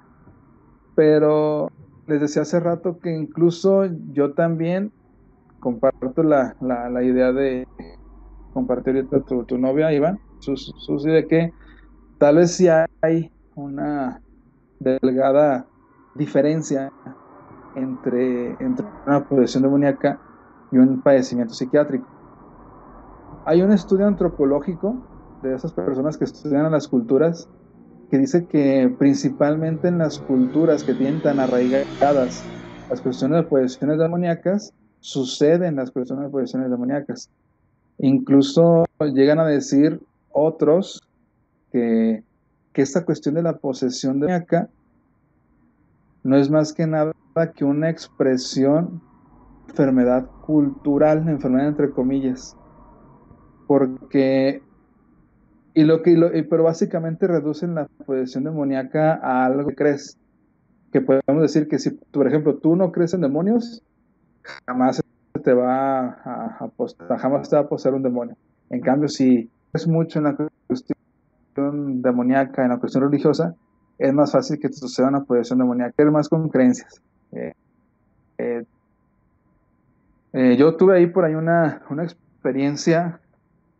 [0.94, 1.72] Pero
[2.06, 4.92] les decía hace rato que incluso yo también
[5.60, 7.66] comparto la, la, la idea de
[8.52, 11.52] compartir ahorita tu, tu novia, Iván, Susi, de que
[12.18, 14.20] tal vez sí hay una
[14.78, 15.66] delgada
[16.14, 16.92] diferencia
[17.74, 20.20] entre, entre una posesión demoníaca
[20.70, 22.06] y un padecimiento psiquiátrico.
[23.46, 24.96] Hay un estudio antropológico
[25.42, 27.48] de esas personas que estudian las culturas
[28.14, 32.44] que dice que principalmente en las culturas que tienen tan arraigadas
[32.88, 37.28] las cuestiones de posesiones demoníacas, suceden las cuestiones de posesiones demoníacas.
[37.98, 40.00] Incluso llegan a decir
[40.30, 41.02] otros
[41.72, 42.22] que,
[42.72, 44.68] que esta cuestión de la posesión demoníaca
[46.22, 47.12] no es más que nada
[47.56, 49.02] que una expresión
[49.68, 52.56] enfermedad cultural, enfermedad entre comillas
[53.66, 54.62] porque
[55.74, 60.16] y lo que lo, pero básicamente reducen la posesión demoníaca a algo que crees
[60.92, 63.82] que podemos decir que si por ejemplo tú no crees en demonios
[64.66, 65.02] jamás
[65.42, 66.70] te va a,
[67.10, 68.36] a jamás te va a poseer un demonio.
[68.70, 70.36] En cambio si crees mucho en la
[70.68, 73.56] cuestión demoníaca en la cuestión religiosa
[73.98, 77.02] es más fácil que te suceda una posesión demoníaca es más con creencias.
[77.32, 77.52] Eh,
[78.38, 78.64] eh,
[80.32, 83.20] eh, yo tuve ahí por ahí una, una experiencia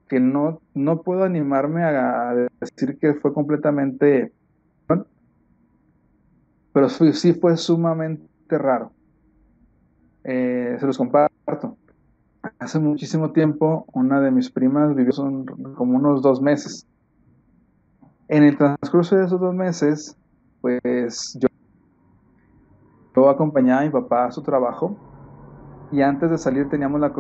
[0.08, 4.32] que no, no puedo animarme a, decir que fue completamente,
[6.72, 8.92] pero sí fue sumamente raro.
[10.24, 11.76] Eh, se los comparto.
[12.58, 16.86] Hace muchísimo tiempo, una de mis primas vivió son como unos dos meses.
[18.28, 20.16] En el transcurso de esos dos meses,
[20.60, 21.48] pues yo,
[23.14, 24.96] yo acompañaba a mi papá a su trabajo
[25.92, 27.12] y antes de salir teníamos la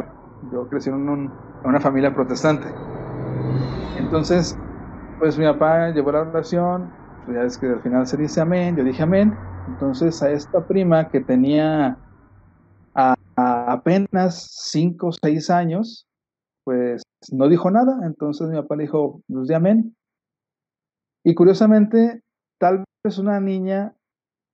[0.52, 1.32] yo crecí en, un,
[1.64, 2.66] una familia protestante.
[3.98, 4.56] Entonces,
[5.18, 6.90] pues mi papá llevó la oración,
[7.24, 9.34] pues ya es que al final se dice amén, yo dije amén.
[9.68, 11.98] Entonces a esta prima que tenía
[12.94, 16.06] a, apenas 5 o 6 años,
[16.64, 17.02] pues
[17.32, 18.00] no dijo nada.
[18.04, 19.96] Entonces mi papá le dijo, pues de amén.
[21.24, 22.20] Y curiosamente,
[22.60, 23.94] tal vez una niña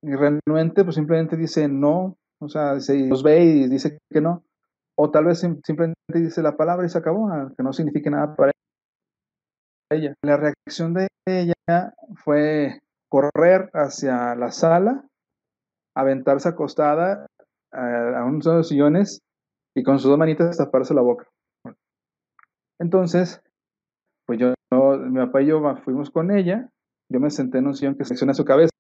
[0.03, 4.45] renuente, pues simplemente dice no, o sea, se los ve y dice que no.
[5.03, 8.53] O tal vez simplemente dice la palabra y se acabó, que no signifique nada para
[9.91, 10.13] ella.
[10.23, 15.03] La reacción de ella fue correr hacia la sala,
[15.97, 17.27] aventarse acostada
[17.73, 19.21] a, uno de los sillones
[19.75, 21.27] y con sus dos manitas taparse la boca.
[22.79, 23.41] Entonces,
[24.27, 26.69] pues yo, mi papá y yo fuimos con ella,
[27.11, 28.71] yo me senté en un sillón que secciona su cabeza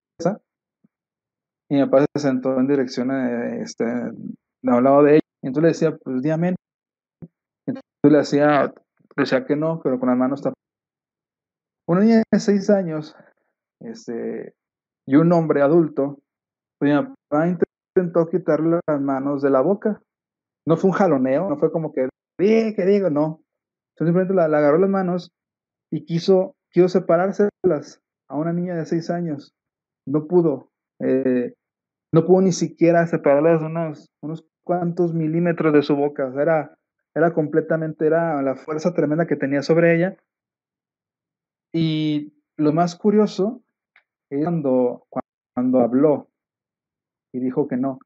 [1.70, 5.68] y mi papá se sentó en dirección a, este, al lado de ella entonces le
[5.68, 6.30] decía, pues di.
[6.30, 8.74] Entonces le hacía,
[9.16, 10.56] decía que no, pero con las manos tapadas.
[11.86, 13.16] una niña de seis años
[13.80, 14.54] este,
[15.06, 16.20] y un hombre adulto,
[16.78, 20.02] pues mi papá intentó quitarle las manos de la boca.
[20.66, 22.08] No fue un jaloneo, no fue como que,
[22.38, 23.10] ¿qué digo?
[23.10, 23.40] No.
[23.96, 25.30] Simplemente la, agarró las manos
[25.90, 29.52] y quiso, quiso separárselas a una niña de seis años.
[30.06, 30.70] No pudo.
[31.00, 31.54] Eh,
[32.12, 36.32] no pudo ni siquiera separarlas unos, unos cuantos milímetros de su boca.
[36.40, 36.76] era,
[37.14, 40.16] era completamente, era la fuerza tremenda que tenía sobre ella.
[41.72, 43.62] Y lo más curioso
[44.30, 45.06] es cuando,
[45.54, 46.28] cuando habló
[47.32, 47.98] y dijo que no.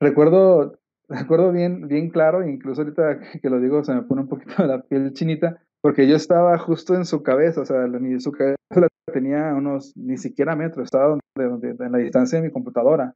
[0.00, 4.54] Recuerdo, recuerdo bien, bien claro, incluso ahorita que lo digo se me pone un poquito
[4.66, 7.86] la piel chinita, porque yo estaba justo en su cabeza, o sea,
[8.18, 13.14] su cabeza la tenía unos ni siquiera metros, estaba en la distancia de mi computadora.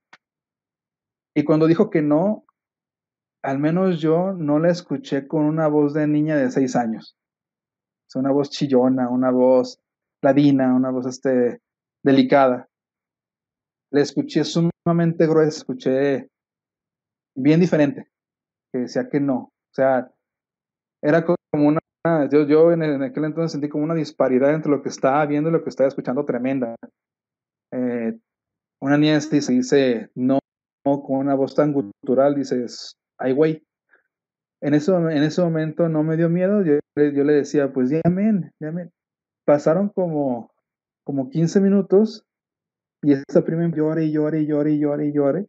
[1.34, 2.44] Y cuando dijo que no,
[3.42, 7.16] al menos yo no la escuché con una voz de niña de seis años.
[8.08, 9.80] Es una voz chillona, una voz
[10.22, 11.60] ladina, una voz este,
[12.02, 12.68] delicada.
[13.90, 16.28] Le escuché sumamente gruesa, escuché
[17.34, 18.08] bien diferente,
[18.72, 19.36] que decía que no.
[19.36, 20.10] O sea,
[21.02, 21.80] era como una,
[22.30, 25.52] yo, yo en, aquel entonces sentí como una disparidad entre lo que estaba viendo y
[25.52, 26.74] lo que estaba escuchando tremenda.
[27.72, 28.18] Eh,
[28.80, 30.38] una niña se dice no,
[30.84, 33.64] con una voz tan gutural, dices, ay güey.
[34.60, 38.52] En, eso, en ese momento no me dio miedo, yo, yo le decía, pues llamen,
[38.60, 38.90] llamen.
[39.44, 40.50] Pasaron como,
[41.04, 42.26] como 15 minutos
[43.02, 45.44] y esta prima llora y llora y llora y llora y llora.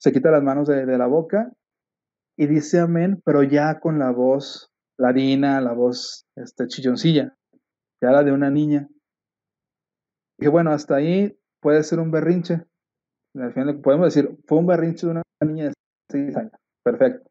[0.00, 1.52] Se quita las manos de, la boca
[2.36, 7.36] y dice amén, pero ya con la voz ladina, la voz este, chilloncilla,
[8.00, 8.88] ya la de una niña.
[10.38, 12.64] Y bueno, hasta ahí puede ser un berrinche.
[13.34, 15.72] Al final podemos decir, fue un berrinche de una niña de
[16.10, 16.52] 6 años.
[16.90, 17.30] Perfecto.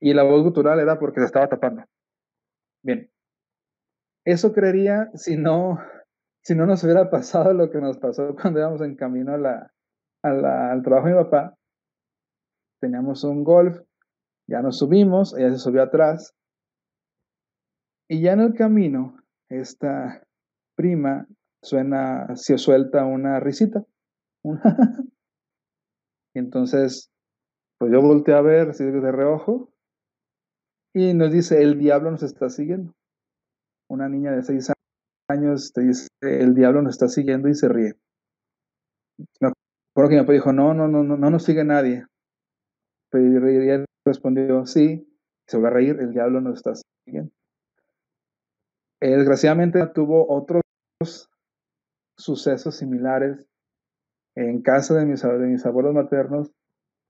[0.00, 1.84] Y la voz gutural era porque se estaba tapando.
[2.82, 3.10] Bien.
[4.24, 5.78] Eso creería si no
[6.48, 9.72] si no nos hubiera pasado lo que nos pasó cuando íbamos en camino a la,
[10.22, 11.54] al trabajo de mi papá,
[12.80, 13.78] teníamos un golf,
[14.48, 16.34] ya nos subimos, ella se subió atrás,
[18.08, 19.18] y ya en el camino,
[19.50, 20.26] esta
[20.74, 21.26] prima
[21.62, 23.84] suena, se suelta una risita.
[24.44, 24.48] y
[26.38, 27.10] entonces,
[27.78, 29.70] pues yo volteé a ver así de reojo
[30.94, 32.92] y nos dice, el diablo nos está siguiendo.
[33.88, 34.72] Una niña de seis
[35.28, 37.94] años te dice, el diablo nos está siguiendo y se ríe.
[39.40, 42.04] Me acuerdo que mi papá dijo, no, no, no, no, no nos sigue nadie.
[43.10, 45.08] Pero él respondió, sí,
[45.46, 46.72] se va a reír, el diablo nos está
[47.04, 47.30] siguiendo.
[49.00, 50.62] desgraciadamente tuvo otros
[52.18, 53.46] sucesos similares
[54.34, 56.50] en casa de mis, de mis abuelos maternos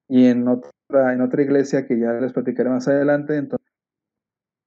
[0.08, 3.36] y en otra, en otra iglesia que ya les platicaré más adelante.
[3.36, 3.66] Entonces,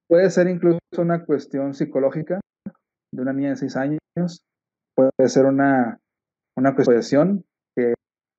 [0.08, 2.40] puede ser incluso una cuestión psicológica
[3.12, 3.98] de una niña de 6 años.
[4.94, 5.98] Puede ser una,
[6.56, 7.44] una cuestión
[7.76, 7.94] que,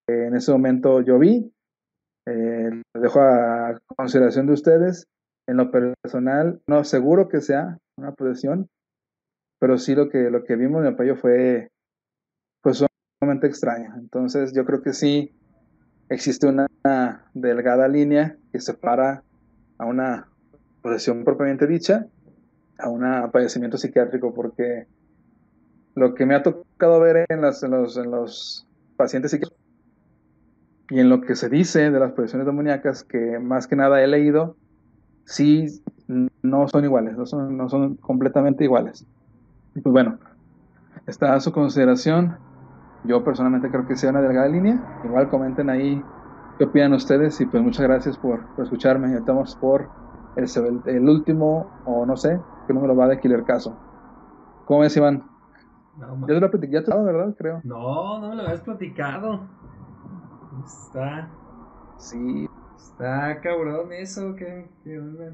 [0.07, 1.51] en ese momento yo vi.
[2.25, 5.05] Eh, dejo a consideración de ustedes.
[5.45, 8.69] En lo personal, no seguro que sea una posesión,
[9.59, 11.67] pero sí lo que, lo que vimos en el apoyo fue
[12.61, 12.85] pues
[13.19, 13.93] sumamente extraño.
[13.97, 15.35] Entonces yo creo que sí
[16.14, 16.68] existe una
[17.34, 19.23] delgada línea que separa
[19.77, 20.27] a una
[20.81, 22.07] posesión propiamente dicha
[22.77, 24.88] a un padecimiento psiquiátrico porque
[25.95, 28.68] lo que me ha tocado ver en, las, en, los, en los
[28.98, 29.64] pacientes psiquiátricos
[30.90, 34.07] y en lo que se dice de las posesiones demoníacas, que más que nada he
[34.07, 34.56] leído,
[35.26, 35.81] sí
[36.41, 39.06] no son iguales, no son, no son completamente iguales.
[39.76, 40.19] Y pues bueno,
[41.07, 42.38] está a su consideración.
[43.05, 45.01] Yo personalmente creo que sea una delgada línea.
[45.03, 46.03] Igual comenten ahí
[46.57, 49.15] qué opinan ustedes y pues muchas gracias por, por escucharme.
[49.15, 49.89] Estamos por
[50.35, 53.77] el, el, último, o no sé, qué número va de Killer Caso.
[54.65, 55.23] ¿Cómo ves, Iván?
[55.97, 57.35] No, ya te lo ya te lo ¿verdad?
[57.38, 57.61] Creo.
[57.63, 59.41] No, no me lo habías platicado.
[60.65, 61.30] Está.
[61.97, 62.49] Sí.
[62.75, 64.67] Está cabrón eso, que,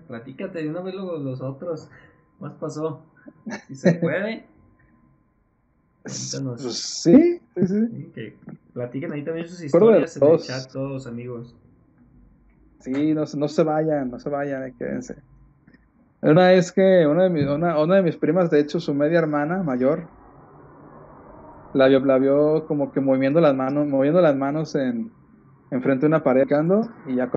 [0.08, 1.90] platícate de una vez los, los otros.
[1.90, 3.02] ¿Qué más pasó?
[3.68, 4.48] Si se puede.
[6.02, 8.12] Pues, sí, sí, sí.
[8.14, 8.36] que
[8.74, 11.56] platiquen ahí también sus historias en el chat, todos amigos.
[12.80, 15.16] Sí, no, no se vayan, no se vayan, quédense.
[16.22, 19.20] Una vez que una de, mis, una, una de mis primas, de hecho, su media
[19.20, 20.08] hermana mayor,
[21.74, 25.12] la vio, la vio como que moviendo las manos, moviendo las manos en,
[25.70, 26.48] frente de una pared,
[27.08, 27.30] y ya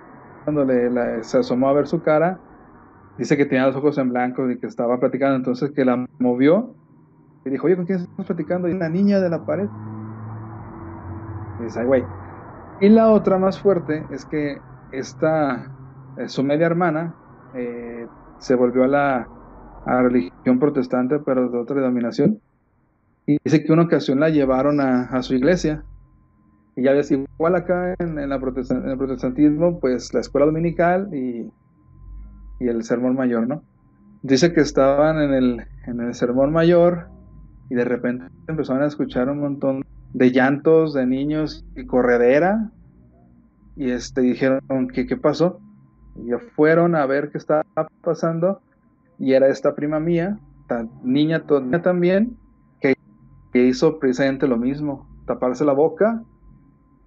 [0.45, 2.39] cuando le, se asomó a ver su cara,
[3.19, 6.75] dice que tenía los ojos en blanco y que estaba platicando, entonces que la movió
[7.45, 8.69] y dijo, oye, ¿con quién estás platicando?
[8.69, 9.67] Y una niña de la pared.
[11.85, 12.05] Güey.
[12.81, 14.59] Y la otra más fuerte es que
[14.93, 15.71] esta,
[16.19, 17.15] eh, su media hermana,
[17.55, 18.07] eh,
[18.39, 19.29] se volvió a la,
[19.85, 22.41] religión protestante, pero de otra denominación.
[23.27, 25.85] Y dice que una ocasión la llevaron a, su iglesia.
[26.77, 31.09] Y ya ves, igual acá en, en, la en, el protestantismo, pues la escuela dominical
[31.13, 31.51] y,
[32.61, 33.63] y, el sermón mayor, ¿no?
[34.23, 37.09] Dice que estaban en el, en el sermón mayor
[37.71, 39.85] y de repente empezaron a escuchar un montón
[40.15, 42.71] de llantos de niños y corredera.
[43.77, 45.61] Y este, dijeron, ¿qué, qué pasó?
[46.17, 47.65] Y fueron a ver qué estaba
[48.03, 48.61] pasando.
[49.19, 50.39] Y era esta prima mía,
[51.03, 52.37] niña, niña también,
[52.81, 52.97] que,
[53.53, 55.09] hizo precisamente lo mismo.
[55.27, 56.23] Taparse la boca,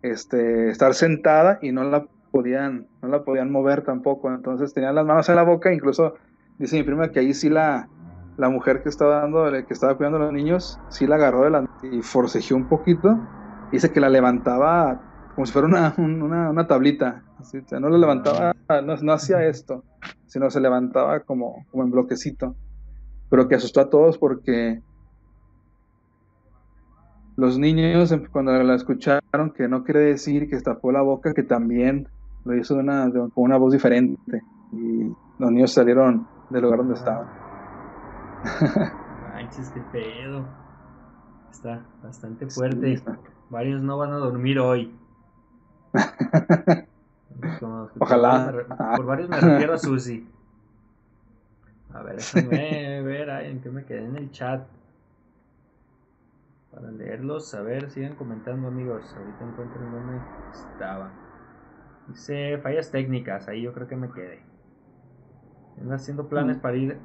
[0.02, 4.34] este, estar sentada y no la podían, no la podían mover tampoco.
[4.34, 6.15] Entonces tenían las manos en la boca, incluso
[6.57, 7.90] dice mi prima que ahí sí la,
[8.38, 11.49] la mujer que estaba dando, que estaba cuidando a los niños, sí la agarró de
[11.52, 13.18] la, y forcejeó un poquito.
[13.72, 15.02] Dice que la levantaba
[15.36, 17.24] como si fuera una, una, una tablita.
[17.40, 19.84] Así, no la levantaba, no, no, hacía esto,
[20.26, 22.56] sino se levantaba como, como en bloquecito.
[23.30, 24.82] Pero que asustó a todos porque
[27.36, 31.44] los niños, em, cuando la escucharon, que no quiere decir que tapó la boca, que
[31.44, 32.07] también
[32.45, 34.41] lo hizo de una, con una voz diferente.
[34.72, 37.44] Y los niños salieron del lugar donde estaban.
[39.34, 40.45] Manches, qué pedo.
[41.52, 43.02] Está bastante fuerte.
[43.49, 44.94] Varios no van a dormir hoy.
[47.99, 48.66] Ojalá.
[48.95, 50.28] Por, varios me refiero a Susi.
[51.94, 54.68] A ver, déjame ver en qué me quedé en el chat.
[56.72, 59.16] Para leerlos, a ver, sigan comentando amigos.
[59.18, 60.20] Ahorita encuentro dónde
[60.52, 61.12] estaba.
[62.10, 64.44] Dice fallas técnicas, ahí yo creo que me quedé.
[65.80, 66.62] Ando haciendo planes mm.
[66.62, 66.99] para ir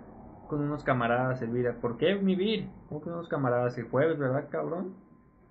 [0.50, 1.76] con unos camaradas, Elvira.
[1.80, 2.68] ¿Por qué mi vir?
[2.88, 3.78] ¿Cómo que unos camaradas?
[3.78, 4.96] El jueves, ¿verdad, cabrón?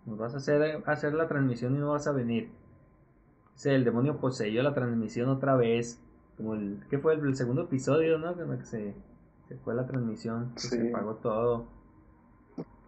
[0.05, 2.51] Nos vas a hacer, hacer la transmisión y no vas a venir.
[3.53, 6.03] Dice, el demonio poseyó la transmisión otra vez.
[6.35, 7.13] Como el, ¿qué fue?
[7.13, 8.35] El, segundo episodio, ¿no?
[8.35, 8.93] Que se,
[9.47, 10.51] se fue la transmisión.
[10.57, 11.67] Se apagó todo.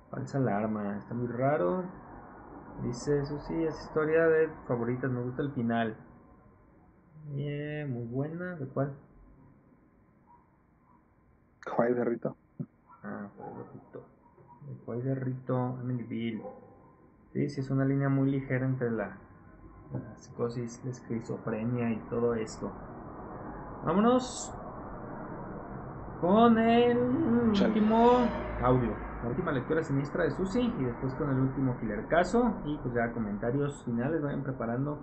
[0.10, 0.98] Falsa alarma.
[0.98, 1.86] Está muy raro.
[2.84, 5.10] Dice, eso sí, es historia de favoritas.
[5.10, 5.96] Me gusta el final.
[7.34, 8.58] Bien, muy buena.
[8.58, 8.98] ¿De cuál?
[11.66, 12.36] Juárez de Rito.
[13.04, 14.04] Ah, Juárez de Rito.
[14.86, 16.44] Juárez de Rito, Amityville.
[17.34, 19.18] Sí, sí, es una línea muy ligera entre la,
[19.94, 22.72] la psicosis, la esquizofrenia y todo esto.
[23.86, 24.54] Vámonos
[26.20, 28.28] con el último
[28.62, 28.96] audio.
[29.24, 32.56] La última lectura siniestra de Susi y después con el último killer caso.
[32.66, 35.00] Y pues ya comentarios finales, vayan preparando.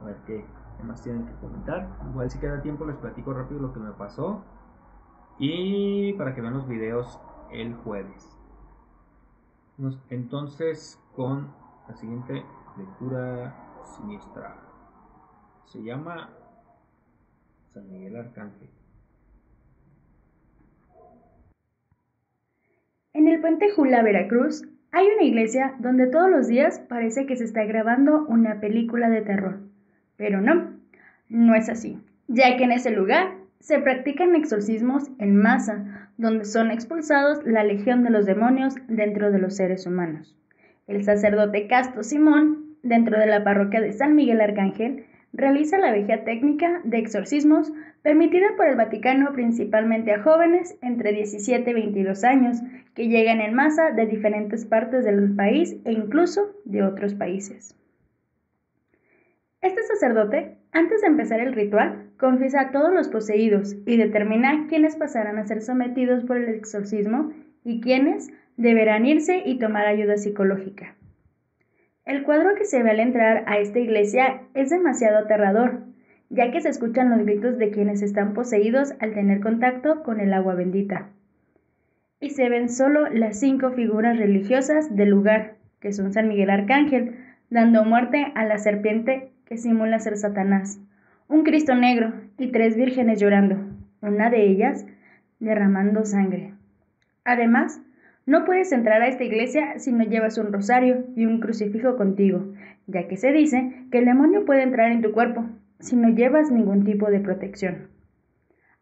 [0.00, 0.46] A ver qué,
[0.76, 1.88] qué más tienen que comentar.
[2.10, 4.42] Igual si queda tiempo les platico rápido lo que me pasó
[5.38, 7.20] y para que vean los videos
[7.52, 8.36] el jueves.
[10.10, 11.52] Entonces con
[11.88, 12.44] la siguiente
[12.76, 13.54] lectura
[13.96, 14.56] siniestra.
[15.66, 16.30] Se llama
[17.72, 18.70] San Miguel Arcángel.
[23.12, 27.44] En el puente Jula, Veracruz, hay una iglesia donde todos los días parece que se
[27.44, 29.60] está grabando una película de terror.
[30.16, 30.72] Pero no,
[31.28, 31.98] no es así,
[32.28, 38.04] ya que en ese lugar se practican exorcismos en masa, donde son expulsados la legión
[38.04, 40.36] de los demonios dentro de los seres humanos.
[40.86, 46.24] El sacerdote Casto Simón, dentro de la parroquia de San Miguel Arcángel, realiza la vieja
[46.24, 47.72] técnica de exorcismos
[48.02, 52.58] permitida por el Vaticano principalmente a jóvenes entre 17 y 22 años
[52.94, 57.76] que llegan en masa de diferentes partes del país e incluso de otros países.
[59.60, 64.94] Este sacerdote, antes de empezar el ritual, confiesa a todos los poseídos y determina quiénes
[64.94, 67.32] pasarán a ser sometidos por el exorcismo
[67.64, 70.94] y quiénes deberán irse y tomar ayuda psicológica.
[72.04, 75.80] El cuadro que se ve al entrar a esta iglesia es demasiado aterrador,
[76.28, 80.34] ya que se escuchan los gritos de quienes están poseídos al tener contacto con el
[80.34, 81.08] agua bendita.
[82.20, 87.16] Y se ven solo las cinco figuras religiosas del lugar, que son San Miguel Arcángel,
[87.48, 90.80] dando muerte a la serpiente que simula ser Satanás,
[91.28, 93.56] un Cristo negro y tres vírgenes llorando,
[94.02, 94.84] una de ellas
[95.38, 96.52] derramando sangre.
[97.24, 97.80] Además,
[98.26, 102.54] no puedes entrar a esta iglesia si no llevas un rosario y un crucifijo contigo,
[102.88, 105.44] ya que se dice que el demonio puede entrar en tu cuerpo
[105.78, 107.88] si no llevas ningún tipo de protección.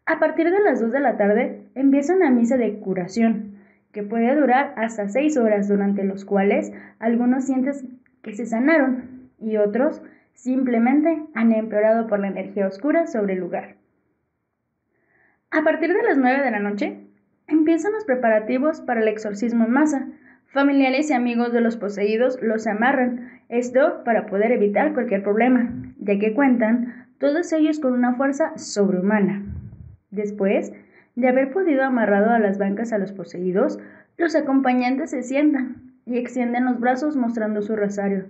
[0.07, 3.55] A partir de las 2 de la tarde empieza una misa de curación,
[3.91, 9.57] que puede durar hasta 6 horas, durante los cuales algunos sienten que se sanaron y
[9.57, 10.01] otros
[10.35, 13.75] simplemente han empeorado por la energía oscura sobre el lugar.
[15.49, 16.99] A partir de las 9 de la noche,
[17.47, 20.07] empiezan los preparativos para el exorcismo en masa.
[20.47, 26.19] Familiares y amigos de los poseídos los amarran, esto para poder evitar cualquier problema, ya
[26.19, 29.43] que cuentan todos ellos con una fuerza sobrehumana.
[30.11, 30.73] Después
[31.15, 33.79] de haber podido amarrado a las bancas a los poseídos,
[34.17, 38.25] los acompañantes se sientan y extienden los brazos mostrando su rosario.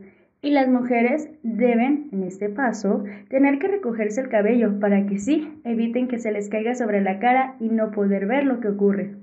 [0.46, 5.60] Y las mujeres deben, en este paso, tener que recogerse el cabello para que sí
[5.64, 9.16] eviten que se les caiga sobre la cara y no poder ver lo que ocurre.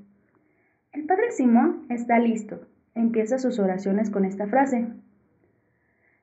[0.91, 2.67] El padre Simón está listo.
[2.97, 4.89] Empieza sus oraciones con esta frase.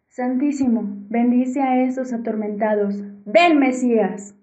[0.09, 3.01] Santísimo, bendice a esos atormentados.
[3.25, 4.35] Ven, Mesías.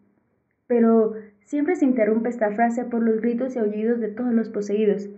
[0.67, 5.11] Pero siempre se interrumpe esta frase por los gritos y aullidos de todos los poseídos,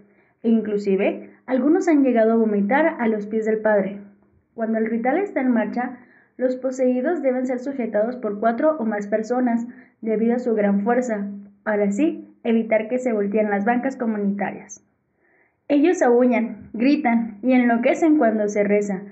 [0.43, 4.01] e inclusive algunos han llegado a vomitar a los pies del Padre.
[4.59, 5.99] Cuando el ritual está en marcha,
[6.37, 9.69] los poseídos deben ser sujetados por cuatro o más personas,
[10.01, 11.29] debido a su gran fuerza,
[11.63, 14.85] para así evitar que se volteen las bancas comunitarias.
[15.69, 19.03] Ellos aúllan, gritan y enloquecen cuando se reza.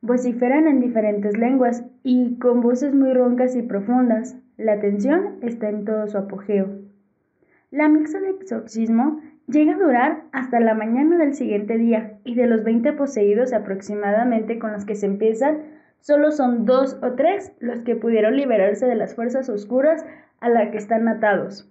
[0.00, 4.38] Vociferan en diferentes lenguas y con voces muy roncas y profundas.
[4.56, 6.78] La tensión está en todo su apogeo.
[7.70, 12.46] La misa de exorcismo Llega a durar hasta la mañana del siguiente día y de
[12.46, 15.62] los 20 poseídos aproximadamente con los que se empiezan,
[16.00, 20.04] solo son dos o tres los que pudieron liberarse de las fuerzas oscuras
[20.40, 21.66] a las que están atados.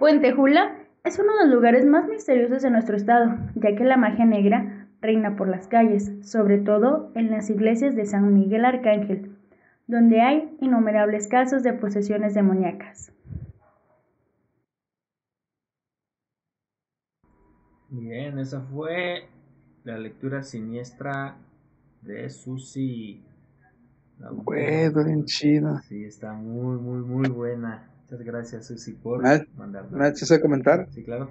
[0.00, 0.72] Puente Jula
[1.04, 4.88] es uno de los lugares más misteriosos de nuestro estado, ya que la magia negra
[5.00, 9.30] reina por las calles, sobre todo en las iglesias de San Miguel Arcángel,
[9.86, 13.12] donde hay innumerables casos de posesiones demoníacas.
[17.90, 19.24] Bien, esa fue
[19.82, 21.36] la lectura siniestra
[22.02, 23.20] de Susi.
[24.18, 25.82] Güey, bien chida.
[25.88, 27.90] Sí, está muy, muy, muy buena.
[28.02, 29.22] Muchas gracias, Susi, por
[29.56, 29.90] mandarla.
[29.90, 30.86] ¿Me hecho comentar?
[30.90, 31.30] Sí, claro.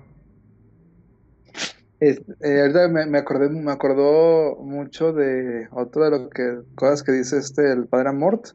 [2.02, 7.38] Eh, ahorita me, acordé, me acordó mucho de otro de lo que cosas que dice
[7.38, 8.48] este el padre Amort,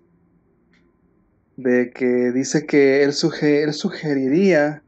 [1.56, 3.12] de que dice que él,
[3.42, 4.82] él sugeriría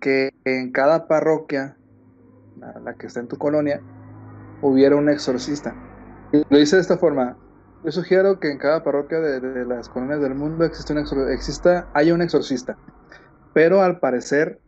[0.00, 1.76] que en cada parroquia
[2.84, 3.80] la, que está en tu colonia,
[4.60, 5.74] hubiera un exorcista.
[6.32, 7.36] lo dice de esta forma.
[7.84, 12.14] Yo sugiero que en cada parroquia de, las colonias del mundo existe un exista, haya
[12.14, 12.76] un exorcista.
[13.54, 14.60] Pero al parecer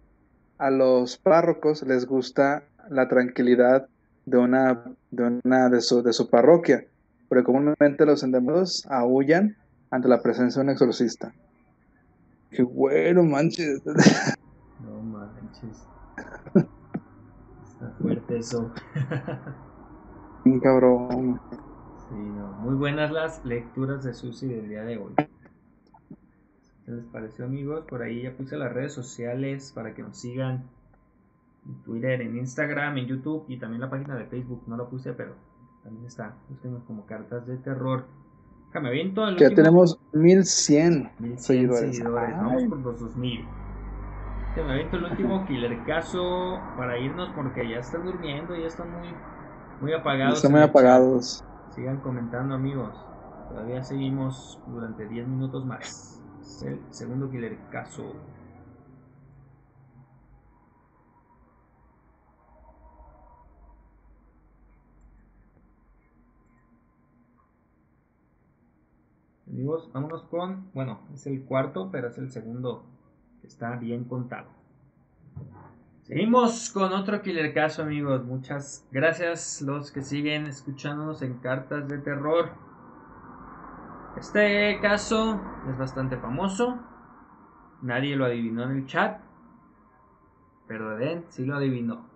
[0.59, 3.87] a los párrocos les gusta la tranquilidad
[4.27, 6.87] de una de, una, de, su, de su parroquia.
[7.29, 9.57] Porque comúnmente los endemoniados aullan
[9.91, 11.33] ante la presencia de un exorcista.
[12.51, 13.81] Qué bueno, manches.
[13.87, 15.87] No manches
[18.35, 18.71] fuerte eso.
[20.45, 21.41] Un cabrón.
[22.61, 25.15] Muy buenas las lecturas de Susi del día de hoy.
[25.17, 27.85] ¿Qué les pareció, amigos?
[27.89, 30.69] Por ahí ya puse las redes sociales para que nos sigan.
[31.67, 34.65] En Twitter, en Instagram, en YouTube y también la página de Facebook.
[34.67, 35.35] No la puse, pero
[35.83, 36.37] también está.
[36.51, 38.07] Busquemos como cartas de terror.
[38.67, 41.97] Déjame aviento el Ya tenemos 1100, 1100 seguidores.
[41.97, 42.37] seguidores.
[42.37, 43.64] Vamos por los 2000
[44.63, 49.09] me aviento el último killer caso para irnos porque ya están durmiendo, ya están muy,
[49.81, 50.37] muy apagados.
[50.37, 51.45] Están muy apagados.
[51.71, 52.95] Sigan comentando amigos.
[53.49, 56.23] Todavía seguimos durante 10 minutos más.
[56.41, 58.13] Es el segundo killer caso.
[69.49, 72.94] Amigos, vámonos con, bueno, es el cuarto, pero es el segundo
[73.45, 74.49] está bien contado.
[76.03, 78.25] Seguimos con otro killer caso, amigos.
[78.25, 82.51] Muchas gracias los que siguen escuchándonos en cartas de terror.
[84.19, 85.41] Este caso
[85.71, 86.79] es bastante famoso.
[87.81, 89.21] Nadie lo adivinó en el chat.
[90.69, 92.07] Pero Eden sí lo adivinó.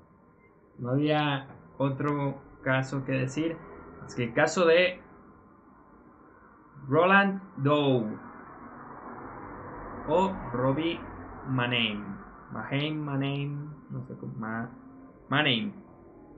[0.78, 1.48] No había
[1.78, 3.56] otro caso que decir.
[4.06, 5.00] Es que el caso de
[6.88, 8.18] Roland Doe
[10.08, 11.00] o Robbie
[11.48, 12.04] Maneim.
[12.52, 14.34] Maheim, Maneim, no sé cómo.
[14.36, 14.70] Ma,
[15.28, 15.72] Maneim.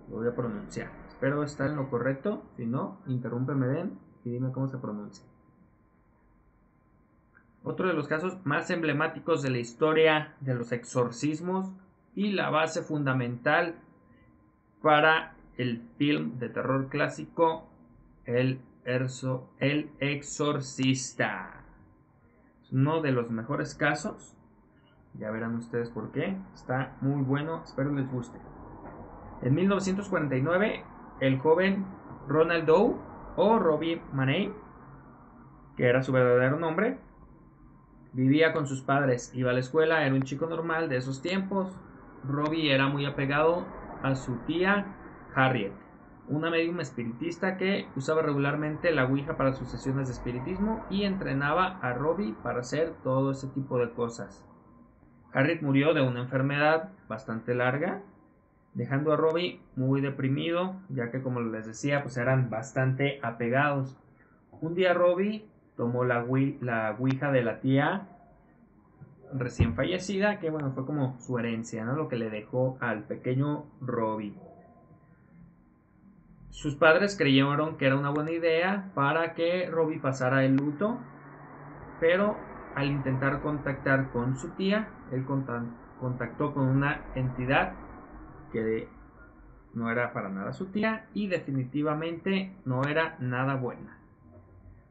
[0.09, 0.91] Lo voy a pronunciar.
[1.09, 2.43] Espero estar en lo correcto.
[2.57, 5.24] Si no, interrúmpeme, Den, y dime cómo se pronuncia.
[7.62, 11.70] Otro de los casos más emblemáticos de la historia de los exorcismos
[12.15, 13.74] y la base fundamental
[14.82, 17.69] para el film de terror clásico
[18.24, 21.65] El, el Exorcista.
[22.62, 24.37] Es uno de los mejores casos
[25.15, 26.37] ya verán ustedes por qué.
[26.55, 28.39] Está muy bueno, espero les guste.
[29.43, 30.85] En 1949,
[31.20, 31.87] el joven
[32.28, 32.97] Ronald Doe
[33.37, 34.53] o Robbie Maney,
[35.77, 36.99] que era su verdadero nombre,
[38.12, 41.78] vivía con sus padres, iba a la escuela, era un chico normal de esos tiempos.
[42.24, 43.65] Robbie era muy apegado
[44.03, 44.95] a su tía
[45.35, 45.73] Harriet,
[46.28, 51.78] una medium espiritista que usaba regularmente la Ouija para sus sesiones de espiritismo y entrenaba
[51.81, 54.49] a Robbie para hacer todo ese tipo de cosas.
[55.32, 58.02] Harriet murió de una enfermedad bastante larga
[58.74, 63.97] dejando a Robbie muy deprimido, ya que como les decía, pues eran bastante apegados.
[64.61, 65.47] Un día Robbie
[65.77, 66.24] tomó la,
[66.61, 68.07] la ouija de la tía
[69.32, 71.94] recién fallecida, que bueno, fue como su herencia, ¿no?
[71.94, 74.35] Lo que le dejó al pequeño Robbie.
[76.51, 80.98] Sus padres creyeron que era una buena idea para que Robbie pasara el luto,
[82.01, 82.36] pero
[82.74, 85.24] al intentar contactar con su tía, él
[86.01, 87.73] contactó con una entidad
[88.53, 88.89] que
[89.74, 93.99] no era para nada su tía y definitivamente no era nada buena.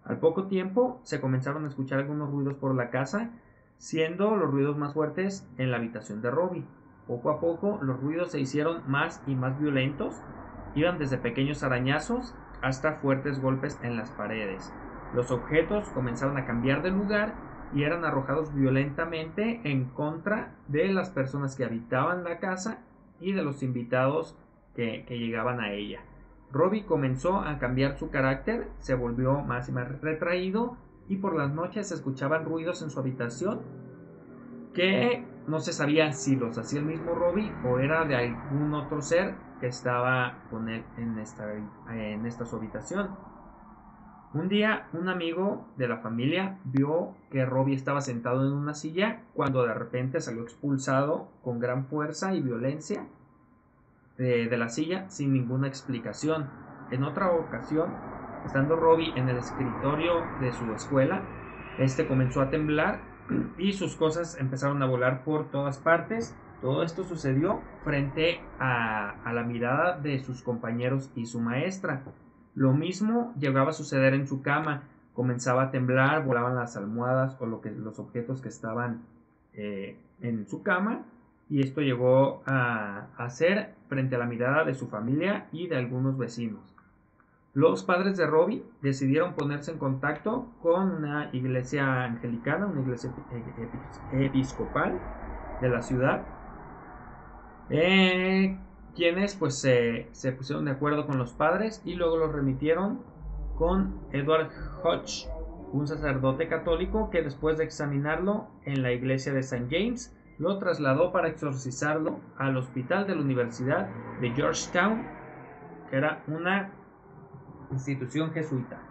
[0.05, 3.31] Al poco tiempo se comenzaron a escuchar algunos ruidos por la casa,
[3.77, 6.65] siendo los ruidos más fuertes en la habitación de Robbie.
[7.07, 10.15] Poco a poco los ruidos se hicieron más y más violentos,
[10.75, 14.73] iban desde pequeños arañazos hasta fuertes golpes en las paredes.
[15.13, 17.33] Los objetos comenzaron a cambiar de lugar
[17.73, 22.83] y eran arrojados violentamente en contra de las personas que habitaban la casa
[23.19, 24.37] y de los invitados
[24.75, 25.99] que, llegaban a ella.
[26.51, 30.77] Robbie comenzó a cambiar su carácter, se volvió más y más retraído
[31.07, 33.61] y por las noches se escuchaban ruidos en su habitación
[34.73, 39.01] que no se sabía si los hacía el mismo Robbie o era de algún otro
[39.01, 41.45] ser que estaba con él en esta,
[41.89, 43.09] en esta su habitación.
[44.31, 49.23] Un día un amigo de la familia vio que Robbie estaba sentado en una silla
[49.33, 53.07] cuando de repente salió expulsado con gran fuerza y violencia
[54.19, 56.47] de, la silla sin ninguna explicación.
[56.91, 57.91] En otra ocasión,
[58.45, 61.23] estando Robbie en el escritorio de su escuela,
[61.79, 63.01] este comenzó a temblar
[63.57, 66.37] y sus cosas empezaron a volar por todas partes.
[66.61, 72.03] Todo esto sucedió frente a la mirada de sus compañeros y su maestra.
[72.59, 74.83] Lo mismo llegaba a suceder en su cama.
[75.13, 79.03] Comenzaba a temblar, volaban las almohadas o los objetos que estaban
[79.53, 81.05] eh, en su cama.
[81.49, 86.17] Y esto llegó a hacer frente a la mirada de su familia y de algunos
[86.17, 86.75] vecinos.
[87.53, 93.09] Los padres de Robbie decidieron ponerse en contacto con una iglesia anglicana, una iglesia
[94.11, 94.99] episcopal
[95.61, 96.23] de la ciudad,
[97.69, 98.59] eh,
[98.95, 100.07] quienes pues se,
[100.37, 103.01] pusieron de acuerdo con los padres y luego los remitieron
[103.55, 104.49] con Edward
[104.83, 105.27] Hodge,
[105.71, 109.67] un sacerdote católico que después de examinarlo en la iglesia de St.
[109.69, 113.89] James, lo trasladó para exorcizarlo al hospital de la Universidad
[114.21, 115.05] de Georgetown,
[115.89, 116.71] que era una
[117.71, 118.81] institución jesuita,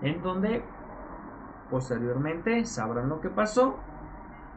[0.00, 0.62] en donde
[1.70, 3.76] posteriormente sabrán lo que pasó,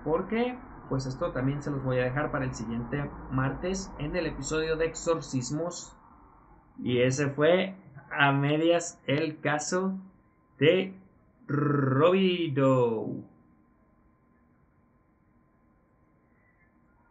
[0.03, 0.57] porque
[0.89, 4.75] pues esto también se los voy a dejar para el siguiente martes en el episodio
[4.77, 5.95] de exorcismos.
[6.83, 7.75] Y ese fue
[8.11, 9.97] a medias el caso
[10.59, 10.93] de
[11.47, 13.07] Robido.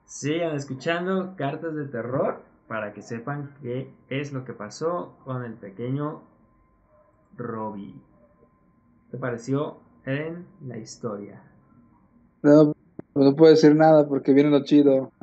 [0.05, 5.55] Sigan escuchando cartas de terror para que sepan qué es lo que pasó con el
[5.55, 6.23] pequeño
[7.37, 8.01] Robbie.
[9.11, 11.43] ¿Te pareció en la historia?
[13.15, 15.13] No puedo decir nada porque viene lo chido.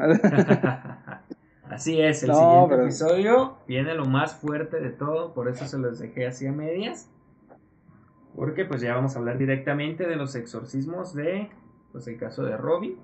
[1.70, 6.00] así es, el siguiente episodio viene lo más fuerte de todo, por eso se los
[6.00, 7.10] dejé así a medias.
[8.36, 11.50] Porque pues ya vamos a hablar directamente de los exorcismos de,
[11.92, 12.98] pues el caso de Robbie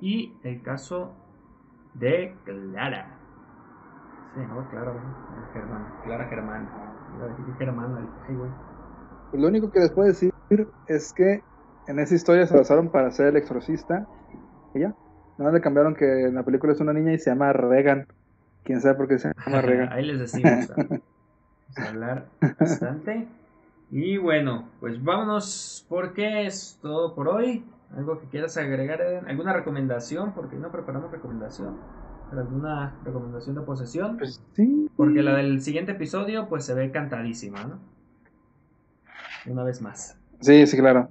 [0.00, 1.12] y el caso
[1.94, 3.18] de Clara.
[4.34, 4.94] Sí, no, Clara,
[5.52, 6.92] Germán, Clara Germán.
[7.58, 8.08] Germán,
[9.32, 10.32] Lo único que les puedo decir
[10.86, 11.42] es que
[11.86, 14.06] en esa historia se basaron para ser el exorcista.
[14.74, 14.94] Y ya.
[15.38, 18.06] No le cambiaron que en la película es una niña y se llama Regan.
[18.64, 19.92] Quién sabe por qué se llama Regan.
[19.92, 20.70] Ahí les decimos.
[21.76, 22.26] a hablar
[22.58, 23.28] bastante.
[23.90, 27.64] Y bueno, pues vámonos porque es todo por hoy.
[27.96, 29.02] ¿Algo que quieras agregar?
[29.26, 30.32] ¿Alguna recomendación?
[30.32, 31.76] Porque no preparamos recomendación.
[32.30, 34.16] ¿Alguna recomendación de posesión?
[34.16, 34.90] Pues sí.
[34.96, 37.78] Porque la del siguiente episodio pues se ve cantadísima, ¿no?
[39.46, 40.18] Una vez más.
[40.40, 41.08] Sí, sí, claro.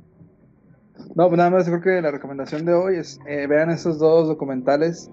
[1.15, 4.27] No, pues nada más creo que la recomendación de hoy es eh, vean esos dos
[4.27, 5.09] documentales.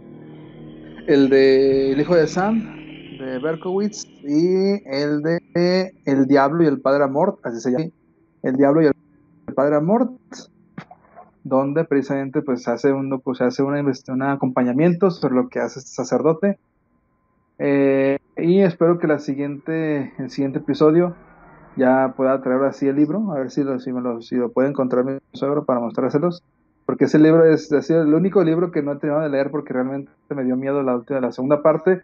[1.06, 2.77] El de El hijo de Sam,
[3.19, 7.86] de Berkowitz, y el de El diablo y el padre Amort, así se llama.
[8.43, 10.12] El diablo y el padre Amort,
[11.44, 15.90] donde precisamente pues hace un, pues, hace una, un acompañamiento sobre lo que hace este
[15.90, 16.59] sacerdote.
[17.59, 21.16] Eh, y espero que la siguiente, el siguiente episodio
[21.78, 24.50] ya pueda traer así el libro, a ver si lo, si me lo, si lo
[24.50, 26.42] puede encontrar mi suegro para mostrárselos,
[26.84, 30.10] porque ese libro es, el único libro que no he terminado de leer porque realmente
[30.30, 32.02] me dio miedo la, la segunda parte,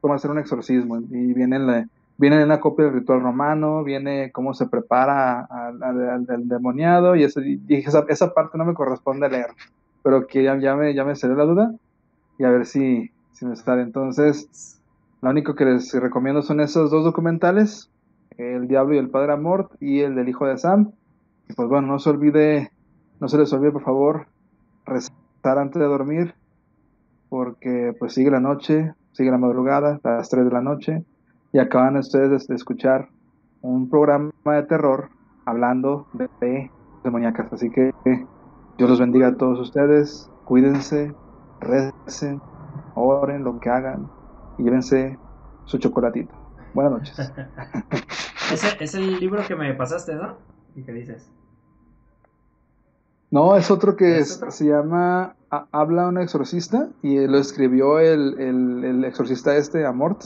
[0.00, 1.86] cómo hacer un exorcismo, y viene en, la,
[2.18, 8.58] una copia del ritual romano, viene cómo se prepara al, demoniado, y, esa, esa, parte
[8.58, 9.50] no me corresponde leer,
[10.02, 11.74] pero que ya, ya, me, ya me salió la duda,
[12.38, 13.82] y a ver si, si me sale.
[13.82, 14.80] Entonces,
[15.20, 17.91] Lo único que les recomiendo son esos dos documentales,
[18.42, 20.92] El Diablo y el Padre Amort y el del Hijo de Sam.
[21.48, 22.70] Y pues bueno, no se olvide,
[23.20, 24.26] no se les olvide por favor
[24.84, 26.34] rezar antes de dormir,
[27.28, 31.04] porque pues sigue la noche, sigue la madrugada, las 3 de la noche,
[31.52, 33.08] y acaban ustedes de escuchar
[33.60, 35.10] un programa de terror
[35.44, 36.70] hablando de, de
[37.04, 37.52] demoníacas.
[37.52, 37.92] Así que
[38.76, 41.14] Dios los bendiga a todos ustedes, cuídense,
[41.60, 42.40] recen,
[42.94, 44.08] oren, lo que hagan,
[44.58, 45.18] y llévense
[45.64, 46.41] su chocolatito.
[46.72, 47.16] Buenas noches.
[48.52, 50.38] Ese es el libro que me pasaste, ¿no?
[50.74, 51.30] ¿Y qué dices?
[53.30, 54.50] No, es otro que ¿Es es- otro?
[54.50, 60.24] se llama Ha- Habla un exorcista y lo escribió el, el, el exorcista este, Amort.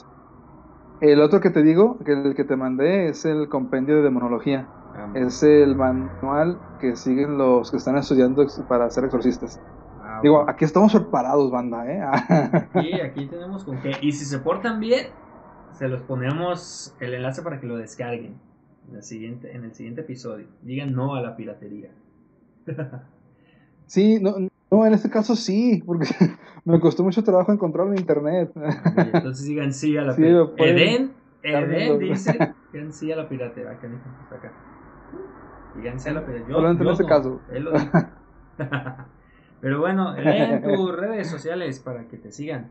[1.00, 4.70] El otro que te digo, que el que te mandé, es el compendio de demonología.
[4.94, 9.60] Ah, Es el manual que siguen los que están estudiando para ser exorcistas.
[9.98, 12.00] ah, Digo, aquí estamos preparados, banda, ¿eh?
[12.74, 13.92] Y aquí tenemos con qué.
[14.02, 15.06] Y si se portan bien,
[15.78, 18.38] se los ponemos el enlace para que lo descarguen
[18.88, 20.46] en el siguiente, en el siguiente episodio.
[20.62, 21.90] Digan no a la piratería.
[23.86, 24.36] sí, no,
[24.70, 26.06] no, en este caso sí, porque
[26.64, 28.52] me costó mucho trabajo encontrarlo en internet.
[29.12, 30.84] Entonces digan sí a la Sí, piratería.
[30.84, 31.12] Eden,
[31.42, 32.32] Eden dice
[32.72, 33.70] digan sí a la piratería.
[33.70, 33.86] Acá,
[34.22, 34.52] está acá.
[35.76, 36.48] Digan sí a la piratería.
[36.48, 37.40] Yo- Solamente en este no, caso.
[37.52, 37.90] él lo dijo.
[39.60, 42.70] Pero bueno, leen tus redes sociales para que te sigan.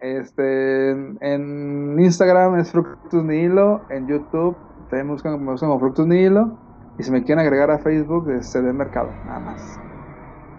[0.00, 4.56] Este, en, Instagram es Fructus Nihilo, en YouTube
[4.88, 6.56] también me buscan, me buscan como Fructus Nihilo,
[6.98, 9.78] y si me quieren agregar a Facebook es CD Mercado, nada más.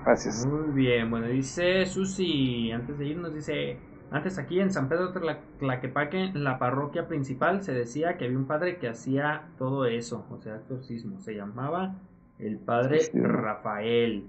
[0.05, 0.45] Gracias.
[0.45, 3.77] Muy bien, bueno, dice Susi, antes de irnos, dice,
[4.11, 8.37] antes aquí en San Pedro Tla- Tlaquepaque, en la parroquia principal, se decía que había
[8.37, 11.95] un padre que hacía todo eso, o sea, exorcismo, se llamaba
[12.39, 12.99] el padre.
[13.13, 14.25] Rafael.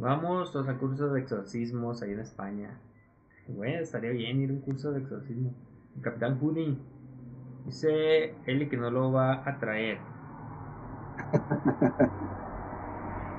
[0.00, 2.70] Vamos todos a cursos de exorcismos ahí en España.
[3.48, 5.52] Bueno, estaría bien ir a un curso de exorcismo.
[5.94, 6.74] El Capitán Hoodie
[7.66, 9.98] dice Eli que no lo va a traer.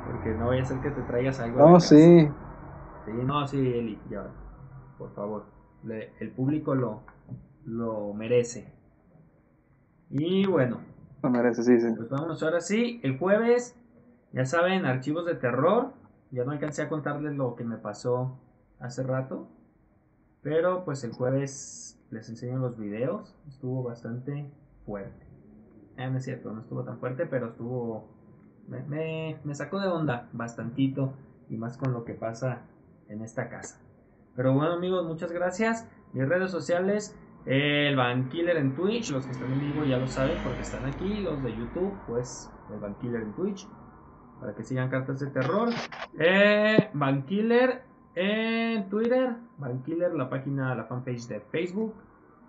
[0.05, 1.57] Porque no vaya a ser que te traigas algo.
[1.67, 2.27] No, sí,
[3.05, 4.27] Sí, no, sí, Eli, ya.
[4.99, 5.45] Por favor.
[5.83, 7.01] Le- el público lo,
[7.65, 8.71] lo merece.
[10.11, 10.77] Y bueno,
[11.23, 11.87] lo merece, sí, sí.
[11.95, 12.99] pues vámonos ahora sí.
[13.01, 13.75] El jueves,
[14.31, 15.93] ya saben, archivos de terror.
[16.31, 18.39] Ya no alcancé a contarles lo que me pasó
[18.79, 19.49] hace rato.
[20.41, 23.35] Pero pues el jueves les enseño los videos.
[23.47, 24.49] Estuvo bastante
[24.85, 25.25] fuerte.
[25.97, 28.09] Eh, no es cierto, no estuvo tan fuerte, pero estuvo...
[28.67, 31.13] Me, me, sacó de onda bastantito.
[31.49, 32.61] Y más con lo que pasa
[33.09, 33.81] en esta casa.
[34.35, 35.85] Pero bueno amigos, muchas gracias.
[36.13, 37.13] Mis redes sociales,
[37.45, 39.11] el Vankiller en Twitch.
[39.11, 41.19] Los que están en vivo ya lo saben porque están aquí.
[41.19, 43.67] Los de YouTube, pues el Vankiller en Twitch.
[44.41, 45.69] Para que sigan cartas de terror.
[46.19, 47.83] Eh, Vankiller
[48.15, 49.35] en Twitter.
[49.57, 51.93] Vankiller, la página, la fanpage de Facebook.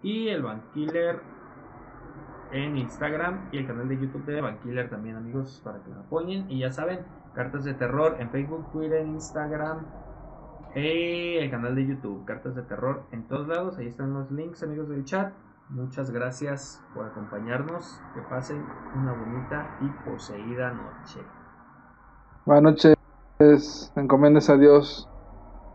[0.02, 1.20] Y el Vankiller
[2.50, 3.50] en Instagram.
[3.52, 6.50] Y el canal de YouTube de Vankiller también, amigos, para que me apoyen.
[6.50, 7.00] Y ya saben,
[7.34, 9.84] cartas de terror en Facebook, Twitter, Instagram.
[10.74, 13.76] Y el canal de YouTube, cartas de terror en todos lados.
[13.76, 15.34] Ahí están los links, amigos del chat.
[15.68, 18.00] Muchas gracias por acompañarnos.
[18.14, 18.64] Que pasen
[18.94, 21.20] una bonita y poseída noche.
[22.44, 22.84] Buenas
[23.38, 25.08] noches, encomiendes a Dios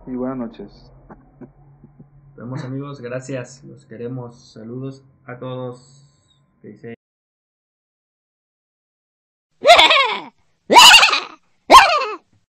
[0.06, 0.91] y buenas noches.
[1.39, 3.64] Nos vemos amigos, gracias.
[3.64, 4.52] Los queremos.
[4.52, 6.03] Saludos a todos.